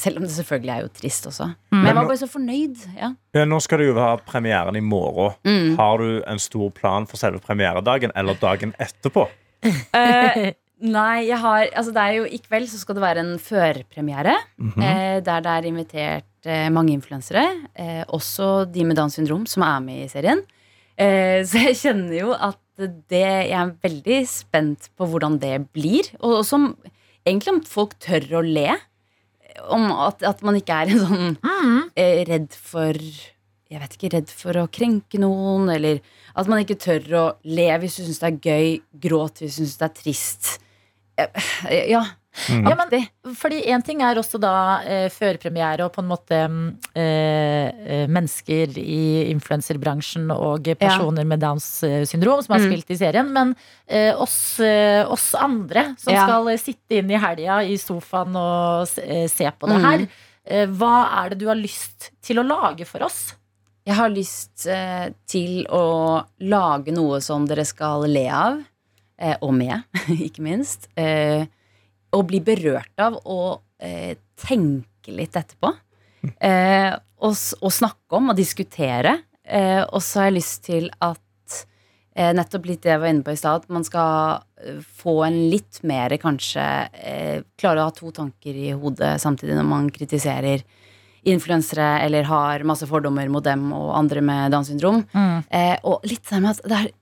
selv 0.00 0.18
om 0.20 0.24
det 0.26 0.32
selvfølgelig 0.34 0.72
er 0.74 0.84
jo 0.84 0.92
trist 1.00 1.26
også. 1.30 1.50
Men 1.74 1.86
jeg 1.90 1.96
var 1.98 2.08
bare 2.08 2.20
så 2.20 2.28
fornøyd. 2.30 2.84
Ja. 2.98 3.10
Ja, 3.36 3.44
nå 3.48 3.58
skal 3.64 3.82
det 3.82 3.90
jo 3.90 3.98
ha 4.00 4.12
premieren 4.26 4.76
i 4.78 4.84
morgen. 4.84 5.36
Mm. 5.46 5.76
Har 5.78 6.02
du 6.02 6.22
en 6.26 6.40
stor 6.42 6.70
plan 6.74 7.06
for 7.08 7.20
selve 7.20 7.40
premieredagen 7.44 8.14
eller 8.18 8.38
dagen 8.40 8.74
etterpå? 8.82 9.26
Eh, 9.66 10.52
nei, 10.86 11.26
jeg 11.26 11.38
har 11.42 11.64
Altså 11.72 11.90
det 11.94 12.02
er 12.04 12.12
jo 12.20 12.26
i 12.30 12.38
kveld 12.38 12.68
så 12.70 12.78
skal 12.78 12.98
det 12.98 13.02
være 13.02 13.24
en 13.24 13.34
førpremiere. 13.42 14.36
Mhm. 14.58 14.82
eh, 14.82 15.18
der 15.26 15.42
det 15.46 15.54
er 15.56 15.68
invitert 15.70 16.46
eh, 16.46 16.68
mange 16.70 16.94
influensere. 16.94 17.44
Eh, 17.74 18.04
også 18.06 18.70
de 18.72 18.84
med 18.86 18.96
Downs 18.98 19.18
syndrom 19.18 19.46
som 19.50 19.62
er 19.66 19.80
med 19.84 20.04
i 20.04 20.08
serien. 20.12 20.44
Eh, 20.98 21.42
så 21.46 21.68
jeg 21.68 21.78
kjenner 21.84 22.18
jo 22.20 22.32
at 22.34 22.58
det 22.78 23.50
Jeg 23.50 23.58
er 23.58 23.72
veldig 23.82 24.18
spent 24.30 24.86
på 24.94 25.06
hvordan 25.10 25.40
det 25.42 25.56
blir. 25.74 26.06
Og 26.22 26.44
som 26.46 26.68
om, 26.68 26.92
egentlig 27.26 27.56
om 27.56 27.64
folk 27.66 27.96
tør 27.98 28.38
å 28.38 28.42
le. 28.46 28.68
Om 29.66 29.90
at, 29.92 30.22
at 30.26 30.44
man 30.46 30.58
ikke 30.58 30.76
er 30.84 30.92
en 30.92 31.02
sånn 31.02 31.34
eh, 31.98 32.22
redd 32.28 32.54
for 32.54 32.96
jeg 33.68 33.82
vet 33.82 33.96
ikke, 33.98 34.10
redd 34.14 34.30
for 34.32 34.56
å 34.56 34.68
krenke 34.72 35.18
noen, 35.20 35.66
eller 35.68 35.98
at 36.40 36.48
man 36.48 36.62
ikke 36.62 36.78
tør 36.80 37.08
å 37.18 37.24
le 37.44 37.66
hvis 37.82 37.98
du 37.98 38.06
syns 38.06 38.22
det 38.22 38.30
er 38.30 38.38
gøy, 38.48 38.70
gråt 39.04 39.42
hvis 39.42 39.58
du 39.58 39.60
syns 39.60 39.76
det 39.80 39.88
er 39.90 39.96
trist. 39.98 40.52
Eh, 41.20 41.90
Ja, 42.48 42.70
Ja, 42.70 42.74
men, 42.78 43.34
fordi 43.36 43.58
en 43.72 43.82
ting 43.82 44.00
er 44.02 44.14
også 44.20 44.38
da 44.40 44.52
eh, 44.86 45.08
førpremiere 45.10 45.84
og 45.84 45.92
på 45.96 46.02
en 46.04 46.08
måte 46.10 46.38
mm, 46.48 46.68
eh, 46.94 47.66
eh, 48.02 48.06
mennesker 48.08 48.76
i 48.78 49.30
influenserbransjen 49.32 50.30
og 50.34 50.68
personer 50.78 51.26
med 51.28 51.40
Downs 51.42 51.66
eh, 51.86 52.04
syndrom 52.08 52.42
som 52.44 52.54
har 52.54 52.60
Mm. 52.62 52.70
spilt 52.72 52.90
i 52.90 52.98
serien, 53.00 53.32
men 53.32 53.54
eh, 53.88 54.14
oss, 54.14 54.60
eh, 54.60 55.02
oss 55.10 55.34
andre 55.34 55.94
som 55.98 56.12
Ja. 56.14 56.24
skal 56.26 56.52
sitte 56.58 56.98
inn 57.02 57.10
i 57.10 57.18
helga 57.18 57.62
i 57.64 57.76
sofaen 57.76 58.36
og 58.36 58.86
se 58.88 59.50
på 59.50 59.68
det 59.68 59.78
Mm. 59.78 59.84
her, 59.84 60.08
eh, 60.46 60.66
hva 60.66 61.24
er 61.24 61.30
det 61.30 61.38
du 61.38 61.46
har 61.48 61.56
lyst 61.56 62.10
til 62.22 62.38
å 62.38 62.46
lage 62.46 62.86
for 62.86 63.02
oss? 63.02 63.34
Jeg 63.86 63.96
har 63.96 64.10
lyst 64.10 64.66
til 65.26 65.64
å 65.72 66.24
lage 66.40 66.92
noe 66.92 67.20
som 67.24 67.46
dere 67.46 67.64
skal 67.64 68.02
le 68.06 68.26
av, 68.28 68.58
eh, 69.18 69.36
og 69.40 69.54
med, 69.54 69.82
ikke 70.28 70.42
minst. 70.44 70.88
Eh, 70.96 71.46
og 72.16 72.26
bli 72.30 72.40
berørt 72.44 73.02
av 73.02 73.18
og 73.24 73.60
eh, 73.82 74.16
tenke 74.40 75.14
litt 75.14 75.36
etterpå. 75.36 75.72
Eh, 76.40 76.92
og, 77.24 77.34
og 77.62 77.72
snakke 77.74 78.18
om 78.18 78.32
og 78.32 78.38
diskutere. 78.38 79.18
Eh, 79.44 79.82
og 79.82 80.02
så 80.04 80.22
har 80.22 80.30
jeg 80.30 80.38
lyst 80.38 80.64
til 80.66 80.88
at 81.04 81.58
eh, 82.16 82.32
nettopp 82.36 82.68
litt 82.68 82.82
det 82.84 82.92
jeg 82.94 83.02
var 83.02 83.12
inne 83.12 83.24
på 83.26 83.34
i 83.34 83.40
stad, 83.40 83.64
at 83.64 83.72
man 83.72 83.86
skal 83.86 84.42
eh, 84.60 84.82
få 85.00 85.20
en 85.26 85.38
litt 85.52 85.80
mer 85.88 86.12
kanskje 86.20 86.66
eh, 86.92 87.46
Klare 87.58 87.82
å 87.82 87.88
ha 87.88 87.94
to 87.96 88.12
tanker 88.14 88.54
i 88.56 88.74
hodet 88.76 89.16
samtidig 89.22 89.56
når 89.58 89.68
man 89.68 89.88
kritiserer 89.94 90.64
influensere 91.28 91.98
eller 92.04 92.28
har 92.28 92.62
masse 92.68 92.86
fordommer 92.88 93.28
mot 93.32 93.44
dem 93.44 93.72
og 93.74 93.90
andre 93.98 94.22
med 94.24 94.52
Downs 94.54 94.70
syndrom. 94.70 95.02
Eh, 95.50 95.74
og 95.84 96.06
litt 96.08 96.24
det 96.30 96.38
med 96.40 96.54
at 96.54 96.68
det 96.70 96.78
er, 96.78 96.92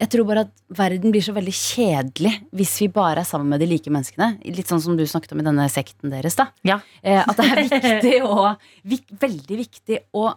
jeg 0.00 0.10
tror 0.12 0.26
bare 0.28 0.42
at 0.44 0.50
verden 0.76 1.12
blir 1.14 1.24
så 1.24 1.32
veldig 1.36 1.54
kjedelig 1.56 2.32
hvis 2.56 2.74
vi 2.82 2.88
bare 2.92 3.22
er 3.22 3.28
sammen 3.28 3.48
med 3.48 3.62
de 3.62 3.68
like 3.70 3.88
menneskene. 3.92 4.34
Litt 4.44 4.68
sånn 4.68 4.82
som 4.84 4.96
du 4.98 5.04
snakket 5.08 5.32
om 5.32 5.40
i 5.40 5.46
denne 5.46 5.68
sekten 5.72 6.12
deres. 6.12 6.36
da 6.36 6.50
Ja. 6.68 6.80
eh, 7.02 7.22
At 7.22 7.36
det 7.40 7.46
er 7.46 7.62
viktig 7.68 8.18
å, 8.26 8.56
vik, 8.84 9.06
veldig 9.18 9.56
viktig 9.62 10.02
å 10.12 10.34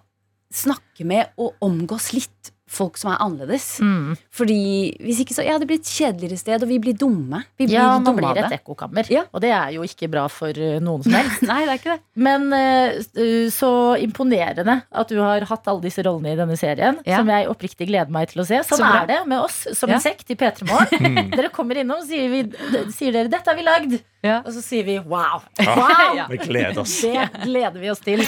snakke 0.50 1.06
med 1.06 1.28
og 1.38 1.60
omgås 1.62 2.14
litt 2.16 2.54
folk 2.70 2.98
som 3.02 3.12
er 3.14 3.20
annerledes. 3.24 3.66
Mm. 3.82 4.16
Fordi 4.32 4.60
hvis 5.04 5.24
ikke 5.24 5.36
så 5.36 5.46
Ja, 5.50 5.58
det 5.58 5.68
blir 5.70 5.80
et 5.82 5.90
kjedeligere 5.90 6.38
sted, 6.38 6.64
og 6.64 6.70
vi 6.70 6.78
blir 6.82 6.98
dumme. 6.98 7.42
Vi 7.58 7.66
blir 7.66 7.80
Ja, 7.80 7.88
man 7.98 8.06
dumme 8.06 8.22
blir 8.22 8.44
et 8.44 8.56
ekkokammer. 8.60 9.10
Ja. 9.10 9.24
Og 9.34 9.42
det 9.42 9.52
er 9.56 9.74
jo 9.74 9.86
ikke 9.88 10.10
bra 10.12 10.28
for 10.30 10.54
eh, 10.54 10.78
noen 10.84 11.04
som 11.06 11.16
helst. 11.18 11.42
Nei, 11.50 11.64
det 11.66 11.74
er 11.74 11.82
ikke 11.82 11.96
det. 11.96 12.04
Men 12.20 12.48
uh, 12.54 13.50
så 13.54 13.72
imponerende 14.04 14.80
at 14.92 15.10
du 15.10 15.18
har 15.24 15.46
hatt 15.50 15.70
alle 15.72 15.84
disse 15.88 16.06
rollene 16.06 16.36
i 16.36 16.40
denne 16.40 16.58
serien. 16.60 17.02
Ja. 17.10 17.24
Som 17.24 17.32
jeg 17.34 17.50
oppriktig 17.50 17.90
gleder 17.90 18.14
meg 18.14 18.30
til 18.34 18.44
å 18.44 18.48
se. 18.48 18.62
Sånn 18.70 18.84
Så 18.84 18.94
er 19.02 19.10
det 19.10 19.20
med 19.30 19.42
oss 19.42 19.64
som 19.74 19.90
Ja. 19.90 19.98
en 19.98 20.06
sekt 20.06 20.30
i 20.30 20.38
P3 20.40 20.70
Morgen. 20.70 21.20
Dere 21.36 21.50
kommer 21.54 21.80
innom, 21.82 22.04
sier, 22.06 22.30
vi, 22.30 22.46
sier 22.94 23.16
dere 23.16 23.32
'dette 23.32 23.50
har 23.50 23.58
vi 23.58 23.66
lagd'. 23.66 24.00
Ja. 24.22 24.42
Og 24.46 24.54
så 24.54 24.62
sier 24.62 24.86
vi 24.86 25.00
'wow'. 25.00 25.46
Wow. 25.66 26.26
Vi 26.30 26.38
gleder 26.38 26.82
oss. 26.82 27.02
Det 27.02 27.30
gleder 27.46 27.80
vi 27.80 27.90
oss 27.90 28.04
til. 28.06 28.26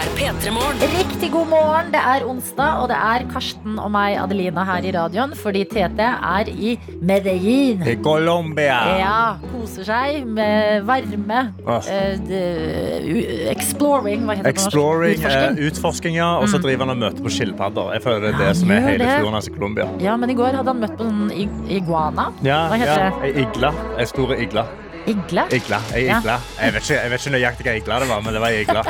Er 0.00 0.08
P3 0.16 0.52
Morgen. 0.54 0.80
Riktig 0.94 1.28
god 1.32 1.48
morgen. 1.50 1.90
Det 1.92 2.00
er 2.00 2.24
onsdag, 2.24 2.78
og 2.80 2.86
det 2.88 2.96
er 2.96 3.24
Karsten 3.32 3.76
og 3.82 3.90
meg, 3.92 4.16
Adelina, 4.22 4.64
her 4.64 4.86
i 4.88 4.92
radioen. 4.96 5.34
Fordi 5.36 5.64
Tete 5.68 6.06
er 6.06 6.48
i 6.48 6.72
Medellin. 7.04 7.82
I 7.84 7.96
Colombia. 8.00 8.78
Ja, 9.00 9.18
koser 9.50 9.84
seg 9.88 10.24
med 10.24 10.86
varme. 10.88 11.42
Oh. 11.66 11.84
eh, 11.92 13.50
exploring, 13.52 14.24
hva 14.24 14.38
heter 14.38 14.48
det 14.48 14.56
på 14.56 14.64
norsk? 14.64 14.72
Exploring, 14.72 15.16
eh, 15.20 15.30
Utforsking. 15.30 15.64
utforsking, 15.68 16.18
ja. 16.22 16.30
Og 16.40 16.48
så 16.52 16.62
driver 16.64 16.86
han 16.86 16.96
og 16.96 17.02
møter 17.04 17.26
på 17.26 17.34
skilpadder. 17.36 17.94
Jeg 17.98 18.06
føler 18.06 18.24
det 18.24 18.34
er 18.34 18.38
det 18.40 18.50
ja, 18.50 18.58
som 18.62 18.76
er 18.76 18.84
hele 18.88 19.10
turen 19.18 19.36
hans 19.36 19.50
i 19.52 19.56
Colombia. 19.58 19.88
Ja, 20.00 20.16
men 20.16 20.32
i 20.32 20.38
går 20.38 20.56
hadde 20.62 20.72
han 20.72 20.80
møtt 20.86 20.96
på 21.00 21.08
en 21.10 21.66
iguana. 21.68 22.30
Ja, 22.46 22.62
Hva 22.72 22.80
heter 22.80 23.04
ja. 23.04 23.10
det? 23.20 23.34
Ei 23.34 23.44
igle. 23.44 23.74
Ei 23.98 24.08
stor 24.08 24.32
igle. 24.38 24.64
Igle? 25.08 25.46
Igla. 25.50 25.80
Jeg, 25.94 26.04
Ja. 26.06 26.18
igla. 26.20 26.36
jeg, 26.60 26.72
vet 26.74 26.82
ikke, 26.84 26.96
jeg 26.98 27.10
vet 27.10 27.20
ikke 27.24 27.32
nøyaktig 27.34 27.66
hva 27.66 27.74
igla 27.78 27.98
det 28.02 28.08
var, 28.10 28.20
men 28.24 28.36
det 28.36 28.42
var 28.42 28.56
igla. 28.56 28.82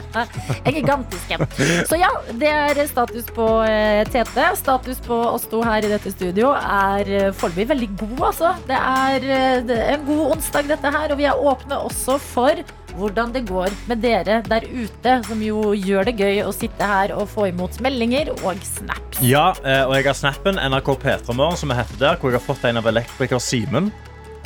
En 0.64 0.74
gigantisk 0.74 1.30
en. 1.36 1.44
Så 1.86 1.98
ja, 2.00 2.10
det 2.40 2.50
er 2.50 2.80
status 2.90 3.30
på 3.36 3.46
eh, 3.68 4.02
Tete. 4.10 4.48
Status 4.58 5.00
på 5.06 5.20
oss 5.30 5.46
to 5.50 5.62
her 5.66 5.86
i 5.86 5.92
dette 5.92 6.12
studio 6.12 6.50
er 6.56 7.08
eh, 7.08 7.30
foreløpig 7.36 7.68
veldig 7.70 7.90
god, 8.02 8.20
altså. 8.32 8.52
Det 8.68 8.76
er, 8.80 9.30
eh, 9.38 9.62
det 9.70 9.78
er 9.78 9.96
en 9.98 10.04
god 10.08 10.36
onsdag, 10.36 10.68
dette 10.74 10.94
her. 10.98 11.14
Og 11.14 11.20
vi 11.22 11.28
er 11.30 11.46
åpne 11.52 11.80
også 11.86 12.18
for 12.20 12.62
hvordan 12.98 13.30
det 13.30 13.44
går 13.46 13.70
med 13.86 14.02
dere 14.02 14.40
der 14.50 14.66
ute, 14.66 15.12
som 15.28 15.42
jo 15.46 15.70
gjør 15.78 16.10
det 16.10 16.16
gøy 16.18 16.40
å 16.42 16.50
sitte 16.52 16.82
her 16.90 17.14
og 17.14 17.28
få 17.30 17.46
imot 17.52 17.78
meldinger 17.84 18.32
og 18.42 18.58
snaps. 18.66 19.20
Ja, 19.22 19.52
og 19.86 19.94
jeg 19.94 20.08
har 20.08 20.18
snappen 20.18 20.58
NRK 20.58 20.96
P3morgen, 20.98 21.56
som 21.60 21.70
er 21.70 21.84
heter 21.84 22.02
der, 22.02 22.18
hvor 22.18 22.34
jeg 22.34 22.40
har 22.40 22.48
fått 22.50 22.66
en 22.66 22.82
av 22.82 22.90
elektriker 22.90 23.38
Simen. 23.38 23.92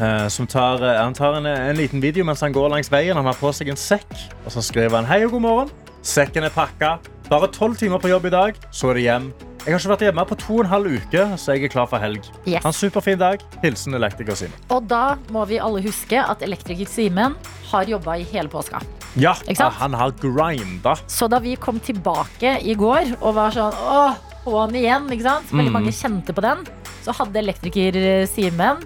Eh, 0.00 0.28
Som 0.28 0.46
tar, 0.46 0.82
eh, 0.82 1.00
han 1.02 1.14
tar 1.14 1.36
en, 1.38 1.46
en 1.46 1.76
liten 1.76 2.00
video 2.00 2.24
mens 2.24 2.40
han 2.40 2.52
går 2.52 2.68
langs 2.70 2.90
veien. 2.92 3.16
Han 3.16 3.26
har 3.26 3.34
på 3.38 3.52
seg 3.54 3.68
en 3.72 3.76
sekk. 3.80 4.10
Og 4.46 4.52
så 4.52 4.62
skriver 4.62 4.96
han 4.96 5.06
hei 5.10 5.24
og 5.26 5.32
god 5.36 5.44
morgen. 5.44 5.70
Sekken 6.04 6.44
er 6.44 6.50
pakka. 6.54 6.98
Bare 7.30 7.48
tolv 7.48 7.76
timer 7.80 7.98
på 8.02 8.10
jobb 8.10 8.26
i 8.28 8.30
dag, 8.34 8.56
så 8.70 8.90
er 8.90 8.94
det 8.98 9.02
hjem. 9.06 9.30
Jeg 9.64 9.72
har 9.72 9.80
ikke 9.80 9.92
vært 9.94 10.02
hjemme 10.04 10.24
på 10.28 10.36
to 10.36 10.56
og 10.58 10.60
en 10.60 10.68
halv 10.68 10.90
uke, 10.92 11.22
så 11.40 11.54
jeg 11.56 11.64
er 11.64 11.70
klar 11.72 11.86
for 11.88 11.96
helg. 12.02 12.26
Yes. 12.44 12.60
Ha 12.60 12.68
en 12.68 12.76
superfin 12.76 13.16
dag. 13.16 13.40
Hilsen 13.62 13.96
elektriker 13.96 14.36
Simen. 14.36 14.58
Og 14.68 14.84
da 14.90 15.14
må 15.32 15.46
vi 15.48 15.56
alle 15.56 15.80
huske 15.86 16.20
at 16.20 16.44
elektriker 16.44 16.84
Simen 16.84 17.32
har 17.70 17.88
jobba 17.88 18.18
i 18.20 18.26
hele 18.28 18.52
påska. 18.52 18.82
Ja, 19.16 19.32
han 19.78 19.94
har 19.96 20.12
grinda. 20.20 20.96
Så 21.08 21.30
da 21.32 21.38
vi 21.40 21.54
kom 21.56 21.80
tilbake 21.80 22.58
i 22.60 22.74
går 22.76 23.14
og 23.22 23.34
var 23.38 23.56
sånn 23.56 23.72
åh, 23.72 24.20
på'n 24.44 24.76
igjen, 24.76 25.08
ikke 25.16 25.24
sant? 25.30 25.48
Veldig 25.48 25.70
Mm. 25.72 25.78
mange 25.80 25.92
kjente 25.96 26.34
på 26.36 26.44
den. 26.44 26.66
Så 27.00 27.12
hadde 27.16 27.40
elektriker 27.40 28.26
Simen 28.28 28.84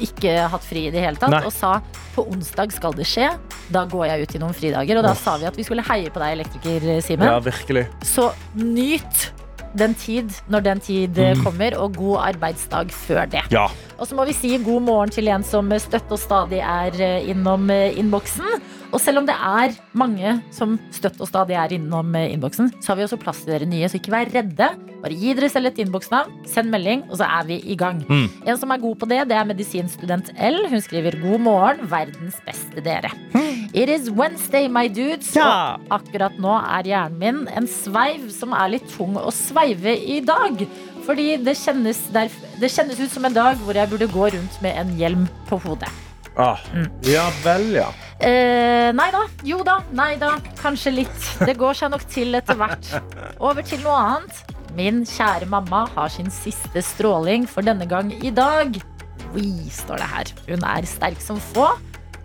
ikke 0.00 0.48
hatt 0.52 0.64
fri 0.64 0.86
i 0.88 0.90
det 0.94 1.00
hele 1.02 1.16
tatt 1.16 1.30
Nei. 1.30 1.42
og 1.44 1.52
sa 1.52 1.80
på 2.14 2.24
onsdag 2.30 2.72
skal 2.72 2.92
det 2.94 3.06
skje. 3.08 3.28
Da 3.72 3.84
går 3.88 4.06
jeg 4.06 4.22
ut 4.22 4.34
i 4.34 4.38
noen 4.42 4.54
fridager. 4.54 4.98
Og 5.00 5.02
da 5.04 5.14
sa 5.14 5.36
vi 5.40 5.46
at 5.48 5.56
vi 5.56 5.62
skulle 5.64 5.82
heie 5.82 6.10
på 6.12 6.20
deg, 6.20 6.38
elektriker 6.38 7.00
Simen. 7.02 7.26
Ja, 7.26 7.38
virkelig. 7.40 7.86
Så 8.04 8.30
nyt 8.54 9.30
den 9.74 9.94
tid 9.96 10.28
når 10.52 10.60
den 10.66 10.80
tid 10.84 11.18
eh, 11.18 11.32
Mm. 11.32 11.44
kommer, 11.44 11.74
og 11.80 11.94
god 11.96 12.18
arbeidsdag 12.34 12.90
før 12.92 13.24
det. 13.32 13.40
Ja. 13.50 13.68
Og 13.98 14.06
så 14.06 14.14
må 14.14 14.26
vi 14.28 14.32
si 14.36 14.58
god 14.58 14.82
morgen 14.82 15.10
til 15.10 15.28
en 15.32 15.42
som 15.42 15.70
støtt 15.80 16.10
og 16.12 16.18
stadig 16.20 16.60
er 16.60 16.92
eh, 17.00 17.30
innom 17.30 17.70
eh, 17.70 17.96
innboksen. 17.98 18.60
Og 18.92 19.00
selv 19.00 19.22
om 19.22 19.28
det 19.28 19.34
er 19.34 19.74
mange 19.96 20.36
som 20.52 20.76
støtt 20.92 21.20
og 21.22 21.30
stadig 21.30 21.56
er 21.56 21.72
innom 21.78 22.12
eh, 22.18 22.30
innboksen, 22.34 22.68
så 22.80 22.92
har 22.92 23.00
vi 23.00 23.06
også 23.06 23.20
plass 23.20 23.42
til 23.44 23.54
dere 23.54 23.68
nye, 23.68 23.88
så 23.88 23.98
ikke 23.98 24.12
vær 24.12 24.32
redde. 24.34 24.68
Bare 25.02 25.16
gi 25.18 25.32
dere 25.34 25.48
selv 25.50 25.70
et 25.70 25.80
innboksnavn, 25.82 26.42
send 26.46 26.70
melding, 26.72 27.06
og 27.08 27.18
så 27.18 27.26
er 27.26 27.48
vi 27.48 27.58
i 27.72 27.76
gang. 27.78 28.02
Mm. 28.06 28.28
En 28.44 28.60
som 28.60 28.70
er 28.74 28.82
god 28.84 29.00
på 29.00 29.08
det, 29.10 29.22
det 29.32 29.38
er 29.38 29.48
medisinstudent 29.48 30.30
L. 30.36 30.60
Hun 30.70 30.84
skriver 30.84 31.16
god 31.24 31.42
morgen, 31.48 31.88
verdens 31.90 32.38
beste 32.46 32.84
dere. 32.84 33.10
It 33.72 33.88
is 33.88 34.10
Wednesday, 34.12 34.68
my 34.68 34.86
dudes. 34.92 35.32
Ja. 35.34 35.80
Og 35.80 35.96
akkurat 35.96 36.36
nå 36.42 36.54
er 36.60 36.92
hjernen 36.92 37.18
min 37.22 37.44
en 37.56 37.68
sveiv 37.70 38.28
som 38.34 38.52
er 38.56 38.74
litt 38.74 38.88
tung 38.92 39.16
å 39.16 39.32
sveive 39.32 39.96
i 39.96 40.20
dag. 40.24 40.60
Fordi 41.06 41.34
det 41.42 41.56
kjennes, 41.58 41.98
der, 42.14 42.30
det 42.60 42.70
kjennes 42.70 43.00
ut 43.00 43.10
som 43.10 43.24
en 43.26 43.34
dag 43.34 43.58
hvor 43.64 43.76
jeg 43.76 43.90
burde 43.90 44.10
gå 44.12 44.30
rundt 44.36 44.62
med 44.62 44.76
en 44.78 44.92
hjelm 45.00 45.26
på 45.48 45.58
hodet. 45.64 45.90
Ah. 46.36 46.60
Mm. 46.72 46.88
Ja 47.04 47.26
vel, 47.42 47.66
ja. 47.76 47.88
Eh, 48.22 48.90
nei 48.94 49.08
da. 49.14 49.22
Jo 49.46 49.62
da. 49.66 49.80
Nei 49.96 50.14
da. 50.20 50.36
Kanskje 50.60 50.94
litt. 51.02 51.28
Det 51.42 51.56
går 51.58 51.78
seg 51.78 51.92
nok 51.94 52.04
til 52.10 52.34
etter 52.38 52.58
hvert. 52.58 52.90
Over 53.42 53.66
til 53.66 53.82
noe 53.84 53.98
annet. 53.98 54.42
Min 54.78 55.02
kjære 55.08 55.48
mamma 55.52 55.84
har 55.96 56.12
sin 56.12 56.30
siste 56.32 56.80
stråling 56.86 57.48
for 57.50 57.66
denne 57.66 57.86
gang 57.90 58.12
i 58.24 58.30
dag. 58.32 58.78
We, 59.34 59.46
står 59.72 60.00
det 60.00 60.10
her. 60.12 60.32
Hun 60.48 60.64
er 60.70 60.88
sterk 60.88 61.20
som 61.24 61.40
få. 61.52 61.66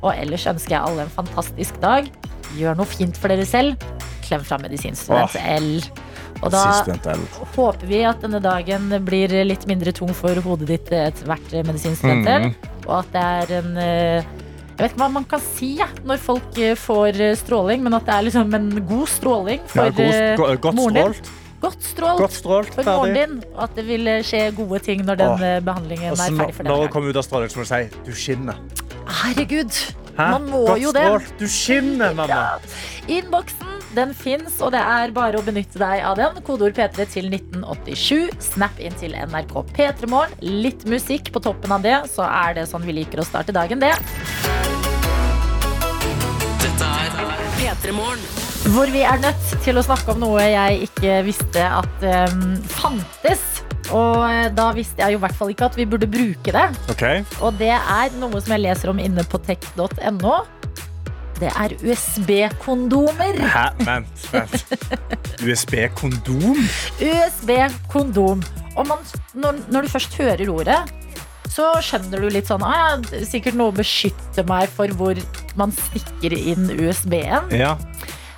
Og 0.03 0.11
ellers 0.13 0.45
ønsker 0.47 0.77
jeg 0.77 0.83
alle 0.85 1.07
en 1.07 1.13
fantastisk 1.13 1.79
dag. 1.83 2.07
Gjør 2.57 2.77
noe 2.79 2.87
fint 2.87 3.17
for 3.17 3.33
dere 3.33 3.47
selv. 3.49 3.81
Klem 4.27 4.43
fra 4.45 4.59
medisinstudent 4.61 5.35
L. 5.57 5.71
Og 6.45 6.51
da 6.53 6.63
håper 7.55 7.87
vi 7.89 8.03
at 8.05 8.21
denne 8.21 8.37
dagen 8.43 8.91
blir 9.07 9.31
litt 9.47 9.65
mindre 9.69 9.89
tung 9.95 10.11
for 10.13 10.37
hodet 10.45 10.67
ditt 10.69 10.91
etter 10.93 11.25
hvert, 11.31 11.55
medisinstudent 11.65 12.29
L. 12.29 12.49
Mhm. 12.51 12.75
Og 12.87 12.93
at 13.01 13.15
det 13.15 13.23
er 13.23 13.55
en 13.57 13.79
eh, 13.81 14.27
Jeg 14.77 14.83
vet 14.83 14.91
ikke 14.93 15.01
hva 15.01 15.09
man 15.09 15.23
kan 15.25 15.41
si 15.41 15.71
ja, 15.79 15.87
når 16.05 16.19
folk 16.21 16.57
eh, 16.61 16.75
får 16.77 17.17
eh, 17.19 17.35
stråling, 17.39 17.81
men 17.81 17.95
at 17.97 18.05
det 18.05 18.13
er 18.13 18.25
liksom 18.27 18.53
en 18.53 18.67
god 18.85 19.07
stråling 19.09 19.63
for 19.71 19.87
Ja, 19.87 19.89
god, 19.89 20.13
eh, 20.13 20.35
go, 20.37 20.49
godt 20.67 20.75
moren 20.77 20.93
din. 20.99 21.13
strålt. 21.17 21.31
Godt 21.59 21.81
strålt 21.83 22.19
Godt 22.21 22.33
strålt. 22.37 22.73
for 22.75 22.83
moren 22.85 23.15
din. 23.17 23.39
Og 23.55 23.63
at 23.63 23.73
det 23.75 23.87
vil 23.87 24.05
skje 24.21 24.43
gode 24.55 24.79
ting 24.85 25.01
når 25.07 25.17
den 25.17 25.33
Åh. 25.33 25.41
eh, 25.47 25.59
behandlingen 25.65 26.11
Og 26.13 26.19
er 26.21 26.37
ferdig 26.37 26.53
for 26.59 26.63
når 26.69 26.83
du 26.85 26.91
kommer 26.93 27.09
ut 27.09 27.17
av 27.17 27.25
stråling, 27.25 27.49
så 27.49 27.57
må 27.57 27.65
du 27.65 27.71
si 27.73 28.03
du 28.05 28.11
skinner. 28.13 28.59
Herregud, 29.23 29.73
Hæ? 30.17 30.29
man 30.35 30.45
må 30.51 30.61
Godt 30.67 30.81
jo 30.83 30.91
det. 30.93 31.05
strålt. 31.07 31.33
Du 31.39 31.47
skinner, 31.47 32.13
mamma. 32.13 32.43
Innboksen 33.07 33.76
den 33.97 34.13
fins, 34.17 34.59
og 34.61 34.73
det 34.75 34.81
er 34.81 35.13
bare 35.15 35.39
å 35.39 35.45
benytte 35.45 35.81
deg 35.81 36.03
av 36.05 36.17
den. 36.19 36.39
Kodeord 36.45 36.77
P3 36.77 37.07
til 37.11 37.29
1987. 37.33 38.37
Snap 38.51 38.79
inn 38.81 38.95
til 38.99 39.17
NRK 39.17 39.55
P3morgen. 39.73 40.35
Litt 40.41 40.85
musikk 40.89 41.31
på 41.33 41.41
toppen 41.43 41.73
av 41.73 41.85
det, 41.85 41.97
så 42.13 42.27
er 42.27 42.59
det 42.59 42.67
sånn 42.69 42.85
vi 42.87 42.99
liker 42.99 43.23
å 43.23 43.27
starte 43.27 43.55
dagen, 43.55 43.81
det. 43.81 43.93
Dette 46.63 46.91
er 47.03 47.47
P3 47.57 47.95
Morgen. 47.97 48.27
Hvor 48.73 48.89
vi 48.91 49.01
er 49.07 49.21
nødt 49.23 49.53
til 49.63 49.79
å 49.79 49.85
snakke 49.85 50.11
om 50.11 50.25
noe 50.25 50.43
jeg 50.43 50.89
ikke 50.89 51.21
visste 51.25 51.63
at 51.63 52.03
um, 52.33 52.57
fantes. 52.67 53.45
Og 53.95 54.25
eh, 54.27 54.49
da 54.51 54.65
visste 54.75 54.99
jeg 54.99 55.15
jo 55.15 55.21
i 55.21 55.23
hvert 55.23 55.37
fall 55.37 55.53
ikke 55.53 55.69
at 55.69 55.77
vi 55.79 55.85
burde 55.87 56.09
bruke 56.11 56.51
det. 56.51 56.65
Okay. 56.91 57.23
Og 57.39 57.55
det 57.61 57.71
er 57.77 58.17
noe 58.19 58.41
som 58.41 58.51
jeg 58.57 58.65
leser 58.65 58.91
om 58.91 58.99
inne 58.99 59.23
på 59.23 59.39
tech.no. 59.47 60.35
Det 61.37 61.49
er 61.53 61.75
USB-kondomer. 61.85 63.37
Hæ? 63.53 63.65
Vent. 63.85 64.23
vent. 64.33 64.65
USB-kondom? 65.45 66.57
USB-kondom. 67.01 68.41
Og 68.77 68.87
man, 68.89 69.03
når, 69.33 69.59
når 69.71 69.85
du 69.85 69.93
først 69.93 70.17
hører 70.17 70.49
ordet, 70.49 70.79
så 71.53 71.69
skjønner 71.81 72.21
du 72.21 72.29
litt 72.33 72.49
sånn 72.49 72.63
ah, 72.65 72.75
ja, 72.75 72.87
er 73.17 73.25
Sikkert 73.25 73.57
noe 73.57 73.73
beskytter 73.75 74.45
meg 74.49 74.69
for 74.73 74.91
hvor 74.99 75.17
man 75.57 75.73
stikker 75.73 76.35
inn 76.37 76.69
USB-en. 76.75 77.49
Ja. 77.55 77.75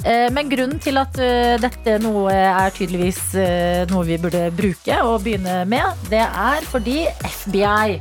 Eh, 0.05 0.27
Men 0.31 0.51
grunnen 0.51 0.79
til 0.83 0.99
at 1.01 1.17
eh, 1.19 1.57
dette 1.59 1.97
noe 2.03 2.31
er 2.35 2.71
tydeligvis 2.75 3.21
eh, 3.39 3.83
noe 3.91 4.05
vi 4.07 4.19
burde 4.21 4.47
bruke 4.55 5.01
og 5.03 5.25
begynne 5.25 5.63
med, 5.69 6.07
det 6.11 6.23
er 6.23 6.67
fordi 6.69 7.01
FBI 7.25 7.99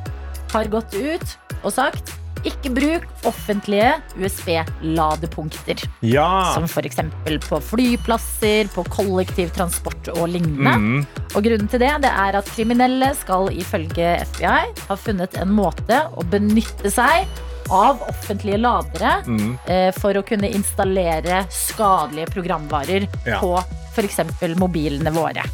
har 0.52 0.70
gått 0.72 0.94
ut 0.94 1.36
og 1.62 1.72
sagt 1.74 2.14
ikke 2.46 2.72
bruk 2.74 3.06
offentlige 3.28 3.94
USB-ladepunkter. 4.18 5.82
Ja. 6.06 6.54
Som 6.54 6.68
f.eks. 6.68 7.00
på 7.48 7.60
flyplasser, 7.70 8.70
på 8.74 8.84
kollektivtransport 8.92 10.12
og 10.16 10.28
lignende. 10.32 10.74
Mm. 10.78 11.04
Og 11.34 11.44
grunnen 11.44 11.70
til 11.70 11.82
det, 11.82 11.92
det 12.04 12.12
er 12.12 12.38
at 12.40 12.54
kriminelle 12.54 13.12
skal 13.18 13.50
ifølge 13.54 14.16
FBI 14.34 14.72
ha 14.88 14.98
funnet 14.98 15.38
en 15.40 15.54
måte 15.54 16.04
å 16.14 16.26
benytte 16.30 16.92
seg 16.92 17.28
av 17.68 18.00
offentlige 18.08 18.56
ladere 18.62 19.18
mm. 19.26 19.48
eh, 19.68 19.88
for 19.96 20.16
å 20.16 20.24
kunne 20.26 20.48
installere 20.48 21.42
skadelige 21.52 22.32
programvarer 22.32 23.08
Ja. 23.28 23.42
på 23.42 23.54
f.eks. 23.92 24.22
mobilene 24.56 25.12
våre. 25.12 25.44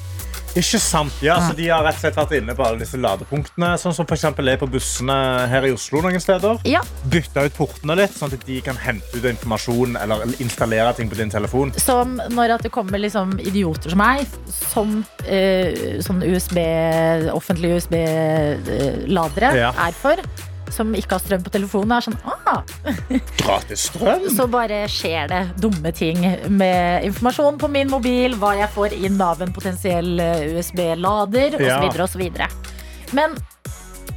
Ikke 0.55 0.79
sant. 0.79 1.15
Ja, 1.25 1.37
så 1.43 1.55
De 1.57 1.67
har 1.69 1.83
rett 1.83 1.97
og 1.99 2.03
slett 2.05 2.19
vært 2.19 2.35
inne 2.39 2.55
på 2.55 2.63
alle 2.63 2.79
disse 2.79 2.99
ladepunktene, 3.01 3.73
sånn 3.81 3.95
som 3.97 4.07
for 4.07 4.15
er 4.55 4.61
på 4.61 4.69
bussene 4.71 5.17
her 5.51 5.67
i 5.67 5.73
Oslo. 5.75 6.01
noen 6.05 6.21
steder. 6.23 6.61
Ja. 6.69 6.81
Bytta 7.11 7.45
ut 7.49 7.57
portene 7.57 7.97
litt, 7.99 8.15
sånn 8.15 8.33
at 8.33 8.47
de 8.47 8.61
kan 8.63 8.77
hente 8.79 9.19
ut 9.19 9.25
informasjon 9.25 9.97
eller 10.01 10.23
installere 10.39 10.95
ting 10.95 11.11
på 11.11 11.19
din 11.19 11.31
telefon. 11.31 11.73
Som 11.83 12.21
når 12.31 12.55
at 12.59 12.63
det 12.63 12.71
kommer 12.75 12.99
liksom 13.03 13.39
idioter 13.43 13.91
som 13.91 13.99
meg, 13.99 14.27
som 14.71 15.05
eh, 15.27 15.99
sånn 16.05 16.23
USB, 16.23 16.59
offentlige 17.35 17.81
USB-ladere 17.81 19.55
Ja. 19.59 19.73
er 19.75 19.93
for. 19.93 20.17
Som 20.75 20.91
ikke 20.99 21.15
har 21.15 21.23
strøm 21.23 21.45
på 21.47 21.53
telefonen. 21.55 21.93
Er 21.95 22.03
sånn, 22.09 22.17
ah, 22.27 22.63
Gratis 23.39 23.85
strøm. 23.93 24.25
så 24.37 24.49
bare 24.51 24.81
skjer 24.91 25.29
det 25.31 25.43
dumme 25.63 25.93
ting 25.95 26.19
med 26.51 27.07
informasjon 27.07 27.61
på 27.63 27.71
min 27.71 27.91
mobil, 27.93 28.35
hva 28.41 28.57
jeg 28.59 28.73
får 28.75 28.97
inn 28.99 29.21
av 29.23 29.43
en 29.45 29.55
potensiell 29.55 30.19
eh, 30.21 30.49
USB-lader 30.59 31.61
Ja. 31.63 31.79
osv. 31.87 32.01
osv. 32.09 32.25
Men 33.15 33.37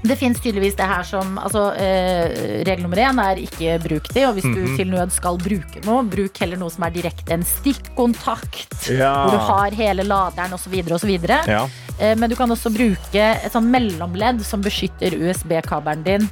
det 0.07 0.17
fins 0.19 0.39
tydeligvis 0.39 0.75
det 0.77 0.85
her 0.87 1.03
som 1.03 1.37
altså, 1.37 1.73
eh, 1.77 2.63
Regel 2.67 2.83
nummer 2.83 2.97
én 2.97 3.19
er 3.23 3.41
ikke 3.43 3.77
bruk 3.83 4.07
de. 4.13 4.25
Og 4.27 4.33
hvis 4.37 4.43
du 4.47 4.61
Mhm. 4.65 4.77
til 4.77 4.87
nød 4.91 5.11
skal 5.11 5.37
bruke 5.37 5.83
noe, 5.85 6.03
bruk 6.03 6.37
heller 6.37 6.57
noe 6.57 6.69
som 6.69 6.83
er 6.83 6.91
direkte 6.91 7.31
en 7.33 7.43
stikkontakt. 7.43 8.89
Ja. 8.89 9.13
Hvor 9.27 9.31
du 9.31 9.37
har 9.37 9.71
hele 9.71 10.03
laderen 10.03 10.53
osv. 10.53 10.73
osv. 10.91 11.17
Ja. 11.47 11.67
Eh, 11.99 12.15
Men 12.15 12.29
du 12.29 12.35
kan 12.35 12.49
også 12.49 12.69
bruke 12.73 13.15
et 13.43 13.51
sånn 13.53 13.69
mellomledd 13.69 14.41
som 14.45 14.61
beskytter 14.61 15.11
USB-kabelen 15.17 16.03
din 16.03 16.29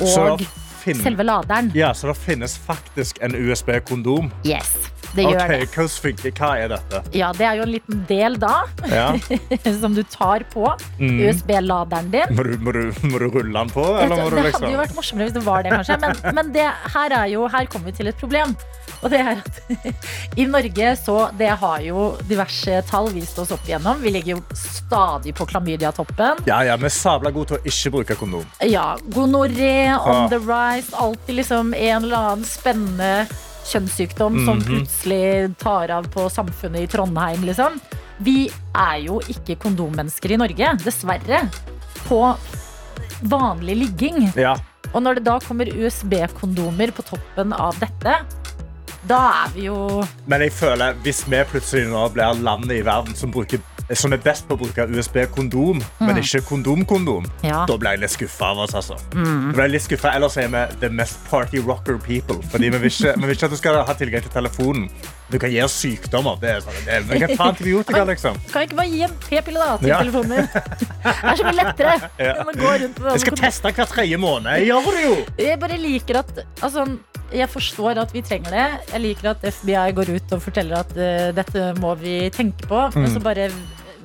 og 0.00 0.40
selve 0.84 1.22
laderen. 1.24 1.70
Ja, 1.74 1.92
så 1.92 2.08
det 2.08 2.16
finnes 2.16 2.56
faktisk 2.58 3.18
en 3.22 3.32
USB-kondom. 3.34 4.30
Yes. 4.44 4.91
Det 5.12 5.26
gjør 5.26 5.42
okay, 5.44 5.64
det. 5.66 5.88
Funker 6.02 6.32
Hva 6.38 6.50
er 6.58 6.68
dette? 6.72 7.00
Ja, 7.16 7.32
det 7.36 7.44
er 7.46 7.58
jo 7.60 7.66
en 7.66 7.72
liten 7.74 8.04
del 8.08 8.38
da, 8.40 8.52
Ja. 8.88 9.08
som 9.82 9.94
du 9.96 10.02
tar 10.08 10.44
på 10.52 10.68
Mm. 11.02 11.18
USB-laderen 11.26 12.10
din. 12.12 12.34
Må, 12.36 12.44
du, 12.46 12.52
må, 12.62 12.72
du, 12.72 12.92
må 13.10 13.18
du 13.18 13.26
rulle 13.32 13.52
den 13.52 13.70
på, 13.72 13.82
du 13.82 13.98
det 14.36 14.44
liksom 14.46 14.62
hadde 14.62 14.70
jo 14.72 14.80
vært 14.80 14.94
morsommere 14.96 15.26
hvis 15.28 15.34
det 15.36 15.42
var 15.46 15.64
det, 15.66 15.72
kanskje. 15.74 15.96
Men, 16.02 16.34
men 16.36 16.52
det, 16.54 16.66
her, 16.94 17.14
er 17.18 17.26
jo, 17.32 17.46
her 17.50 17.66
kommer 17.70 17.90
vi 17.90 17.96
til 17.98 18.10
et 18.12 18.18
problem. 18.20 18.54
Og 19.02 19.10
det 19.10 19.18
er 19.18 19.40
at 19.40 19.60
i 20.40 20.44
Norge 20.46 20.92
så 21.00 21.16
Det 21.38 21.48
har 21.58 21.80
jo 21.82 22.04
diverse 22.28 22.76
tall 22.86 23.08
vist 23.14 23.38
oss 23.42 23.50
opp 23.54 23.64
igjennom. 23.66 23.98
Vi 24.04 24.12
ligger 24.14 24.36
jo 24.36 24.42
stadig 24.56 25.34
på 25.38 25.46
klamydia-toppen. 25.50 26.44
Ja, 26.46 26.60
ja, 26.66 26.76
vi 26.78 26.86
er 26.86 26.94
sabla 26.94 27.32
gode 27.34 27.50
til 27.52 27.58
å 27.58 27.72
ikke 27.72 27.94
bruke 27.96 28.18
kondom. 28.20 28.46
Ja, 28.68 28.92
gonoré, 29.10 29.90
on 29.98 30.24
Ah. 30.24 30.28
the 30.28 30.38
rise. 30.38 30.92
Alltid 30.94 31.34
liksom 31.40 31.74
en 31.74 32.04
eller 32.04 32.16
annen 32.16 32.44
spennende 32.46 33.26
kjønnssykdom 33.68 34.44
som 34.44 34.58
Mhm. 34.58 34.66
plutselig 34.66 35.56
tar 35.58 35.90
av 35.90 36.08
på 36.10 36.28
samfunnet 36.30 36.82
i 36.82 36.86
Trondheim, 36.86 37.42
liksom. 37.44 37.80
Vi 38.20 38.50
er 38.74 38.98
jo 39.04 39.20
ikke 39.20 39.56
kondommennesker 39.58 40.32
i 40.32 40.36
Norge, 40.36 40.76
dessverre. 40.84 41.50
På 42.06 42.36
vanlig 43.22 43.76
ligging. 43.76 44.32
Ja. 44.36 44.56
Og 44.94 45.02
når 45.02 45.14
det 45.16 45.24
da 45.24 45.38
kommer 45.40 45.66
USB-kondomer 45.66 46.92
på 46.92 47.02
toppen 47.06 47.52
av 47.56 47.78
dette, 47.80 48.16
da 49.08 49.18
er 49.44 49.48
vi 49.54 49.64
jo 49.66 50.04
Men 50.26 50.40
jeg 50.44 50.52
føler 50.52 50.94
hvis 51.02 51.24
vi 51.26 51.42
plutselig 51.50 51.88
nå 51.90 52.12
blir 52.14 52.36
landet 52.42 52.70
i 52.78 52.82
verden 52.86 53.14
som, 53.16 53.32
bruker, 53.32 53.58
som 53.94 54.12
er 54.12 54.16
best 54.22 54.46
på 54.48 54.54
å 54.56 54.58
bruke 54.62 54.86
USB-kondom, 54.88 55.82
men 56.00 56.16
ikke 56.20 56.40
kondom-kondom, 56.48 57.26
Ja. 57.44 57.64
da 57.66 57.76
ble 57.76 57.90
jeg 57.90 58.00
litt 58.00 58.10
skuffa 58.14 58.50
av 58.52 58.58
oss. 58.58 58.74
altså. 58.74 58.96
Mm. 59.12 59.52
Ble 59.52 59.62
jeg 59.66 59.70
litt 59.72 59.82
skuffet, 59.82 60.14
Ellers 60.14 60.36
er 60.36 60.48
vi 60.48 60.62
the 60.80 60.88
mest 60.90 61.18
party 61.28 61.58
rocker 61.60 61.98
people. 61.98 62.36
Fordi 62.50 62.68
vi 62.70 62.78
vil 62.78 62.90
ikke, 62.90 63.14
vi 63.20 63.26
vil 63.26 63.36
ikke 63.36 63.44
at 63.44 63.50
du 63.50 63.56
skal 63.56 63.84
ha 63.84 63.94
tilgang 63.94 64.22
til 64.22 64.30
telefonen. 64.30 64.88
Du 65.32 65.38
kan 65.40 65.50
gi 65.50 65.62
oss 65.64 65.74
sykdommer. 65.80 66.36
Det 66.42 66.50
er 66.52 66.60
sånn, 66.64 66.78
det 66.84 66.92
er, 66.98 67.04
vi 67.08 67.20
kan 67.22 67.30
ta 67.38 67.46
antibiotika, 67.50 68.02
liksom. 68.08 68.36
Kan 68.52 68.60
jeg 68.62 68.68
ikke 68.70 68.78
bare 68.82 68.90
gi 68.92 69.02
en 69.06 69.14
p-pille 69.24 69.62
da 69.62 69.76
til 69.80 69.88
Ja. 69.88 70.00
telefonen 70.02 70.28
min? 70.28 70.48
Det 70.52 71.30
er 71.32 71.36
så 71.40 71.46
mye 71.48 71.56
lettere 71.56 71.94
Ja. 72.20 72.34
Jeg 73.12 73.20
skal 73.24 73.38
teste 73.40 73.72
hver 73.72 73.88
tredje 73.90 74.18
måned. 74.20 74.50
Jeg 74.60 74.68
gjør 74.68 74.90
det 74.92 75.04
jo! 75.06 75.14
Jeg 75.46 75.60
bare 75.64 75.78
liker 75.80 76.18
at 76.20 76.42
altså, 76.62 76.84
Jeg 77.32 77.48
forstår 77.48 77.96
at 78.02 78.10
vi 78.12 78.20
trenger 78.20 78.50
det. 78.52 78.66
Jeg 78.92 79.00
liker 79.00 79.30
at 79.30 79.44
FBI 79.56 79.92
går 79.96 80.10
ut 80.18 80.32
og 80.36 80.42
forteller 80.44 80.82
at 80.84 80.90
uh, 80.92 81.30
dette 81.32 81.62
må 81.80 81.94
vi 81.96 82.28
tenke 82.30 82.68
på. 82.68 82.82
Men 82.94 83.06
Mm. 83.08 83.14
så 83.14 83.22
bare 83.24 83.48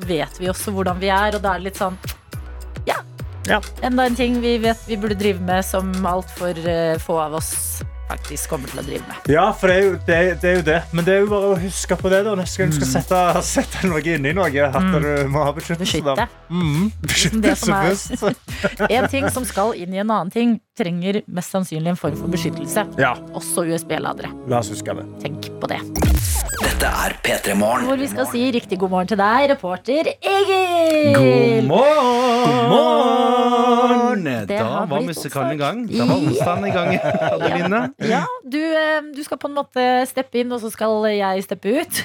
vet 0.08 0.40
vi 0.40 0.48
også 0.48 0.72
hvordan 0.72 1.00
vi 1.02 1.10
er, 1.12 1.36
og 1.36 1.42
da 1.44 1.54
er 1.56 1.60
det 1.60 1.64
litt 1.74 1.82
sånn 1.82 1.98
Ja. 2.88 2.96
Ja. 3.48 3.60
Enda 3.84 4.06
en 4.08 4.16
ting 4.16 4.40
vi 4.42 4.58
vet 4.64 4.78
vi 4.88 4.96
burde 4.96 5.16
drive 5.20 5.40
med, 5.44 5.66
som 5.66 5.92
altfor 6.06 6.56
uh, 6.56 6.98
få 7.04 7.20
av 7.20 7.34
oss 7.42 7.82
faktisk 8.08 8.50
kommer 8.50 8.72
til 8.72 8.80
å 8.82 8.86
drive 8.88 9.04
med. 9.08 9.28
Ja, 9.32 9.46
for 9.54 9.68
det 9.72 9.76
er, 9.78 9.84
jo, 9.88 9.94
det, 10.08 10.18
det 10.42 10.50
er 10.52 10.56
jo 10.60 10.66
det. 10.68 10.78
Men 10.96 11.06
det 11.08 11.14
er 11.16 11.20
jo 11.26 11.30
bare 11.32 11.50
å 11.54 11.58
huske 11.60 11.98
på 12.00 12.12
det 12.14 12.22
da, 12.28 12.36
neste 12.40 12.62
gang 12.64 12.72
du 12.72 12.78
skal 12.80 12.92
sette, 12.94 13.22
sette 13.48 13.88
noe 13.90 14.02
inni 14.04 14.34
noe. 14.38 14.48
At 14.68 14.78
Mm. 14.88 15.02
du 15.04 15.28
må 15.34 15.44
ha 15.44 15.52
beskyttelse. 15.56 16.00
Beskytte. 16.04 16.28
Mm, 16.50 16.92
Det 17.02 17.56
som 17.58 17.74
beskyttelse 17.74 18.18
først. 18.22 18.92
En 18.92 19.08
ting 19.12 19.28
som 19.34 19.44
skal 19.46 19.74
inn 19.76 19.94
i 19.94 20.00
en 20.04 20.10
annen 20.10 20.32
ting, 20.32 20.56
trenger 20.78 21.22
mest 21.28 21.52
sannsynlig 21.52 21.90
en 21.90 21.98
form 22.00 22.16
for 22.20 22.28
beskyttelse. 22.32 22.86
Ja, 23.02 23.16
Også 23.36 23.66
USB-ladere. 23.68 24.30
la 24.48 24.60
oss 24.62 24.70
huske 24.72 24.94
det. 24.96 25.06
Tenk 25.24 25.50
på 25.60 25.68
det. 25.72 25.80
Dette 26.62 26.86
er 26.90 27.16
P3 27.26 27.56
Morgen. 27.58 27.86
Hvor 27.90 27.98
vi 27.98 28.08
skal 28.08 28.28
si 28.30 28.46
riktig 28.54 28.78
god 28.80 28.90
morgen 28.94 29.08
til 29.10 29.18
deg, 29.18 29.50
reporter 29.52 30.12
Egil. 30.22 31.14
God 31.18 31.68
morgen! 31.70 32.70
God 32.70 34.24
Det 34.48 34.48
Da 34.58 34.64
har 34.64 34.86
var 34.90 35.02
musikalen 35.06 35.52
i 35.54 35.58
gang. 35.60 35.84
Da 35.90 36.06
var 36.06 36.16
onsdagen 36.22 36.66
i 36.66 36.72
gang, 36.74 36.94
Adeline. 37.32 37.82
Ja, 38.06 38.24
du, 38.46 38.60
eh, 38.62 39.00
du 39.16 39.24
skal 39.26 39.40
på 39.42 39.50
en 39.50 39.56
måte 39.58 39.84
steppe 40.10 40.42
inn, 40.42 40.52
og 40.54 40.62
så 40.62 40.70
skal 40.70 41.08
jeg 41.10 41.46
steppe 41.48 41.72
ut. 41.80 42.02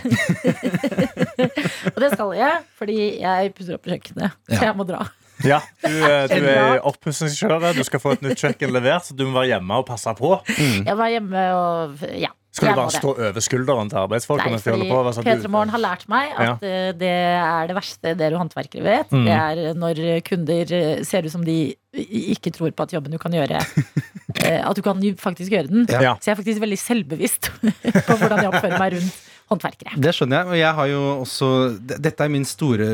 og 1.93 1.99
det 2.01 2.13
skal 2.15 2.33
jeg, 2.39 2.63
fordi 2.81 3.01
jeg 3.21 3.53
pusser 3.57 3.77
opp 3.77 3.85
på 3.85 3.93
kjøkkenet. 3.93 4.39
Så 4.49 4.63
jeg 4.65 4.79
må 4.79 4.87
dra. 4.89 5.05
Ja, 5.45 5.61
du, 5.85 5.93
eh, 5.93 6.25
du 6.33 6.47
er 6.49 6.81
oppussingskjøret. 6.89 7.77
Du 7.77 7.85
skal 7.85 8.01
få 8.01 8.17
et 8.17 8.25
nytt 8.25 8.41
kjøkken 8.41 8.73
levert, 8.73 9.09
så 9.09 9.17
du 9.17 9.27
må 9.27 9.37
være 9.43 9.55
hjemme 9.55 9.83
og 9.83 9.89
passe 9.91 10.15
på. 10.17 10.39
Jeg 10.57 10.89
må 10.89 11.01
være 11.03 11.17
hjemme 11.19 11.49
og 11.59 12.07
ja. 12.17 12.33
Skal 12.63 12.73
du 12.73 12.81
bare 12.81 12.95
stå 12.95 13.13
over 13.13 13.45
skulderen 13.45 13.91
til 13.93 14.01
arbeidsfolk? 14.03 14.45
Nei, 14.47 14.61
fordi 14.63 14.89
på? 14.89 15.03
Sånn, 15.19 15.27
P3 15.27 15.51
Morgen 15.53 15.75
har 15.75 15.83
lært 15.83 16.07
meg 16.13 16.33
at 16.39 16.63
ja. 16.65 16.79
det 16.97 17.13
er 17.13 17.71
det 17.71 17.77
verste 17.77 18.15
dere 18.23 18.39
håndverkere 18.41 18.87
vet. 18.87 19.13
Mm. 19.13 19.27
Det 19.27 19.37
er 19.39 19.79
når 19.83 20.03
kunder 20.31 20.75
eh, 20.79 21.03
ser 21.09 21.27
ut 21.27 21.35
som 21.35 21.45
de 21.45 21.59
ikke 21.93 22.55
tror 22.57 22.73
på 22.73 22.87
at 22.87 22.95
jobben 22.95 23.13
du 23.13 23.19
kan 23.21 23.35
gjøre 23.37 23.59
eh, 24.47 24.63
At 24.65 24.79
du 24.79 24.81
kan 24.87 25.03
faktisk 25.21 25.53
gjøre 25.53 25.69
den. 25.69 25.85
Ja. 25.93 26.15
Så 26.17 26.31
jeg 26.31 26.37
er 26.37 26.41
faktisk 26.41 26.63
veldig 26.65 26.81
selvbevisst 26.81 27.51
på 28.07 28.17
hvordan 28.17 28.47
jeg 28.47 28.53
oppfører 28.55 28.79
meg 28.81 28.97
rundt 28.97 29.21
håndverkere. 29.53 29.99
Det 30.01 30.15
skjønner 30.17 30.41
jeg. 30.41 30.49
Og 30.53 30.59
jeg 30.63 30.79
har 30.79 30.91
jo 30.93 31.03
også 31.27 31.51
Dette 31.93 32.25
er 32.25 32.33
min 32.33 32.47
store 32.49 32.89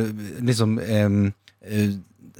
liksom 0.48 0.78
eh, 0.82 1.92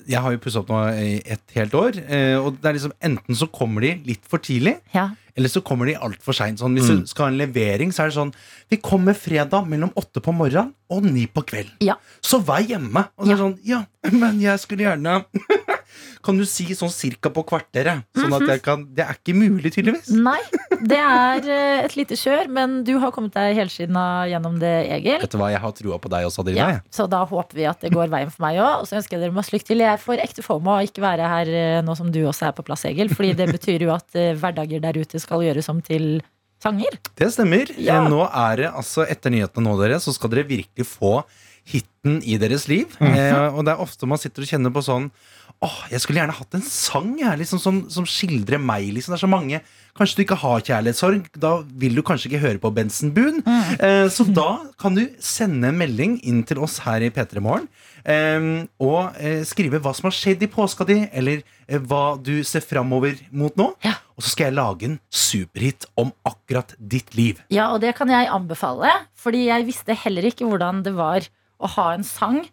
Jeg 0.08 0.24
har 0.24 0.34
jo 0.34 0.40
pussa 0.42 0.62
opp 0.64 0.72
nå 0.72 0.82
i 0.98 1.14
et 1.20 1.56
helt 1.58 1.74
år. 1.78 2.00
eh, 2.08 2.34
Og 2.40 2.58
det 2.58 2.70
er 2.72 2.78
liksom 2.80 2.96
enten 3.04 3.38
så 3.38 3.50
kommer 3.52 3.84
de 3.86 3.94
litt 4.08 4.24
for 4.28 4.42
tidlig, 4.42 4.78
Ja. 4.96 5.10
Eller 5.38 5.48
så 5.52 5.62
kommer 5.64 5.86
de 5.86 5.94
altfor 5.94 6.34
seint. 6.36 6.58
Sånn, 6.60 6.74
hvis 6.76 6.90
Mm. 6.90 7.00
du 7.04 7.06
skal 7.06 7.24
ha 7.24 7.30
en 7.32 7.38
levering, 7.38 7.92
så 7.94 8.02
er 8.04 8.10
det 8.10 8.16
sånn 8.18 8.34
Vi 8.70 8.76
kommer 8.82 9.14
fredag 9.14 9.64
mellom 9.70 9.92
åtte 9.96 10.20
på 10.20 10.34
morgenen 10.34 10.74
og 10.90 11.04
ni 11.06 11.26
på 11.26 11.44
kvelden. 11.46 11.78
Ja. 11.80 11.94
Så 12.20 12.42
vær 12.44 12.60
hjemme. 12.66 13.06
Og 13.16 13.24
så 13.26 13.30
er 13.30 13.36
det 13.36 13.42
sånn 13.44 13.58
Ja, 13.64 13.84
men 14.12 14.40
jeg 14.40 14.58
skulle 14.58 14.84
gjerne 14.84 15.24
Kan 16.24 16.38
du 16.40 16.44
si 16.48 16.66
sånn 16.76 16.92
cirka 16.92 17.30
på 17.34 17.44
kvarteret? 17.48 18.04
Sånn 18.16 18.34
at 18.36 18.46
jeg 18.50 18.62
kan 18.64 18.84
Det 18.94 19.04
er 19.04 19.18
ikke 19.18 19.34
mulig, 19.36 19.72
tydeligvis. 19.74 20.10
Nei, 20.14 20.40
det 20.80 20.98
er 20.98 21.48
eh, 21.48 21.82
et 21.84 21.96
lite 21.98 22.18
kjør, 22.18 22.48
men 22.52 22.78
du 22.86 22.94
har 23.02 23.12
kommet 23.14 23.36
deg 23.36 23.56
helskinna 23.58 24.04
gjennom 24.30 24.58
det, 24.62 24.72
Egil. 24.98 25.20
Vet 25.22 25.34
du 25.34 25.38
hva, 25.40 25.50
jeg 25.54 25.62
har 25.62 25.76
trua 25.78 26.00
på 26.02 26.12
deg 26.12 26.28
også, 26.28 26.44
Adelina. 26.44 26.70
Ja, 26.78 26.80
så 26.94 27.08
da 27.10 27.24
håper 27.28 27.58
vi 27.58 27.68
at 27.70 27.84
det 27.84 27.92
går 27.94 28.10
veien 28.12 28.32
for 28.34 28.46
meg 28.46 28.60
òg. 28.62 28.82
Og 28.82 28.88
så 28.90 28.98
ønsker 29.00 29.16
jeg 29.18 29.26
dere 29.26 29.36
masse 29.36 29.54
lykke 29.54 29.70
til. 29.70 29.84
Jeg 29.84 30.02
får 30.02 30.24
ekte 30.24 30.46
fomo 30.46 30.76
av 30.78 30.88
ikke 30.88 31.04
være 31.04 31.28
her 31.34 31.52
eh, 31.60 31.82
nå 31.86 31.98
som 31.98 32.10
du 32.14 32.22
også 32.24 32.50
er 32.50 32.56
på 32.56 32.66
plass, 32.66 32.86
Egil. 32.88 33.12
Fordi 33.14 33.34
det 33.38 33.50
betyr 33.52 33.86
jo 33.88 33.94
at 33.96 34.18
eh, 34.18 34.34
hverdager 34.38 34.82
der 34.84 34.98
ute 34.98 35.22
skal 35.22 35.46
gjøres 35.46 35.70
om 35.72 35.82
til 35.84 36.18
sanger. 36.62 36.98
Det 37.18 37.30
stemmer. 37.34 37.70
Ja. 37.78 38.00
Nå 38.08 38.24
er 38.26 38.64
det 38.64 38.70
altså 38.72 39.06
Etter 39.08 39.32
nyhetene 39.34 39.68
nå, 39.68 39.76
dere, 39.80 40.00
så 40.02 40.14
skal 40.14 40.32
dere 40.32 40.48
virkelig 40.48 40.86
få 40.88 41.20
hiten 41.68 42.22
i 42.24 42.38
deres 42.40 42.68
liv. 42.70 42.94
Mhm. 43.00 43.14
eh, 43.14 43.54
og 43.54 43.64
det 43.66 43.74
er 43.74 43.84
ofte 43.84 44.08
man 44.08 44.20
sitter 44.20 44.44
og 44.44 44.52
kjenner 44.52 44.74
på 44.74 44.84
sånn 44.84 45.10
Åh, 45.58 45.78
jeg 45.90 46.02
skulle 46.04 46.20
gjerne 46.20 46.36
hatt 46.36 46.54
en 46.54 46.62
sang 46.62 47.16
jeg, 47.18 47.40
liksom, 47.40 47.58
som, 47.58 47.82
som 47.90 48.06
skildrer 48.06 48.60
meg. 48.62 48.92
Liksom. 48.94 49.14
Det 49.14 49.18
er 49.18 49.26
så 49.26 49.30
mange 49.30 49.62
Kanskje 49.98 50.20
du 50.20 50.22
ikke 50.22 50.36
har 50.38 50.60
kjærlighetssorg. 50.62 51.24
Da 51.42 51.48
vil 51.82 51.96
du 51.98 52.04
kanskje 52.06 52.28
ikke 52.28 52.42
høre 52.44 52.60
på 52.62 52.70
Bensen 52.70 53.10
Boon. 53.16 53.40
Mm. 53.42 53.70
Eh, 53.82 54.04
så 54.14 54.22
da 54.30 54.70
kan 54.78 54.94
du 54.94 55.00
sende 55.18 55.72
en 55.72 55.80
melding 55.80 56.20
inn 56.22 56.44
til 56.46 56.60
oss 56.62 56.76
her 56.84 57.02
i 57.02 57.08
P3 57.10 57.42
Morgen. 57.42 57.66
Eh, 58.06 58.46
og 58.78 59.18
eh, 59.18 59.40
skrive 59.48 59.80
hva 59.82 59.90
som 59.98 60.06
har 60.06 60.14
skjedd 60.14 60.44
i 60.46 60.50
påska 60.52 60.86
di, 60.86 61.00
eller 61.10 61.42
eh, 61.66 61.80
hva 61.82 62.14
du 62.14 62.36
ser 62.46 62.62
framover 62.62 63.18
mot 63.34 63.58
nå. 63.58 63.72
Og 64.14 64.22
så 64.22 64.36
skal 64.36 64.52
jeg 64.52 64.58
lage 64.60 64.86
en 64.86 65.00
superhit 65.10 65.88
om 65.98 66.14
akkurat 66.26 66.76
ditt 66.78 67.10
liv. 67.18 67.42
Ja, 67.54 67.72
og 67.74 67.82
det 67.82 67.96
kan 67.98 68.10
jeg 68.14 68.30
anbefale, 68.30 68.94
fordi 69.18 69.48
jeg 69.48 69.66
visste 69.66 69.98
heller 69.98 70.30
ikke 70.30 70.46
hvordan 70.46 70.84
det 70.86 70.94
var 70.94 71.26
å 71.58 71.70
ha 71.74 71.90
en 71.96 72.06
sang 72.06 72.44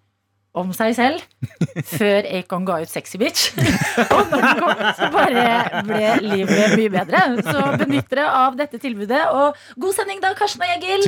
om 0.56 0.72
seg 0.76 0.95
selv 0.97 1.24
før 1.95 2.28
Acon 2.39 2.66
ga 2.68 2.80
ut 2.84 2.91
Sexy 2.91 3.20
Bitch. 3.22 3.51
Og 4.16 4.32
når 4.32 4.45
den 4.47 4.62
kom, 4.64 4.84
så 4.97 5.12
bare 5.14 5.45
ble 5.88 6.12
livet 6.24 6.76
mye 6.80 6.91
bedre. 6.97 7.24
Så 7.45 7.66
benytt 7.82 8.10
dere 8.12 8.30
av 8.45 8.58
dette 8.60 8.80
tilbudet. 8.82 9.24
Og 9.36 9.56
god 9.82 9.97
sending 9.99 10.24
da, 10.24 10.34
Karsten 10.38 10.64
og 10.66 10.76
Egil. 10.78 11.08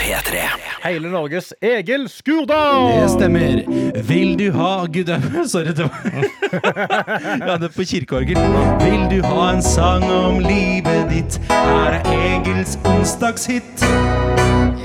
P3. 0.00 0.38
Hele 0.84 1.10
Norges 1.12 1.52
Egil 1.62 2.08
Skurdal! 2.08 3.02
Det 3.02 3.10
stemmer. 3.10 3.62
Vil 4.08 4.38
du 4.38 4.46
ha 4.56 4.86
Gudau 4.86 5.20
Sorry, 5.52 5.74
det 5.76 5.86
var 5.86 6.00
Jeg 7.40 7.50
hadde 7.50 7.68
på 7.76 7.84
kirkeorgel. 7.84 8.40
Vil 8.84 9.04
du 9.12 9.26
ha 9.26 9.50
en 9.52 9.62
sang 9.62 10.04
om 10.04 10.40
livet 10.44 11.10
ditt? 11.12 11.40
Her 11.50 12.00
er 12.00 12.14
Egils 12.16 12.78
onsdagshit. 12.84 13.84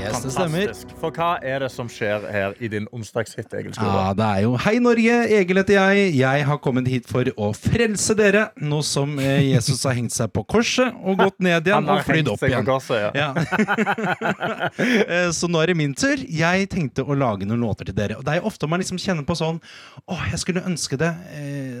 Yes, 0.06 0.22
det 0.22 0.32
stemmer. 0.34 0.72
For 1.00 1.14
hva 1.14 1.30
er 1.42 1.64
det 1.64 1.70
som 1.74 1.88
skjer 1.90 2.26
her 2.30 2.54
i 2.62 2.68
din 2.70 2.86
onsdagshit, 2.94 3.50
Egil 3.58 3.74
Ja, 3.76 4.12
det 4.16 4.26
er 4.26 4.44
jo 4.44 4.54
Hei 4.62 4.76
Norge, 4.82 5.16
Egil 5.38 5.60
heter 5.60 5.76
jeg. 5.78 6.12
Jeg 6.20 6.46
har 6.48 6.60
kommet 6.62 6.88
hit 6.90 7.08
for 7.10 7.26
å 7.36 7.50
frelse 7.56 8.14
dere, 8.18 8.46
nå 8.62 8.80
som 8.86 9.16
eh, 9.22 9.42
Jesus 9.50 9.82
har 9.88 9.96
hengt 9.98 10.14
seg 10.14 10.30
på 10.34 10.44
korset 10.48 10.94
og 11.02 11.18
gått 11.24 11.40
ned 11.46 11.66
igjen 11.68 11.90
og 11.90 12.04
flydd 12.06 12.30
opp 12.32 12.44
igjen. 12.46 12.66
korset, 12.66 13.08
ja. 13.08 13.10
Ja. 13.16 13.30
Så 15.36 15.48
nå 15.50 15.60
er 15.62 15.72
det 15.72 15.78
min 15.78 15.94
tur. 15.96 16.20
Jeg 16.30 16.68
tenkte 16.72 17.04
å 17.06 17.16
lage 17.18 17.48
noen 17.48 17.64
låter 17.66 17.88
til 17.90 17.96
dere. 17.96 18.18
Og 18.20 18.24
det 18.26 18.38
er 18.38 18.46
ofte 18.46 18.68
man 18.70 18.82
liksom 18.82 19.00
kjenner 19.00 19.26
på 19.26 19.36
sånn 19.38 19.58
Å, 20.06 20.16
jeg 20.30 20.40
skulle 20.42 20.62
ønske 20.66 20.98
det 21.00 21.10
eh, 21.34 21.80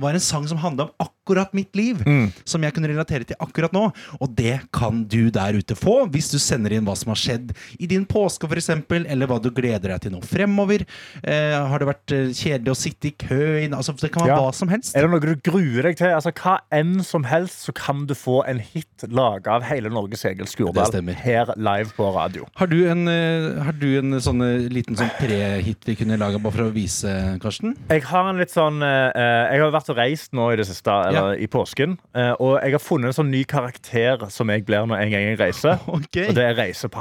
var 0.00 0.16
en 0.16 0.22
sang 0.24 0.46
som 0.50 0.58
handla 0.62 0.88
om 0.88 1.06
akkurat 1.06 1.54
mitt 1.56 1.76
liv. 1.78 2.02
Som 2.48 2.64
jeg 2.66 2.74
kunne 2.76 2.90
relatere 2.90 3.26
til 3.28 3.38
akkurat 3.42 3.74
nå. 3.76 3.86
Og 4.20 4.34
det 4.36 4.58
kan 4.74 5.04
du 5.10 5.30
der 5.34 5.58
ute 5.58 5.76
få 5.78 6.00
hvis 6.10 6.30
du 6.32 6.38
sender 6.42 6.74
inn 6.76 6.86
hva 6.88 6.96
som 6.98 7.12
har 7.12 7.19
skjedd 7.20 7.52
i 7.78 7.88
din 7.90 8.06
påske, 8.08 8.48
f.eks., 8.50 8.70
eller 8.90 9.30
hva 9.30 9.38
du 9.42 9.50
gleder 9.54 9.92
deg 9.94 10.00
til 10.06 10.14
nå 10.16 10.22
fremover. 10.26 10.86
Eh, 11.22 11.56
har 11.70 11.82
det 11.82 11.88
vært 11.90 12.14
eh, 12.16 12.30
kjedelig 12.36 12.72
å 12.74 12.78
sitte 12.78 13.10
i 13.10 13.14
kø? 13.20 13.40
Altså, 13.70 13.94
det 14.00 14.10
kan 14.14 14.24
være 14.26 14.34
Ja. 14.34 14.40
hva 14.44 14.54
som 14.56 14.68
helst. 14.72 14.94
Er 14.96 15.06
det 15.06 15.10
noe 15.12 15.20
du 15.20 15.34
gruer 15.50 15.88
deg 15.90 15.96
til? 16.00 16.12
Altså, 16.16 16.32
hva 16.40 16.58
enn 16.72 17.02
som 17.06 17.24
helst, 17.28 17.64
så 17.68 17.74
kan 17.76 18.06
du 18.08 18.14
få 18.16 18.40
en 18.48 18.60
hit 18.62 19.04
laga 19.10 19.56
av 19.58 19.64
hele 19.68 19.90
Norges 19.92 20.24
Egil 20.28 20.46
Skurdal 20.50 20.92
her 21.20 21.50
live 21.56 21.92
på 21.96 22.06
radio. 22.14 22.46
Har 22.56 22.66
du 22.70 22.78
en, 22.90 23.06
eh, 23.08 23.62
har 23.64 23.72
du 23.76 23.88
en 23.98 24.12
sånn 24.20 24.40
liten 24.72 24.96
sånn 24.96 25.10
pre-hit 25.18 25.84
vi 25.86 25.96
kunne 25.96 26.18
laga 26.20 26.38
bare 26.40 26.52
for 26.56 26.68
å 26.68 26.72
vise, 26.74 27.10
Karsten? 27.42 27.76
Jeg 27.90 28.02
har 28.10 28.28
en 28.30 28.38
litt 28.40 28.52
sånn 28.52 28.82
eh, 28.82 29.50
Jeg 29.50 29.60
har 29.62 29.72
vært 29.74 29.90
og 29.90 29.96
reist 30.00 30.32
nå 30.36 30.50
i 30.52 30.56
det 30.60 30.66
siste, 30.68 30.90
eller 31.10 31.34
i 31.40 31.46
påsken. 31.50 31.98
eh, 32.14 32.32
og 32.40 32.60
jeg 32.62 32.72
har 32.72 32.82
funnet 32.82 33.10
en 33.10 33.18
sånn 33.24 33.30
ny 33.32 33.44
karakter 33.44 34.28
som 34.30 34.48
jeg 34.52 34.64
blir 34.66 34.86
når 34.86 35.02
en 35.04 35.10
gang 35.10 35.26
jeg 35.30 35.38
reiser. 35.40 35.78
Okay. 36.00 36.28
Og 36.30 36.34
det 36.34 36.44
er 36.46 36.54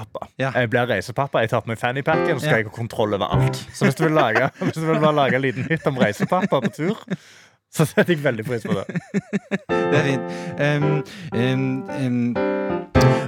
reisepappa. 0.10 0.28
Ja. 0.38 0.52
Jeg 0.56 0.70
blir 0.70 0.88
reisepappa. 0.90 1.40
Jeg 1.40 1.50
tar 1.50 1.62
på 1.62 1.70
meg 1.72 1.80
fannypacken, 1.80 2.40
så 2.40 2.46
skal 2.46 2.58
jeg 2.58 2.66
ha 2.66 2.74
kontroll 2.74 3.14
over 3.14 3.26
alt. 3.26 3.56
Så 3.74 3.86
hvis 3.86 3.96
du 3.96 4.04
vil 4.04 4.14
lage, 4.14 4.50
hvis 4.60 4.74
du 4.74 4.86
vil 4.86 5.00
bare 5.00 5.16
lage 5.16 5.36
en 5.36 5.42
liten 5.42 5.64
hit 5.70 5.86
om 5.88 5.98
reisepappa 5.98 6.60
på 6.60 6.72
tur, 6.74 6.98
så 7.76 7.86
jeg 7.96 8.18
veldig 8.24 8.46
pris 8.48 8.66
på 8.66 8.74
det. 8.74 8.86
Det 9.90 9.98
er 9.98 10.06
fint. 10.06 10.24
Um, 10.60 11.04
um, 11.34 11.84
um, 11.90 12.36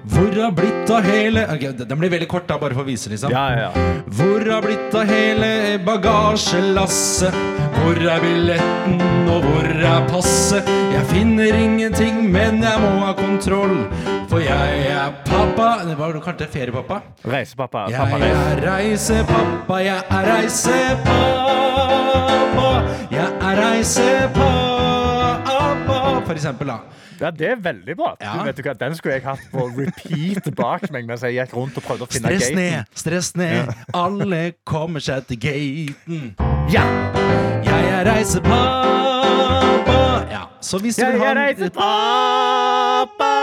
hvor 0.10 0.34
har 0.34 0.52
blitt 0.52 0.90
av 0.90 1.06
hele 1.06 1.44
okay, 1.54 1.72
Den 1.78 2.00
blir 2.00 2.10
veldig 2.10 2.28
kort, 2.30 2.48
da, 2.50 2.58
bare 2.62 2.74
for 2.74 2.82
å 2.84 2.88
vise, 2.88 3.10
liksom. 3.12 3.32
Ja, 3.34 3.68
ja. 3.68 3.72
Hvor 4.18 4.46
har 4.50 4.62
blitt 4.66 4.96
av 4.98 5.10
hele 5.10 5.78
bagasjelasset? 5.86 7.38
Hvor 7.82 7.98
er 7.98 8.22
billetten, 8.22 8.98
og 9.32 9.46
hvor 9.46 9.70
er 9.70 10.08
passet? 10.10 10.68
Jeg 10.94 11.06
finner 11.10 11.58
ingenting, 11.58 12.16
men 12.34 12.62
jeg 12.66 12.82
må 12.84 12.92
ha 13.06 13.14
kontroll. 13.18 13.78
For 14.32 14.40
jeg 14.40 14.86
er 14.88 15.12
pappa 15.28 15.84
Det 15.84 15.96
var 16.00 16.14
kanskje 16.24 16.48
feriepappa? 16.54 17.02
Reisepappa. 17.28 17.88
Jeg 17.92 18.00
Pappa 18.00 18.18
reis. 18.22 18.38
er 18.38 18.58
reisepappa, 18.68 19.76
jeg 19.84 20.02
er 20.02 20.24
reisepappa. 20.32 21.82
Jeg 23.12 23.28
er 23.28 23.56
reisepappa. 23.66 24.31
For 26.26 26.34
eksempel, 26.38 26.68
da. 26.68 26.78
Ja, 27.22 27.30
det 27.32 27.48
er 27.52 27.56
veldig 27.62 27.96
bra. 28.00 28.16
Ja. 28.22 28.32
Du, 28.34 28.44
vet 28.48 28.58
du 28.58 28.62
hva, 28.66 28.74
den 28.80 28.96
skulle 28.98 29.14
jeg 29.18 29.24
hatt 29.26 29.42
på 29.52 29.66
repeat 29.78 30.48
bak 30.58 30.88
meg 30.94 31.06
mens 31.10 31.22
jeg 31.28 31.36
gikk 31.36 31.52
rundt 31.58 31.76
og 31.78 31.84
prøvde 31.86 32.04
å 32.08 32.10
finne 32.10 32.32
Stress 32.32 32.48
gaten. 32.50 32.58
ned, 32.58 32.86
stress 32.98 33.30
ned. 33.38 33.74
Alle 33.98 34.40
kommer 34.68 35.04
seg 35.04 35.28
til 35.30 35.38
gaten. 35.44 36.32
Ja! 36.72 36.86
Jeg 37.68 37.92
er 37.92 38.08
reisepappa. 38.10 40.00
Ja, 40.32 40.44
så 40.64 40.80
hvis 40.82 40.96
du 40.98 41.04
Jeg 41.04 41.14
vil 41.18 41.22
ha 41.26 41.30
er 41.34 41.40
reisepappa! 41.44 43.34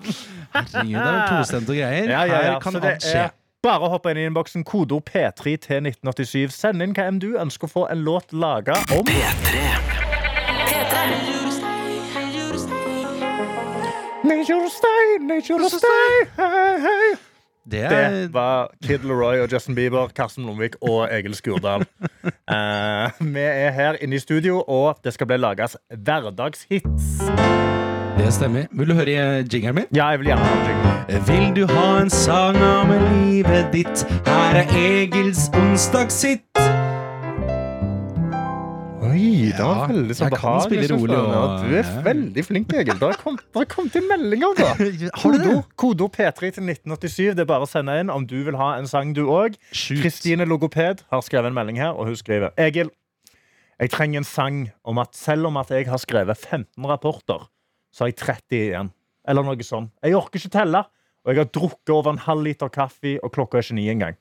Herregud, 0.54 0.96
det 0.96 1.12
er 1.12 1.28
tostemte 1.34 1.72
greier. 1.76 2.08
Ja, 2.08 2.22
ja, 2.24 2.40
ja. 2.46 2.54
Her 2.54 2.60
kan 2.64 2.80
alt 2.80 3.04
skje. 3.04 3.26
bare 3.62 3.90
hopp 3.92 4.06
inn 4.10 4.16
i 4.22 4.24
innboksen. 4.30 4.64
Kodeord 4.64 5.04
P3 5.10 5.58
til 5.66 5.84
1987. 5.92 6.48
Send 6.56 6.82
inn 6.86 6.96
hva 6.96 7.10
enn 7.10 7.20
du 7.22 7.34
ønsker 7.42 7.68
å 7.68 7.74
få 7.74 7.88
en 7.92 8.00
låt 8.06 8.32
laga 8.32 8.80
om. 8.96 9.04
Nature 14.30 14.68
stay, 14.70 15.18
nature 15.26 15.68
stay, 15.68 16.30
hey, 16.36 16.78
hey. 16.78 17.16
Det 17.70 17.80
er 17.80 18.10
Det 18.10 18.34
var 18.34 18.70
Kid 18.82 18.98
Leroy 18.98 19.38
og 19.38 19.52
Justin 19.52 19.74
Bieber, 19.74 20.08
Karsten 20.16 20.46
Lomvik 20.46 20.76
og 20.80 21.08
Egil 21.18 21.34
Skurdal. 21.34 21.80
uh, 21.80 23.26
vi 23.34 23.40
er 23.40 23.70
her 23.70 23.96
inne 24.00 24.16
i 24.16 24.18
studio, 24.18 24.62
og 24.62 24.98
det 25.04 25.12
skal 25.14 25.26
bli 25.26 25.36
lages 25.36 25.76
hverdagshits. 25.90 27.10
Det 28.18 28.32
stemmer. 28.34 28.70
Vil 28.72 28.88
du 28.88 28.94
høre 28.94 29.44
jingeren 29.52 29.74
min? 29.74 29.84
Ja, 29.94 30.06
jeg 30.06 30.18
vil 30.18 30.26
gjerne 30.26 30.44
ha 30.44 30.54
en 30.60 30.66
jingle. 30.68 31.26
Vil 31.26 31.56
du 31.56 31.72
ha 31.72 32.00
en 32.02 32.10
sang 32.10 32.56
om 32.56 32.94
livet 33.24 33.66
ditt? 33.72 34.06
Her 34.26 34.62
er 34.62 34.76
Egils 34.76 35.50
onsdagshit. 35.54 36.49
Oi, 39.10 39.50
det 39.50 39.58
var 39.64 39.88
veldig 39.90 40.14
sånn 40.16 40.28
jeg 40.30 40.38
kan 40.38 40.54
har, 40.54 40.60
spille 40.64 40.88
rolig. 40.92 41.16
Ja, 41.16 41.40
og- 41.40 41.64
du 41.64 41.74
er 41.74 41.82
ja. 41.82 42.02
veldig 42.06 42.44
flink, 42.46 42.72
Egil. 42.72 42.98
Det 43.00 43.08
har 43.08 43.18
kommet, 43.18 43.68
kom 43.68 43.90
inn 43.94 44.08
meldinger, 44.08 44.54
da. 44.56 44.68
Har 44.74 44.78
du 44.78 44.98
det? 45.02 45.10
Kodeord 45.18 45.64
kodeord 45.76 46.12
P3 46.14 46.52
til 46.54 46.64
1987. 46.64 47.34
Det 47.34 47.44
er 47.44 47.50
bare 47.50 47.66
å 47.66 47.70
sende 47.70 47.98
inn 48.00 48.10
om 48.10 48.26
du 48.26 48.42
vil 48.44 48.56
ha 48.56 48.76
en 48.78 48.86
sang, 48.86 49.12
du 49.16 49.24
òg. 49.26 49.56
Kristine 49.72 50.46
Logoped 50.46 51.02
har 51.10 51.20
skrevet 51.26 51.50
en 51.50 51.54
melding 51.54 51.76
her, 51.76 51.92
og 51.92 52.06
hun 52.06 52.16
skriver 52.16 52.54
Egil, 52.56 52.90
jeg 53.80 53.90
trenger 53.90 54.20
en 54.20 54.24
sang 54.24 54.70
om 54.84 54.98
at 54.98 55.14
selv 55.16 55.46
om 55.46 55.56
at 55.56 55.70
jeg 55.72 55.86
har 55.88 55.98
skrevet 55.98 56.36
15 56.36 56.84
rapporter, 56.84 57.48
så 57.92 58.04
har 58.04 58.12
jeg 58.12 58.16
30 58.16 58.56
igjen. 58.68 58.90
Eller 59.26 59.42
noe 59.42 59.64
sånt. 59.64 59.90
Jeg 60.02 60.14
orker 60.14 60.38
ikke 60.38 60.52
telle, 60.52 60.84
og 61.24 61.34
jeg 61.34 61.36
har 61.36 61.50
drukket 61.52 61.90
over 61.94 62.10
en 62.12 62.18
halv 62.18 62.44
liter 62.44 62.68
kaffe, 62.68 63.18
og 63.24 63.32
klokka 63.32 63.58
er 63.58 63.62
ikke 63.62 63.74
ni 63.74 63.88
engang. 63.88 64.16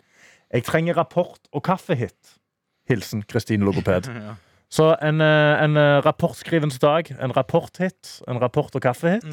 Jeg 0.52 0.64
trenger 0.64 0.96
rapport 0.96 1.40
og 1.54 1.64
kaffehit. 1.64 2.38
Hilsen 2.90 3.24
Kristine 3.24 3.66
Logoped. 3.68 4.10
Så 4.70 4.92
en, 5.02 5.22
eh, 5.22 5.64
en 5.64 5.78
eh, 5.78 6.02
rapportskrivens 6.06 6.78
dag, 6.80 7.10
en 7.20 7.32
rapporthit, 7.34 8.22
en 8.28 8.38
rapport- 8.42 8.76
og 8.76 8.82
kaffehit. 8.82 9.26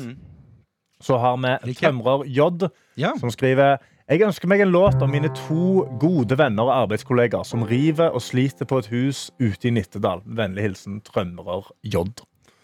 Så 1.00 1.18
har 1.20 1.36
vi 1.36 1.74
Tømrer 1.74 2.24
J, 2.24 2.70
Ja. 2.96 3.12
som 3.20 3.30
skriver 3.30 3.76
Jeg 4.08 4.22
ønsker 4.22 4.46
meg 4.48 4.60
en 4.60 4.70
låt 4.70 5.02
om 5.02 5.10
mine 5.10 5.28
to 5.34 5.82
gode 6.00 6.38
venner 6.38 6.62
og 6.62 6.88
arbeidskollegaer 6.88 7.42
som 7.44 7.62
river 7.66 8.08
og 8.14 8.22
sliter 8.22 8.64
på 8.64 8.78
et 8.78 8.86
hus 8.86 9.30
ute 9.40 9.66
i 9.66 9.70
Nittedal. 9.70 10.22
Vennlig 10.24 10.62
hilsen 10.62 11.00
Tømrer 11.02 11.66
J. 11.84 12.04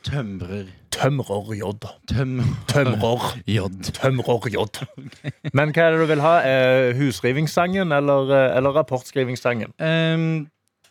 Tømrer. 0.06 0.68
Tømrer 0.92 1.50
J. 1.58 1.72
Tømrer 2.06 3.42
J. 3.46 3.58
Tømrer 3.92 4.48
J. 4.54 4.64
Men 5.56 5.72
hva 5.74 5.82
er 5.82 5.90
det 5.96 6.00
du 6.00 6.06
vil 6.06 6.20
ha? 6.22 6.34
Eh, 6.46 6.94
husrivingssangen 6.96 7.92
eller, 7.92 8.30
eller 8.56 8.70
rapportskrivingssangen? 8.78 9.74
Ehm, 9.82 10.46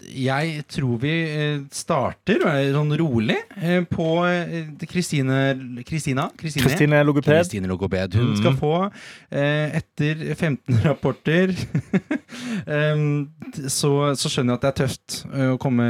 jeg 0.09 0.63
tror 0.71 0.99
vi 1.01 1.11
eh, 1.29 1.61
starter 1.73 2.41
sånn 2.73 2.93
rolig 2.99 3.37
eh, 3.57 3.81
på 3.87 4.07
eh, 4.27 4.71
Kristine 4.89 5.39
Kristina? 5.87 6.27
Kristine? 6.37 7.01
Logoped. 7.05 7.29
Christine 7.31 7.69
Logoped. 7.69 8.17
Hun 8.17 8.31
mm. 8.33 8.37
skal 8.39 8.57
få, 8.59 8.73
etter 9.31 10.23
15 10.35 10.81
rapporter 10.87 11.53
så, 13.67 13.91
så 14.17 14.31
skjønner 14.31 14.55
jeg 14.55 14.59
at 14.59 14.63
det 14.63 14.71
er 14.71 14.79
tøft 14.83 15.19
å 15.51 15.59
komme 15.61 15.87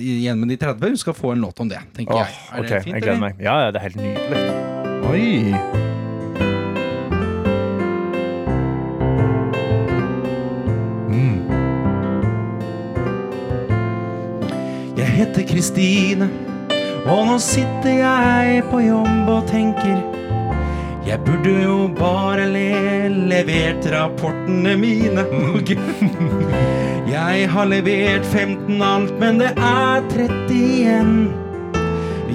igjen 0.00 0.40
med 0.40 0.54
de 0.54 0.60
30. 0.62 0.94
Hun 0.94 1.04
skal 1.04 1.18
få 1.18 1.36
en 1.36 1.44
låt 1.46 1.62
om 1.62 1.70
det, 1.70 1.80
tenker 1.96 2.18
oh, 2.18 2.24
jeg. 2.24 2.40
Er 2.50 2.64
okay. 2.64 2.72
det 2.74 2.82
fint, 2.88 2.96
jeg 2.98 3.06
gleder 3.06 3.22
meg. 3.28 3.38
Ja, 3.42 3.60
ja, 3.66 3.70
det 3.74 3.82
er 3.82 3.88
helt 3.90 4.02
nydelig. 4.02 4.48
Oi. 5.12 5.71
Heter 15.42 15.54
Kristine, 15.54 16.28
og 17.06 17.26
nå 17.26 17.38
sitter 17.38 17.98
jeg 17.98 18.62
på 18.70 18.80
jobb 18.80 19.28
og 19.28 19.46
tenker 19.50 20.02
Jeg 21.06 21.18
burde 21.26 21.62
jo 21.62 21.88
bare 21.98 22.46
le 22.46 23.08
levert 23.08 23.86
rapportene 23.90 24.76
mine. 24.78 25.24
Jeg 27.12 27.48
har 27.50 27.66
levert 27.66 28.24
15 28.24 28.82
alt, 28.82 29.18
men 29.18 29.40
det 29.40 29.50
er 29.58 30.06
30 30.14 30.54
igjen. 30.54 31.32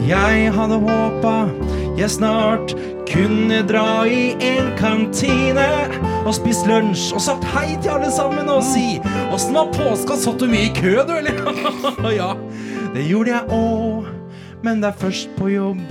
Jeg 0.08 0.51
hadde 0.53 0.78
håpa 0.84 1.47
jeg 1.97 2.12
snart 2.14 2.76
kunne 3.10 3.64
dra 3.66 4.03
i 4.05 4.36
en 4.45 4.68
kantine 4.78 5.66
og 6.28 6.36
spist 6.38 6.68
lunsj 6.70 7.08
og 7.18 7.24
sagt 7.26 7.47
hei 7.55 7.72
til 7.82 7.95
alle 7.95 8.12
sammen 8.14 8.51
og 8.53 8.62
si 8.68 8.99
Åssen 9.34 9.58
var 9.58 9.72
påska? 9.74 10.20
Satt 10.22 10.38
du 10.38 10.45
mye 10.51 10.68
i 10.68 10.74
kø, 10.78 10.93
du, 11.08 11.16
eller? 11.18 11.41
ja, 12.20 12.36
det 12.98 13.06
gjorde 13.06 13.30
jeg 13.36 13.50
òg, 13.54 14.12
men 14.66 14.82
det 14.82 14.89
er 14.89 15.02
først 15.06 15.30
på 15.38 15.54
jobb 15.54 15.82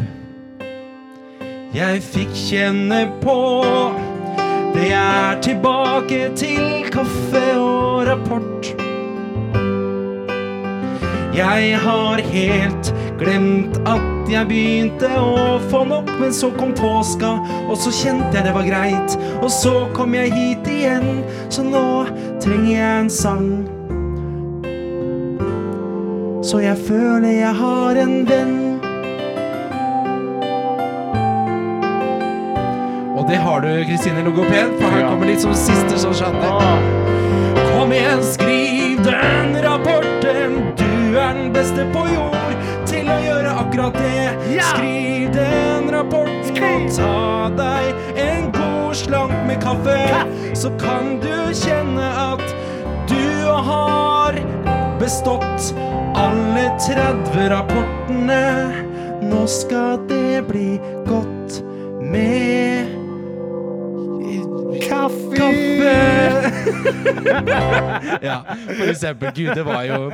jeg 1.76 2.00
fikk 2.00 2.32
kjenne 2.32 3.02
på. 3.20 3.36
Det 4.72 4.88
er 4.96 5.40
tilbake 5.44 6.30
til 6.38 6.86
kaffe 6.92 7.42
og 7.60 8.06
rapport. 8.08 8.70
Jeg 11.36 11.76
har 11.82 12.22
helt 12.32 12.92
glemt 13.20 13.76
at 13.84 14.32
jeg 14.32 14.48
begynte 14.48 15.10
å 15.20 15.58
få 15.68 15.84
nok, 15.84 16.08
men 16.20 16.32
så 16.32 16.48
kom 16.56 16.72
påska, 16.76 17.36
og 17.68 17.76
så 17.80 17.92
kjente 17.92 18.32
jeg 18.38 18.48
det 18.48 18.56
var 18.56 18.68
greit. 18.68 19.20
Og 19.42 19.50
så 19.52 19.74
kom 19.96 20.16
jeg 20.16 20.32
hit 20.32 20.70
igjen, 20.78 21.24
så 21.52 21.66
nå 21.66 21.88
trenger 22.40 22.72
jeg 22.72 22.92
en 23.04 23.12
sang. 23.12 23.75
Så 26.46 26.60
jeg 26.62 26.78
føler 26.78 27.28
jeg 27.28 27.54
har 27.58 27.96
en 27.98 28.28
venn. 28.28 28.58
Og 33.18 33.24
det 33.26 33.40
har 33.42 33.64
du, 33.64 33.70
Kristine 33.88 34.22
Logoped, 34.22 34.76
for 34.78 34.94
her 34.94 35.08
kommer 35.08 35.26
litt 35.26 35.42
som 35.42 35.56
siste 35.58 35.98
som 35.98 36.14
skjønner. 36.14 36.86
Kom 37.72 37.90
igjen, 37.96 38.22
skriv 38.22 39.02
den 39.02 39.58
rapporten. 39.64 40.54
Du 40.78 41.18
er 41.18 41.34
den 41.34 41.50
beste 41.56 41.88
på 41.90 42.06
jord 42.12 42.54
til 42.86 43.10
å 43.10 43.18
gjøre 43.24 43.56
akkurat 43.64 43.98
det. 43.98 44.60
Skriv 44.70 45.32
den 45.34 45.90
rapporten 45.90 46.86
og 46.86 46.92
ta 46.94 47.50
deg 47.58 48.20
en 48.22 48.52
god 48.54 48.94
slank 48.94 49.34
med 49.50 49.58
kaffe. 49.66 49.98
så 50.54 50.70
kan 50.78 51.18
du 51.18 51.50
kjenne 51.58 52.06
at 52.30 52.54
du 53.10 53.50
har 53.50 54.38
bestått 54.98 55.74
alle 56.14 56.70
30 56.78 57.48
rapportene. 57.52 58.42
Nå 59.26 59.46
skal 59.46 59.98
det 60.08 60.42
bli 60.48 60.76
godt 61.06 61.62
med 62.00 62.86
Kaffe! 64.88 65.25
ja, 68.22 68.44
for 68.66 68.90
eksempel. 68.90 69.30
Gud, 69.34 69.54
det 69.54 69.62
var 69.66 69.82
jo 69.84 70.10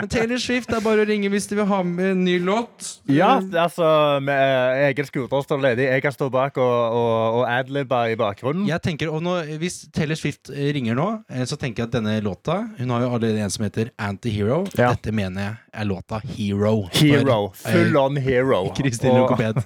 Men 0.00 0.08
Taylor 0.08 0.38
Swift, 0.42 0.68
det 0.70 0.76
er 0.78 0.84
bare 0.84 1.04
å 1.04 1.08
ringe 1.08 1.30
hvis 1.32 1.48
du 1.50 1.54
vil 1.58 1.68
ha 1.68 1.80
med 1.86 2.10
en 2.12 2.24
ny 2.26 2.36
låt. 2.42 3.00
Ja, 3.10 3.36
altså 3.40 3.86
med 4.24 4.82
egen 4.90 5.08
skuter 5.08 5.42
står 5.44 5.62
ledig. 5.62 5.86
Jeg 5.88 6.04
kan 6.04 6.14
stå 6.14 6.28
bak 6.32 6.58
og, 6.60 6.76
og, 6.98 7.40
og 7.40 7.44
adlibbe 7.50 8.00
i 8.12 8.18
bakgrunnen. 8.18 8.66
Jeg 8.68 8.82
tenker, 8.84 9.12
og 9.12 9.22
nå, 9.24 9.32
Hvis 9.60 9.76
Taylor 9.94 10.18
Swift 10.18 10.50
eh, 10.52 10.70
ringer 10.76 10.94
nå, 10.98 11.08
eh, 11.30 11.44
så 11.48 11.58
tenker 11.60 11.84
jeg 11.84 11.90
at 11.90 11.96
denne 11.98 12.14
låta 12.24 12.54
Hun 12.78 12.92
har 12.94 13.04
jo 13.04 13.12
allerede 13.16 13.44
en 13.44 13.52
som 13.52 13.66
heter 13.66 13.86
Antihero. 14.02 14.58
Ja. 14.76 14.92
Dette 14.94 15.14
mener 15.14 15.42
jeg 15.42 15.54
er 15.76 15.88
låta 15.88 16.20
Hero. 16.24 16.74
Hero. 16.92 17.52
For, 17.54 17.70
eh, 17.70 17.76
Full 17.76 17.96
on 18.00 18.16
hero. 18.16 18.62
Kristin 18.78 19.16
Lokoped. 19.16 19.62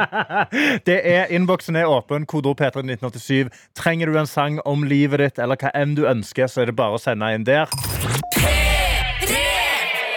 det 0.88 0.98
er 1.06 1.30
Innboksen 1.34 1.76
er 1.76 1.90
åpen. 1.90 2.26
Kodeord 2.26 2.60
P3 2.60 2.84
1987. 2.84 3.50
Trenger 3.78 4.10
du 4.10 4.18
en 4.20 4.28
sang 4.30 4.60
om 4.68 4.84
livet 4.84 5.22
ditt, 5.24 5.38
eller 5.42 5.58
hva 5.60 5.72
enn 5.76 5.96
du 5.98 6.06
ønsker, 6.08 6.50
så 6.50 6.62
er 6.64 6.70
det 6.70 6.76
bare 6.78 6.98
å 6.98 7.02
sende 7.02 7.32
inn 7.34 7.46
der. 7.48 7.70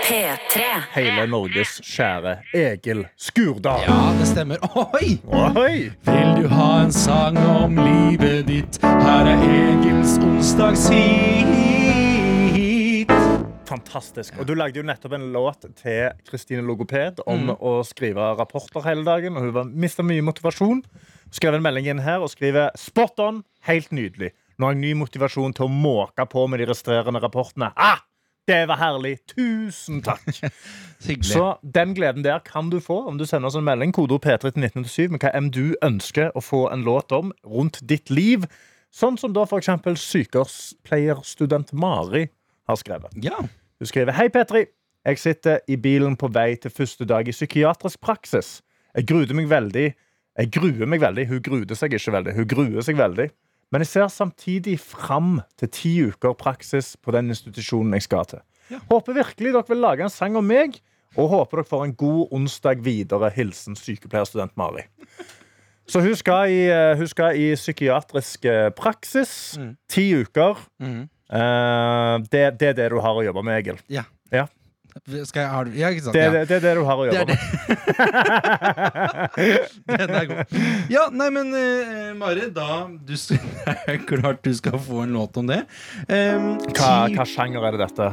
P3. 0.04 0.64
Hele 0.92 1.24
Norges 1.32 1.78
kjære 1.88 2.36
Egil 2.54 3.06
Skurdal. 3.16 3.86
Ja, 3.88 4.00
det 4.20 4.28
stemmer. 4.28 4.60
Oi! 4.76 5.16
Oi! 5.32 5.92
Vil 6.10 6.34
du 6.42 6.50
ha 6.52 6.68
en 6.84 6.92
sang 6.92 7.40
om 7.40 7.80
livet 7.80 8.50
ditt? 8.52 8.82
Her 8.84 9.32
er 9.32 9.48
Egils 9.48 10.20
onsdagshit. 10.20 11.83
Fantastisk. 13.74 14.38
Og 14.38 14.46
du 14.46 14.54
lagde 14.58 14.78
jo 14.78 14.86
nettopp 14.86 15.16
en 15.18 15.32
låt 15.34 15.66
til 15.80 16.14
Kristine 16.28 16.62
Logoped 16.66 17.24
om 17.30 17.50
å 17.56 17.80
skrive 17.88 18.34
rapporter 18.38 18.86
hele 18.86 19.06
dagen. 19.08 19.40
Og 19.40 19.50
hun 19.50 19.74
mista 19.82 20.06
mye 20.06 20.22
motivasjon. 20.26 20.84
Skrev 21.34 21.58
en 21.58 21.66
melding 21.66 21.90
inn 21.90 22.04
her 22.06 22.22
og 22.22 22.30
skriver 22.30 22.74
spot 22.78 23.22
on, 23.24 23.42
helt 23.66 23.90
nydelig. 23.96 24.34
Nå 24.60 24.70
har 24.70 24.76
jeg 24.76 24.84
ny 24.84 24.92
motivasjon 25.00 25.56
til 25.58 25.66
å 25.66 25.74
måke 25.74 26.28
på 26.30 26.46
med 26.52 26.62
de 26.62 26.70
resterende 26.70 27.24
rapportene. 27.24 27.74
Ah! 27.74 28.04
Det 28.44 28.66
var 28.68 28.76
herlig. 28.76 29.14
Tusen 29.32 30.02
takk. 30.04 30.26
Så 31.24 31.46
den 31.64 31.94
gleden 31.96 32.26
der 32.26 32.42
kan 32.44 32.68
du 32.70 32.82
få 32.84 32.98
om 33.08 33.16
du 33.18 33.24
sender 33.26 33.48
oss 33.48 33.56
en 33.56 33.64
melding 33.64 33.96
kodeord 33.96 34.26
P3 34.26 34.52
til 34.52 34.66
1987 34.68 35.16
med 35.16 35.24
hva 35.24 35.32
enn 35.40 35.48
du 35.56 35.78
ønsker 35.80 36.36
å 36.36 36.44
få 36.44 36.66
en 36.74 36.84
låt 36.84 37.16
om 37.16 37.32
rundt 37.48 37.80
ditt 37.88 38.12
liv. 38.12 38.44
Sånn 38.92 39.16
som 39.18 39.32
da 39.34 39.48
eksempel 39.48 39.96
sykepleierstudent 39.98 41.72
Mari 41.72 42.28
har 42.68 42.80
skrevet. 42.84 43.16
Ja. 43.24 43.40
Hun 43.84 43.88
skriver 43.88 44.16
Hei 44.16 44.30
Petri, 44.32 44.62
jeg 45.04 45.20
sitter 45.20 45.58
i 45.68 45.76
bilen 45.76 46.14
på 46.16 46.30
vei 46.32 46.54
til 46.56 46.72
første 46.72 47.04
dag 47.04 47.28
i 47.28 47.34
psykiatrisk 47.36 48.00
praksis. 48.00 48.62
Jeg 48.96 49.10
gruer 49.10 49.34
meg 49.36 49.50
veldig. 49.52 49.90
Jeg 50.40 50.52
gruer 50.56 50.88
meg 50.88 51.02
veldig. 51.04 51.26
Hun 51.28 51.42
gruer 51.44 51.76
seg 51.76 51.98
ikke 51.98 52.14
veldig. 52.16 52.36
Hun 52.38 52.48
gruer 52.48 52.86
seg 52.88 52.96
veldig. 52.96 53.26
Men 53.76 53.84
jeg 53.84 53.90
ser 53.92 54.08
samtidig 54.08 54.78
fram 54.80 55.42
til 55.60 55.72
ti 55.76 55.92
uker 56.08 56.32
praksis 56.40 56.94
på 56.96 57.12
den 57.12 57.36
institusjonen 57.36 57.98
jeg 58.00 58.06
skal 58.08 58.30
til. 58.32 58.46
Håper 58.88 59.20
virkelig 59.20 59.52
dere 59.52 59.68
vil 59.74 59.84
lage 59.84 60.08
en 60.08 60.16
sang 60.16 60.40
om 60.40 60.48
meg, 60.48 60.80
og 61.18 61.34
håper 61.34 61.60
dere 61.60 61.72
får 61.74 61.84
en 61.90 61.96
god 62.06 62.38
onsdag 62.40 62.86
videre. 62.88 63.34
Hilsen 63.36 63.76
sykepleierstudent 63.76 64.56
Mari. 64.56 64.88
Så 65.92 66.00
hun 66.00 66.16
skal 66.16 66.56
i, 66.56 66.70
eh, 66.72 66.96
hun 66.96 67.12
skal 67.12 67.36
i 67.36 67.52
psykiatrisk 67.60 68.48
eh, 68.48 68.70
praksis. 68.72 69.58
Ti 69.92 70.08
uker. 70.24 70.70
Eh, 71.34 72.18
det, 72.30 72.44
det 72.60 72.74
er 72.74 72.76
det 72.84 72.92
du 72.94 73.00
har 73.02 73.18
å 73.18 73.24
jobbe 73.26 73.42
med, 73.46 73.62
Egil. 73.64 73.80
Ja. 73.92 74.06
Ja. 74.34 74.46
Skal 75.26 75.42
jeg, 75.42 75.50
har, 75.50 75.70
ja, 75.74 75.90
ikke 75.90 76.04
sant? 76.06 76.14
Det, 76.14 76.22
ja. 76.22 76.32
det, 76.34 76.42
det 76.50 76.58
er 76.60 76.62
det 76.68 76.74
du 76.78 76.84
har 76.86 77.00
å 77.02 77.06
Det 77.08 77.16
jobbe 77.18 77.34
er 77.34 77.40
med. 77.40 77.40
Den 80.04 80.14
er 80.20 80.28
god. 80.30 80.54
Ja, 80.94 81.08
nei, 81.10 81.30
men 81.34 81.50
uh, 81.50 82.12
Mari, 82.20 82.46
da 82.54 82.86
du, 82.94 83.16
Det 83.18 83.40
er 83.90 83.98
klart 84.06 84.44
du 84.46 84.52
skal 84.54 84.78
få 84.78 85.02
en 85.08 85.18
låt 85.18 85.40
om 85.42 85.50
det. 85.50 85.64
Um, 86.06 86.54
Hva, 86.70 87.10
hva 87.16 87.26
sjanger 87.26 87.66
er 87.66 87.78
det 87.78 87.88
dette? 87.88 88.12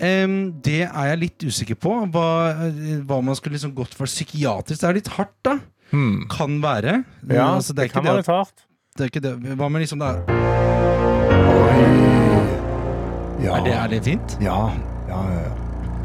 Um, 0.00 0.38
det 0.62 0.84
er 0.86 1.10
jeg 1.10 1.22
litt 1.24 1.48
usikker 1.50 1.80
på. 1.82 1.96
Hva, 2.14 2.28
eh, 2.54 3.02
hva 3.02 3.18
man 3.26 3.36
skulle 3.36 3.58
liksom 3.58 3.74
gått 3.76 3.98
for 3.98 4.06
psykiatrisk. 4.08 4.84
Det 4.84 4.88
er 4.88 5.00
litt 5.02 5.12
hardt, 5.18 5.34
da. 5.46 5.58
Hmm. 5.90 6.28
Kan 6.30 6.62
være. 6.62 7.00
Ja, 7.26 7.56
Altså, 7.56 7.74
det, 7.74 7.90
er 7.90 7.96
kan 7.98 8.06
være 8.06 8.22
litt 8.22 8.30
hardt. 8.30 8.68
Det 8.94 9.08
er 9.08 9.12
ikke 9.12 9.26
det. 9.26 9.34
Hva 9.58 9.66
med 9.66 9.82
liksom 9.82 9.98
da 9.98 10.14
Ja. 13.40 13.56
Er 13.56 13.64
det, 13.64 13.72
er 13.74 13.88
det 13.88 14.02
fint? 14.04 14.36
Ja. 14.44 14.58
ja, 15.08 15.20
ja. 15.32 15.50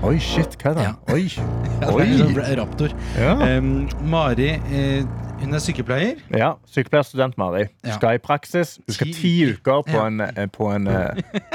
Oi, 0.06 0.18
shit, 0.22 0.56
hva 0.62 0.72
er 0.72 0.76
det? 0.78 0.84
Ja. 0.86 0.96
Oi. 1.14 1.28
Ja, 1.76 1.90
det 1.92 2.06
er 2.40 2.40
Oi. 2.40 2.56
raptor. 2.56 2.94
Ja. 3.20 3.34
Em, 3.58 3.88
Mari, 4.08 4.46
eh, 4.72 5.04
hun 5.42 5.54
er 5.54 5.60
sykepleier. 5.60 6.22
ja. 6.32 6.54
Sykepleierstudent 6.72 7.36
Mari. 7.38 7.66
Du 7.84 7.90
Ja. 7.90 7.96
skal 7.98 8.16
i 8.16 8.22
praksis. 8.24 8.78
Du 8.88 8.94
skal 8.96 9.12
Ti 9.14 9.32
uker 9.52 9.82
på 9.84 9.92
Ja. 9.98 10.06
en, 10.08 10.22
eh, 10.22 10.46
på 10.48 10.70
en 10.76 10.88
uh, 10.88 11.12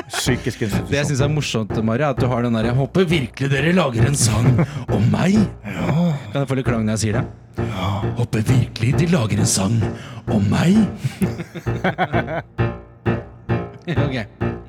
psykisk 0.09 0.59
Det 0.61 0.69
jeg 0.69 0.77
institusjon. 0.77 1.07
syns 1.09 1.21
er 1.25 1.29
morsomt, 1.33 1.85
Mari, 1.85 2.03
er 2.05 2.11
at 2.11 2.21
du 2.21 2.27
har 2.29 2.43
den 2.43 2.53
der 2.53 2.65
Jeg 2.69 2.75
håper 2.77 3.05
virkelig 3.09 3.51
dere 3.51 3.73
lager 3.73 4.07
en 4.07 4.15
sang 4.15 4.67
om 4.93 5.03
meg. 5.11 5.39
Kan 5.65 6.43
jeg 6.43 6.49
få 6.53 6.55
litt 6.61 6.67
klang 6.69 6.85
når 6.85 6.99
jeg 6.99 7.05
sier 7.07 7.13
det? 7.21 7.25
Ja. 7.59 7.89
Håper 8.21 8.45
virkelig 8.53 8.93
de 9.01 9.07
lager 9.07 9.39
en 9.41 9.47
sang 9.47 9.81
om 10.29 10.45
meg. 10.51 10.77
Ok. 13.91 14.60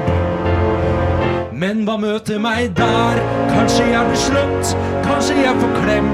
Men 1.56 1.86
hva 1.88 1.96
møter 1.98 2.40
meg 2.44 2.76
der? 2.78 3.16
Kanskje 3.50 3.86
jeg 3.90 4.06
blir 4.10 4.20
slått, 4.20 4.76
kanskje 5.08 5.36
jeg 5.40 5.56
får 5.62 5.72
klem. 5.80 6.10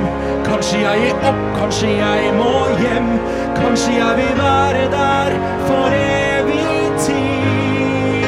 Kanskje 0.45 0.77
jeg 0.83 0.95
gir 1.01 1.15
opp, 1.27 1.41
kanskje 1.57 1.89
jeg 1.97 2.33
må 2.37 2.53
hjem. 2.79 3.09
Kanskje 3.57 3.91
jeg 3.97 4.13
vil 4.19 4.35
være 4.37 4.83
der 4.93 5.31
for 5.67 5.89
evig 5.97 6.83
tid. 7.07 8.21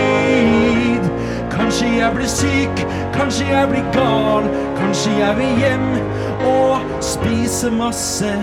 Kanskje 1.53 1.87
jeg 1.99 2.09
blir 2.17 2.31
syk, 2.33 2.75
kanskje 3.15 3.45
jeg 3.53 3.65
blir 3.71 3.85
gal. 3.95 4.43
Kanskje 4.81 5.11
jeg 5.21 5.33
vil 5.39 5.53
hjem 5.63 5.87
og 6.49 6.75
spise 7.13 7.71
masse 7.71 8.33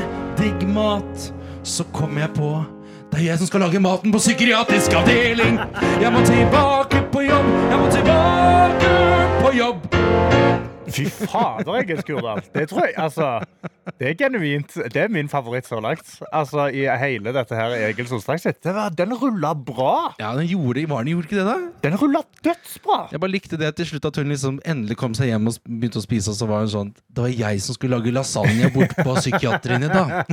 digg 0.41 0.69
mat. 0.69 1.33
Så 1.63 1.85
kommer 1.93 2.27
jeg 2.27 2.37
på 2.37 2.53
det 3.11 3.19
er 3.19 3.25
jeg 3.25 3.39
som 3.39 3.47
skal 3.47 3.61
lage 3.65 3.81
maten 3.83 4.13
på 4.13 4.19
psykiatrisk 4.19 4.93
avdeling. 4.95 5.59
Jeg 6.03 6.13
må 6.13 6.21
tilbake 6.27 7.03
på 7.13 7.25
jobb, 7.27 7.49
jeg 7.71 7.79
må 7.81 7.91
tilbake 7.91 8.93
på 9.43 9.51
jobb. 9.59 9.87
Fy 10.91 11.05
fader, 11.11 11.75
Egil 11.81 12.01
Skurdal. 12.03 12.41
Det 12.55 12.67
tror 12.71 12.87
jeg, 12.89 12.95
altså 12.99 13.29
Det 14.01 14.09
er 14.11 14.15
genuint. 14.19 14.75
Det 14.95 15.01
er 15.03 15.09
min 15.13 15.29
favoritt 15.29 15.67
så 15.67 15.81
langt. 15.83 16.07
Altså, 16.33 16.69
I 16.73 16.85
hele 17.01 17.33
dette 17.35 17.55
her 17.59 17.71
Egil 17.89 18.07
onsdagshit. 18.11 18.57
sitt. 18.61 18.65
var- 18.77 18.91
Den 18.97 19.13
rulla 19.19 19.53
bra! 19.55 20.15
Ja, 20.21 20.33
den 20.37 20.47
gjorde, 20.47 20.87
var 20.89 21.03
den 21.05 21.13
gjorde 21.15 21.27
ikke 21.29 21.37
det, 21.41 21.47
da? 21.47 21.57
Den 21.89 21.97
rulla 22.01 22.23
dødsbra! 22.45 23.01
Jeg 23.13 23.21
bare 23.21 23.31
likte 23.35 23.57
det 23.61 23.75
til 23.77 23.87
slutt 23.87 24.05
at 24.11 24.17
hun 24.21 24.29
liksom 24.33 24.61
endelig 24.65 24.97
kom 25.01 25.15
seg 25.15 25.27
hjem 25.33 25.47
og 25.51 25.55
begynte 25.67 25.99
å 26.01 26.05
spise. 26.05 26.31
Og 26.31 26.37
så 26.39 26.47
var 26.51 26.59
hun 26.65 26.69
sånn 26.73 26.93
Det 27.09 27.23
var 27.25 27.29
jeg 27.35 27.61
som 27.65 27.75
skulle 27.75 27.97
lage 27.99 28.13
lasagne 28.15 28.71
bort 28.75 28.95
på 28.97 29.15
psykiatrien 29.19 29.85
i 29.85 29.89
dag. 29.91 30.09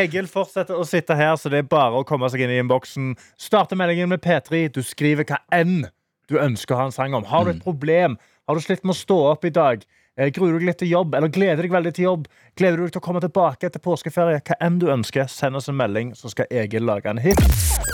Egil 0.00 0.28
fortsetter 0.30 0.76
å 0.78 0.84
sitte 0.88 1.16
her, 1.18 1.34
så 1.40 1.50
det 1.52 1.62
er 1.64 1.68
bare 1.70 2.00
å 2.00 2.06
komme 2.08 2.28
seg 2.32 2.44
inn 2.44 2.54
i 2.54 2.58
innboksen. 2.62 3.12
Starte 3.40 3.78
meldingen 3.78 4.10
med 4.12 4.22
P3. 4.24 4.66
Du 4.74 4.82
skriver 4.86 5.26
hva 5.28 5.40
enn 5.54 5.82
du 6.30 6.38
ønsker 6.40 6.76
å 6.76 6.82
ha 6.84 6.90
en 6.90 6.94
sang 6.94 7.14
om. 7.18 7.26
Har 7.30 7.44
du 7.46 7.50
et 7.54 7.64
problem? 7.64 8.16
Har 8.48 8.54
du 8.58 8.62
slitt 8.64 8.84
med 8.86 8.94
å 8.96 8.98
stå 9.00 9.18
opp 9.32 9.44
i 9.46 9.50
dag? 9.54 9.82
Eh, 10.18 10.28
Gruer 10.34 10.52
du 10.52 10.58
deg 10.58 10.66
litt 10.68 10.78
til 10.82 10.90
jobb, 10.90 11.14
eller 11.14 11.30
gleder 11.32 11.62
deg 11.64 11.72
veldig 11.72 11.92
til 11.96 12.04
jobb? 12.04 12.24
Gleder 12.58 12.80
du 12.80 12.82
deg 12.86 12.92
til 12.96 13.00
å 13.00 13.04
komme 13.04 13.20
tilbake 13.22 13.68
etter 13.70 13.80
påskeferie? 13.82 14.40
Hva 14.44 14.56
enn 14.66 14.78
du 14.82 14.88
ønsker, 14.92 15.28
send 15.30 15.56
oss 15.56 15.70
en 15.70 15.78
melding, 15.78 16.10
så 16.18 16.30
skal 16.32 16.50
Egil 16.50 16.84
lage 16.88 17.08
en 17.10 17.20
hit. 17.22 17.40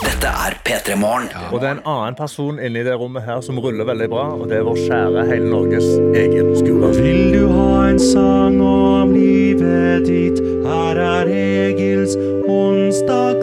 Dette 0.02 0.32
er 0.32 0.56
P3 0.66 0.96
Morgen. 0.98 1.28
Og 1.52 1.60
det 1.60 1.68
er 1.68 1.76
en 1.76 1.84
annen 1.92 2.16
person 2.18 2.58
inni 2.58 2.82
det 2.86 2.96
rommet 2.98 3.22
her 3.28 3.44
som 3.44 3.60
ruller 3.62 3.86
veldig 3.88 4.08
bra, 4.10 4.24
og 4.34 4.48
det 4.50 4.58
er 4.58 4.66
vår 4.66 4.80
kjære 4.88 5.26
hele 5.30 5.50
Norges 5.52 5.86
Egil 6.16 6.50
Skurdal. 6.58 6.96
Vil 7.04 7.36
du 7.36 7.44
ha 7.52 7.70
en 7.92 8.00
sang 8.00 8.58
om 8.64 9.12
livet 9.14 10.08
ditt? 10.08 10.40
Her 10.66 10.98
er 11.04 11.30
Egils 11.36 12.16
onsdagshit. 12.48 13.35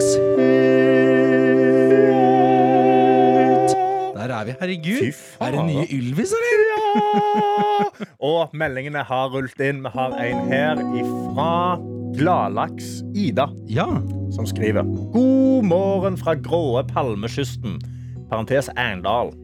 Er 4.60 4.70
vi. 4.70 5.12
Er 5.40 5.50
det 5.54 5.64
nye 5.66 5.86
Ylvis, 5.90 6.32
eller? 6.36 6.60
Ja! 6.70 8.06
Og 8.22 8.54
meldingene 8.54 9.02
har 9.06 9.32
rullet 9.32 9.60
inn. 9.60 9.82
Vi 9.82 9.90
har 9.94 10.14
en 10.20 10.44
her 10.50 10.82
ifra 10.98 11.78
Gladlaks 12.14 13.00
Ida. 13.18 13.48
Ja. 13.66 13.86
Som 14.34 14.46
skriver 14.46 14.86
God 15.14 15.66
morgen 15.66 16.18
fra 16.20 16.36
gråe 16.38 16.84
Palmekysten. 16.86 17.80
Parentes 18.30 18.70
Arendal. 18.76 19.34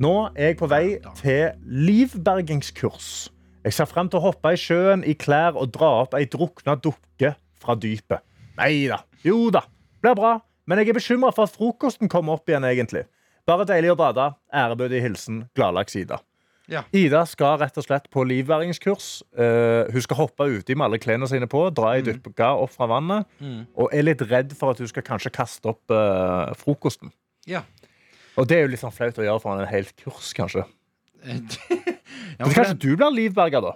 Nå 0.00 0.14
er 0.32 0.52
jeg 0.52 0.60
på 0.60 0.68
vei 0.70 0.84
til 1.18 1.50
livbergingskurs. 1.66 3.28
Jeg 3.66 3.76
ser 3.76 3.88
frem 3.90 4.08
til 4.08 4.20
å 4.20 4.30
hoppe 4.30 4.54
i 4.54 4.60
sjøen 4.60 5.02
i 5.04 5.12
klær 5.18 5.58
og 5.60 5.74
dra 5.74 5.90
opp 6.04 6.14
ei 6.16 6.24
drukna 6.30 6.78
dukke 6.80 7.34
fra 7.60 7.76
dypet. 7.76 8.24
Nei 8.56 8.86
da. 8.88 9.02
Jo 9.26 9.50
da. 9.52 9.66
Blir 10.00 10.16
bra. 10.16 10.38
Men 10.70 10.80
jeg 10.80 10.92
er 10.92 10.96
bekymra 10.96 11.32
for 11.34 11.48
at 11.48 11.56
frokosten 11.56 12.08
kommer 12.08 12.38
opp 12.38 12.48
igjen, 12.48 12.64
egentlig. 12.64 13.04
Bare 13.50 13.66
deilig 13.68 13.90
å 13.92 13.98
bade. 13.98 14.30
Ærebødig 14.54 15.00
hilsen 15.02 15.44
Gladlaks 15.58 15.96
Ida. 15.98 16.20
Ja. 16.70 16.84
Ida 16.94 17.24
skal 17.26 17.56
rett 17.58 17.78
og 17.80 17.82
slett 17.82 18.04
på 18.14 18.22
livværingskurs. 18.30 19.08
Uh, 19.34 19.90
hun 19.90 20.04
skal 20.04 20.20
hoppe 20.20 20.46
uti 20.52 20.76
med 20.78 20.86
alle 20.86 21.00
klærne 21.02 21.26
sine 21.26 21.48
på, 21.50 21.64
dra 21.74 21.96
i 21.98 22.04
dypka 22.06 22.52
opp 22.62 22.70
fra 22.76 22.86
vannet, 22.92 23.26
Mm. 23.42 23.64
og 23.74 23.90
er 23.96 24.04
litt 24.06 24.22
redd 24.30 24.54
for 24.54 24.70
at 24.70 24.78
hun 24.78 24.86
skal 24.92 25.02
kanskje 25.02 25.32
kaste 25.34 25.66
opp 25.72 25.90
uh, 25.90 26.52
frokosten. 26.60 27.10
Ja. 27.50 27.64
Og 28.38 28.46
det 28.46 28.60
er 28.60 28.62
jo 28.68 28.70
litt 28.76 28.84
sånn 28.84 28.94
flaut 28.94 29.18
å 29.18 29.26
gjøre 29.26 29.42
foran 29.42 29.64
en 29.64 29.72
helt 29.72 29.90
kurs, 29.98 30.30
kanskje. 30.38 30.62
Ja, 32.40 32.46
Men 32.46 32.54
kanskje 32.54 32.78
du 32.80 32.92
blir 32.96 33.10
livberger, 33.12 33.60
da? 33.60 33.72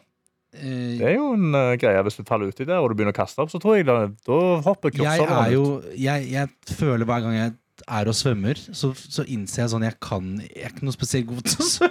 Eh, 0.54 0.94
Det 1.00 1.08
er 1.10 1.16
jo 1.18 1.32
en 1.34 1.50
uh, 1.52 1.74
greie 1.80 2.00
hvis 2.06 2.16
du 2.16 2.22
faller 2.24 2.48
uti 2.48 2.64
der 2.64 2.78
og 2.80 2.88
du 2.88 2.94
begynner 2.96 3.12
å 3.12 3.16
kaste 3.18 3.42
opp. 3.42 3.50
Så 3.52 3.58
tror 3.60 3.76
jeg 3.76 3.84
da, 3.88 3.96
da 4.24 4.38
hopper 4.64 4.94
jeg 4.94 5.18
er 5.26 5.50
jo 5.52 5.64
ut. 5.82 5.90
jeg, 5.98 6.30
jeg 6.32 6.76
føler 6.78 7.04
hver 7.10 7.24
gang 7.26 7.34
jeg 7.36 7.52
er 7.84 8.08
og 8.10 8.16
svømmer, 8.16 8.60
så, 8.76 8.92
så 8.94 9.24
innser 9.30 9.64
jeg 9.64 9.72
sånn 9.74 9.84
Jeg 9.86 9.96
kan 10.02 10.30
Jeg 10.42 10.64
er 10.66 10.72
ikke 10.72 10.86
noe 10.86 10.96
spesielt 10.96 11.28
god 11.28 11.42
til 11.48 11.60
å 11.60 11.68
svømme. 11.68 11.90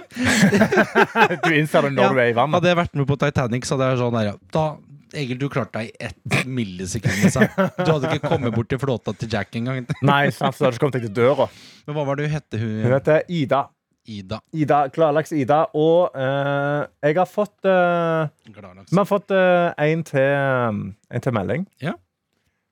Du 1.44 1.52
innser 1.54 1.86
det 1.86 1.94
når 1.96 2.16
du 2.16 2.20
er 2.22 2.32
i 2.32 2.36
vannet. 2.36 2.58
Hadde 2.58 2.72
jeg 2.72 2.80
vært 2.80 2.98
med 2.98 3.08
på 3.10 3.18
Titanic, 3.20 3.68
så 3.68 3.76
hadde 3.76 3.92
jeg 3.92 4.02
sånn 4.02 4.18
der, 4.18 4.28
ja, 4.32 4.36
Da 4.54 4.66
Egil, 5.14 5.38
du 5.38 5.46
klarte 5.52 5.78
deg 5.78 5.92
i 5.92 6.08
ett 6.08 6.46
millisekund. 6.50 7.28
Sa. 7.30 7.46
Du 7.78 7.86
hadde 7.86 8.16
ikke 8.16 8.32
kommet 8.32 8.54
bort 8.56 8.66
til 8.72 8.80
flåta 8.82 9.14
til 9.14 9.30
Jack 9.30 9.54
engang. 9.60 9.84
Nei, 10.02 10.24
sant, 10.34 10.56
så 10.56 10.66
hadde 10.66 10.74
ikke 10.74 10.84
kommet 10.86 10.98
deg 10.98 11.06
til 11.06 11.14
døra. 11.20 11.46
Men 11.86 11.96
hva 11.98 12.06
var 12.08 12.18
det 12.18 12.26
hun 12.26 12.34
hette? 12.34 12.58
Hun, 12.58 12.72
Hun 12.82 12.94
heter 12.96 13.22
Ida. 13.30 13.60
Ida. 14.04 14.40
Ida, 14.52 14.80
Gladlaks 14.92 15.32
Ida. 15.32 15.60
Og 15.78 16.10
uh, 16.18 16.82
jeg 17.04 17.16
har 17.16 17.30
fått 17.30 17.68
uh, 17.68 18.26
Vi 18.50 18.98
har 18.98 19.08
fått 19.08 19.32
uh, 19.32 19.70
en, 19.80 20.02
til, 20.04 20.82
en 21.08 21.24
til 21.24 21.36
melding. 21.36 21.68
Ja. 21.84 21.94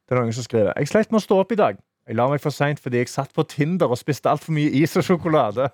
Det 0.02 0.16
er 0.16 0.26
noen 0.26 0.34
som 0.36 0.44
skriver 0.44 0.74
Jeg 0.76 0.90
sleit 0.90 1.12
med 1.14 1.22
å 1.22 1.24
stå 1.24 1.40
opp 1.44 1.54
i 1.54 1.60
dag. 1.62 1.78
Jeg 2.08 2.18
la 2.18 2.24
meg 2.30 2.42
for 2.42 2.54
seint 2.54 2.80
fordi 2.82 3.02
jeg 3.02 3.12
satt 3.12 3.30
på 3.36 3.44
Tinder 3.46 3.92
og 3.92 4.00
spiste 4.00 4.30
altfor 4.30 4.54
mye 4.56 4.72
is 4.82 4.96
og 4.98 5.06
sjokolade. 5.06 5.68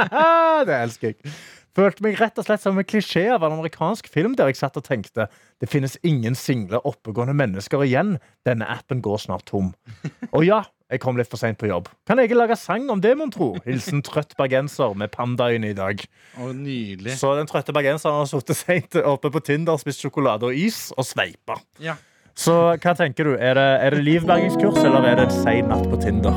det 0.68 0.76
elsker 0.76 1.10
jeg. 1.10 1.32
Følte 1.72 2.04
meg 2.04 2.18
rett 2.20 2.36
og 2.36 2.44
slett 2.44 2.60
som 2.62 2.76
en 2.78 2.86
klisjé 2.86 3.24
av 3.32 3.42
en 3.46 3.54
amerikansk 3.56 4.10
film 4.12 4.36
der 4.36 4.50
jeg 4.50 4.60
satt 4.60 4.76
og 4.76 4.84
tenkte 4.84 5.26
det 5.62 5.70
finnes 5.72 5.96
ingen 6.04 6.36
single, 6.36 6.82
oppegående 6.86 7.34
mennesker 7.34 7.82
igjen. 7.86 8.18
Denne 8.46 8.68
appen 8.68 9.00
går 9.02 9.24
snart 9.24 9.46
tom. 9.48 9.72
Og 10.36 10.44
ja, 10.44 10.60
jeg 10.92 11.00
kom 11.00 11.16
litt 11.16 11.30
for 11.32 11.40
seint 11.40 11.56
på 11.56 11.70
jobb. 11.70 11.88
Kan 12.08 12.20
jeg 12.20 12.36
lage 12.36 12.58
sang 12.60 12.90
om 12.92 13.00
det, 13.00 13.14
mon 13.16 13.32
tro? 13.32 13.54
Hilsen 13.64 14.04
trøtt 14.04 14.36
bergenser 14.36 14.92
med 15.00 15.14
pandaøyne 15.14 15.72
i 15.72 15.76
dag. 15.78 16.04
Å, 16.36 16.52
nydelig. 16.52 17.16
Så 17.16 17.32
den 17.38 17.48
trøtte 17.48 17.72
bergenseren 17.72 18.20
har 18.20 18.28
sittet 18.28 18.60
seint 18.60 19.00
oppe 19.00 19.32
på 19.32 19.40
Tinder, 19.48 19.80
spist 19.80 20.04
sjokolade 20.04 20.50
og 20.50 20.58
is 20.66 20.90
og 20.98 21.08
sveipa. 21.08 21.56
Ja. 21.80 21.96
Så 22.38 22.54
hva 22.80 22.94
tenker 22.96 23.28
du? 23.28 23.34
Er 23.36 23.58
det, 23.58 23.68
er 23.84 23.94
det 23.96 24.04
livbergingskurs, 24.06 24.80
eller 24.84 25.04
er 25.04 25.20
det 25.20 25.28
en 25.28 25.38
sein 25.42 25.68
natt 25.70 25.84
på 25.90 26.00
Tinder? 26.00 26.36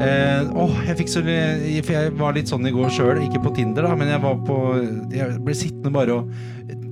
Eh, 0.00 0.46
åh, 0.56 0.78
jeg 0.86 0.96
fikk 1.02 1.10
så 1.12 1.20
For 1.20 1.92
jeg 1.92 2.12
var 2.16 2.36
litt 2.36 2.48
sånn 2.48 2.64
i 2.64 2.72
går 2.72 2.92
sjøl, 2.94 3.18
ikke 3.26 3.42
på 3.44 3.52
Tinder, 3.58 3.84
da, 3.84 3.96
men 3.98 4.08
jeg 4.08 4.22
var 4.22 4.38
på 4.46 4.56
Jeg 5.12 5.40
ble 5.44 5.56
sittende 5.56 5.92
bare 5.92 6.20
og 6.22 6.30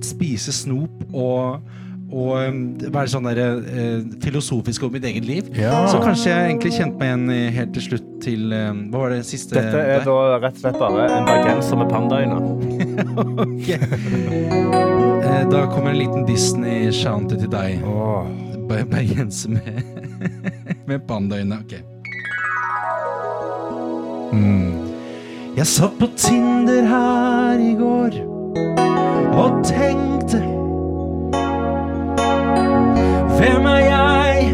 spise 0.05 0.53
snop 0.53 1.07
og 1.09 1.63
og 2.09 2.31
um, 2.41 2.61
være 2.89 3.11
sånn 3.11 3.27
der, 3.29 3.39
eh, 3.69 3.99
filosofisk 4.23 4.83
om 4.87 4.93
mitt 4.95 5.05
eget 5.05 5.25
liv. 5.27 5.49
Ja. 5.57 5.83
Så 5.91 5.99
kanskje 6.01 6.31
jeg 6.31 6.47
egentlig 6.49 6.71
kjente 6.77 6.97
meg 6.97 7.07
igjen 7.11 7.53
helt 7.57 7.73
til 7.75 7.85
slutt 7.85 8.07
til 8.23 8.55
eh, 8.55 8.71
Hva 8.89 9.03
var 9.03 9.13
det 9.13 9.19
siste? 9.29 9.55
Dette 9.57 9.77
er 9.83 9.99
der? 9.99 10.07
da 10.07 10.39
rett 10.41 10.57
og 10.57 10.63
slett 10.63 10.79
bare 10.81 11.05
en 11.19 11.29
bergenser 11.29 11.75
med 11.83 11.87
pandaøyne. 11.93 12.39
Eh, 15.29 15.43
Da 15.51 15.59
kommer 15.69 15.91
en 15.91 15.99
liten 15.99 16.23
Disney-shanty 16.25 17.37
til 17.43 17.51
deg. 17.51 17.83
Oh. 17.85 18.25
Bergenser 18.69 19.51
med, 19.53 19.83
med 20.89 21.03
pandaøyne. 21.07 21.59
Ok. 21.61 21.73
Jeg 25.59 25.67
satt 25.67 25.97
på 25.99 26.07
Tinder 26.15 26.85
her 26.87 27.59
i 27.59 27.73
går 27.75 28.13
og 29.35 29.57
tenkte 29.67 30.39
Hvem 33.39 33.65
er 33.65 33.83
jeg? 33.87 34.47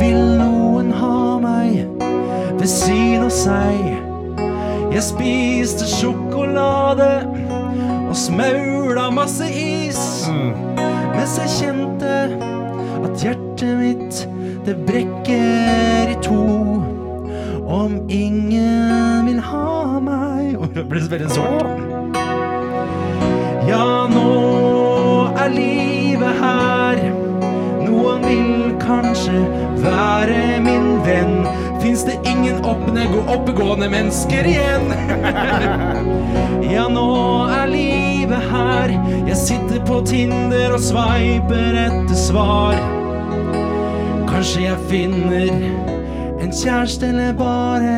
Vil 0.00 0.22
noen 0.40 0.88
ha 0.98 1.18
meg 1.38 1.84
ved 2.58 2.66
siden 2.66 3.28
av 3.28 3.30
seg? 3.34 3.84
Jeg 4.94 5.04
spiste 5.06 5.86
sjokolade 5.86 7.12
og 8.08 8.16
smaula 8.18 9.06
masse 9.14 9.46
is. 9.46 10.02
Mens 11.14 11.38
jeg 11.44 11.54
kjente 11.60 12.16
at 13.04 13.22
hjertet 13.22 13.78
mitt, 13.78 14.24
det 14.66 14.74
brekker 14.90 16.10
i 16.10 16.18
to. 16.26 16.42
Om 17.70 18.00
ingen 18.10 19.30
vil 19.30 19.38
ha 19.52 20.00
meg 20.02 20.58
det 20.74 20.88
ble 20.90 21.06
veldig 21.06 21.30
sårt. 21.30 22.23
Kanskje 29.02 29.40
være 29.82 30.60
min 30.64 30.86
venn. 31.06 31.36
Fins 31.82 32.04
det 32.06 32.14
ingen 32.24 32.62
oppne- 32.64 33.08
oppegående 33.28 33.88
mennesker 33.92 34.46
igjen? 34.48 34.86
ja, 36.74 36.86
nå 36.88 37.08
er 37.52 37.66
livet 37.68 38.46
her. 38.52 38.94
Jeg 39.28 39.36
sitter 39.36 39.82
på 39.84 40.00
Tinder 40.08 40.72
og 40.76 40.80
sveiper 40.80 41.76
etter 41.84 42.16
svar. 42.16 42.78
Kanskje 44.30 44.64
jeg 44.70 44.80
finner 44.88 45.52
en 46.42 46.52
kjæreste 46.52 47.06
eller 47.12 47.36
bare 47.38 47.94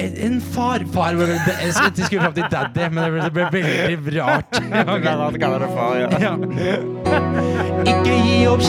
en, 0.00 0.40
far. 0.40 0.80
Far 0.94 1.14
var 1.18 1.26
det, 1.28 1.36
Jeg 1.64 1.74
skulle 1.74 2.22
fram 2.22 2.32
til 2.34 2.46
daddy, 2.50 2.86
men 2.94 3.04
det 3.04 3.10
ble, 3.12 3.20
det 3.22 3.32
ble 3.32 3.62
veldig 3.66 4.22
rart. 4.22 4.60
Okay. 4.90 5.14
ja. 6.24 6.32
Ikke 7.90 8.14
gi 8.24 8.38
opp 8.48 8.64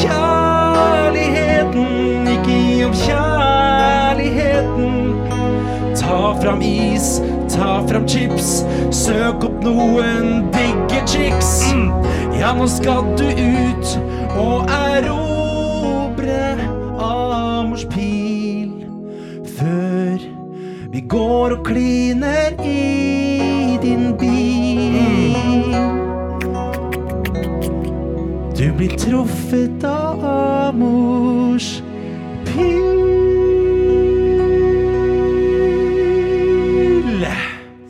kjærligheten, 0.71 2.27
ikke 2.31 2.55
gi 2.55 2.83
opp 2.85 2.95
kjærligheten. 3.03 4.93
Ta 5.99 6.19
fram 6.41 6.61
is, 6.65 7.21
ta 7.51 7.81
fram 7.87 8.07
chips, 8.07 8.65
søk 8.95 9.43
opp 9.47 9.63
noen 9.65 10.49
digge 10.55 11.01
chicks. 11.07 11.51
Ja, 12.39 12.53
nå 12.57 12.67
skal 12.71 13.03
du 13.19 13.27
ut 13.27 13.97
og 14.39 14.71
erobre 14.73 16.39
Amors 16.97 17.85
pil 17.91 18.71
før 19.59 20.17
vi 20.91 21.05
går 21.11 21.57
og 21.59 21.65
kliner 21.67 22.57
i 22.65 23.77
din 23.83 24.13
bil. 24.17 24.30
Blir 28.81 28.97
truffet 28.97 29.83
av 29.85 30.73
mors 30.73 31.65
pil. 32.47 32.81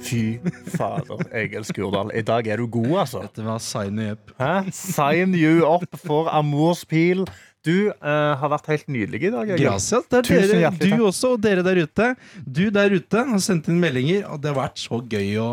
Fy 0.03 0.41
fader, 0.73 1.21
Egil 1.31 1.63
Skurdal. 1.63 2.11
I 2.11 2.25
dag 2.27 2.49
er 2.51 2.59
du 2.59 2.67
god, 2.67 2.91
altså. 3.05 3.21
Dette 3.23 3.45
var 3.45 3.63
sign 3.63 3.95
me 3.95 4.09
up. 4.11 4.33
Hæ? 4.41 4.67
Sign 4.75 5.31
you 5.37 5.63
up 5.63 5.87
for 6.03 6.27
Amors 6.27 6.83
pil. 6.83 7.23
Du 7.61 7.91
uh, 7.91 8.33
har 8.41 8.49
vært 8.55 8.69
helt 8.71 8.87
nydelig 8.89 9.27
i 9.27 9.31
dag. 9.33 9.51
Gracias. 9.59 10.07
Det 10.09 10.17
er 10.17 10.25
Tusen 10.25 10.47
dere, 10.49 10.61
hjertelig 10.63 10.97
du 10.97 11.05
også, 11.05 11.33
og 11.35 11.43
dere 11.43 11.65
der 11.65 11.81
ute. 11.83 12.07
Du 12.41 12.63
der 12.73 12.95
ute 12.97 13.23
har 13.27 13.43
sendt 13.43 13.69
inn 13.69 13.77
meldinger, 13.81 14.25
og 14.33 14.41
det 14.41 14.49
har 14.49 14.57
vært 14.57 14.81
så 14.81 14.97
gøy 14.97 15.29
å 15.43 15.49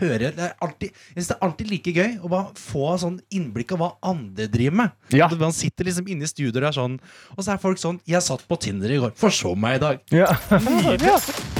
høre. 0.00 0.32
Det 0.36 0.46
er 0.48 0.56
alltid, 0.64 0.96
jeg 0.96 1.18
synes 1.18 1.30
det 1.32 1.36
er 1.36 1.46
alltid 1.48 1.72
like 1.74 1.96
gøy 2.00 2.16
å 2.16 2.32
bare 2.32 2.60
få 2.64 2.96
sånn 3.04 3.20
innblikk 3.36 3.76
av 3.76 3.84
hva 3.84 3.92
andre 4.14 4.48
driver 4.52 4.80
med. 4.84 4.98
Ja. 5.12 5.28
Man 5.36 5.56
sitter 5.56 5.90
liksom 5.90 6.08
inne 6.08 6.24
i 6.24 6.32
studio 6.32 6.54
og 6.56 6.70
er 6.70 6.78
sånn, 6.80 7.00
og 7.36 7.44
så 7.44 7.54
er 7.54 7.62
folk 7.62 7.80
sånn 7.80 8.00
Jeg 8.08 8.24
satt 8.24 8.46
på 8.48 8.56
Tinder 8.60 8.92
i 8.92 9.00
går, 9.02 9.16
forså 9.20 9.52
meg 9.58 9.80
i 9.80 9.84
dag. 9.84 10.06
Ja. 10.16 10.30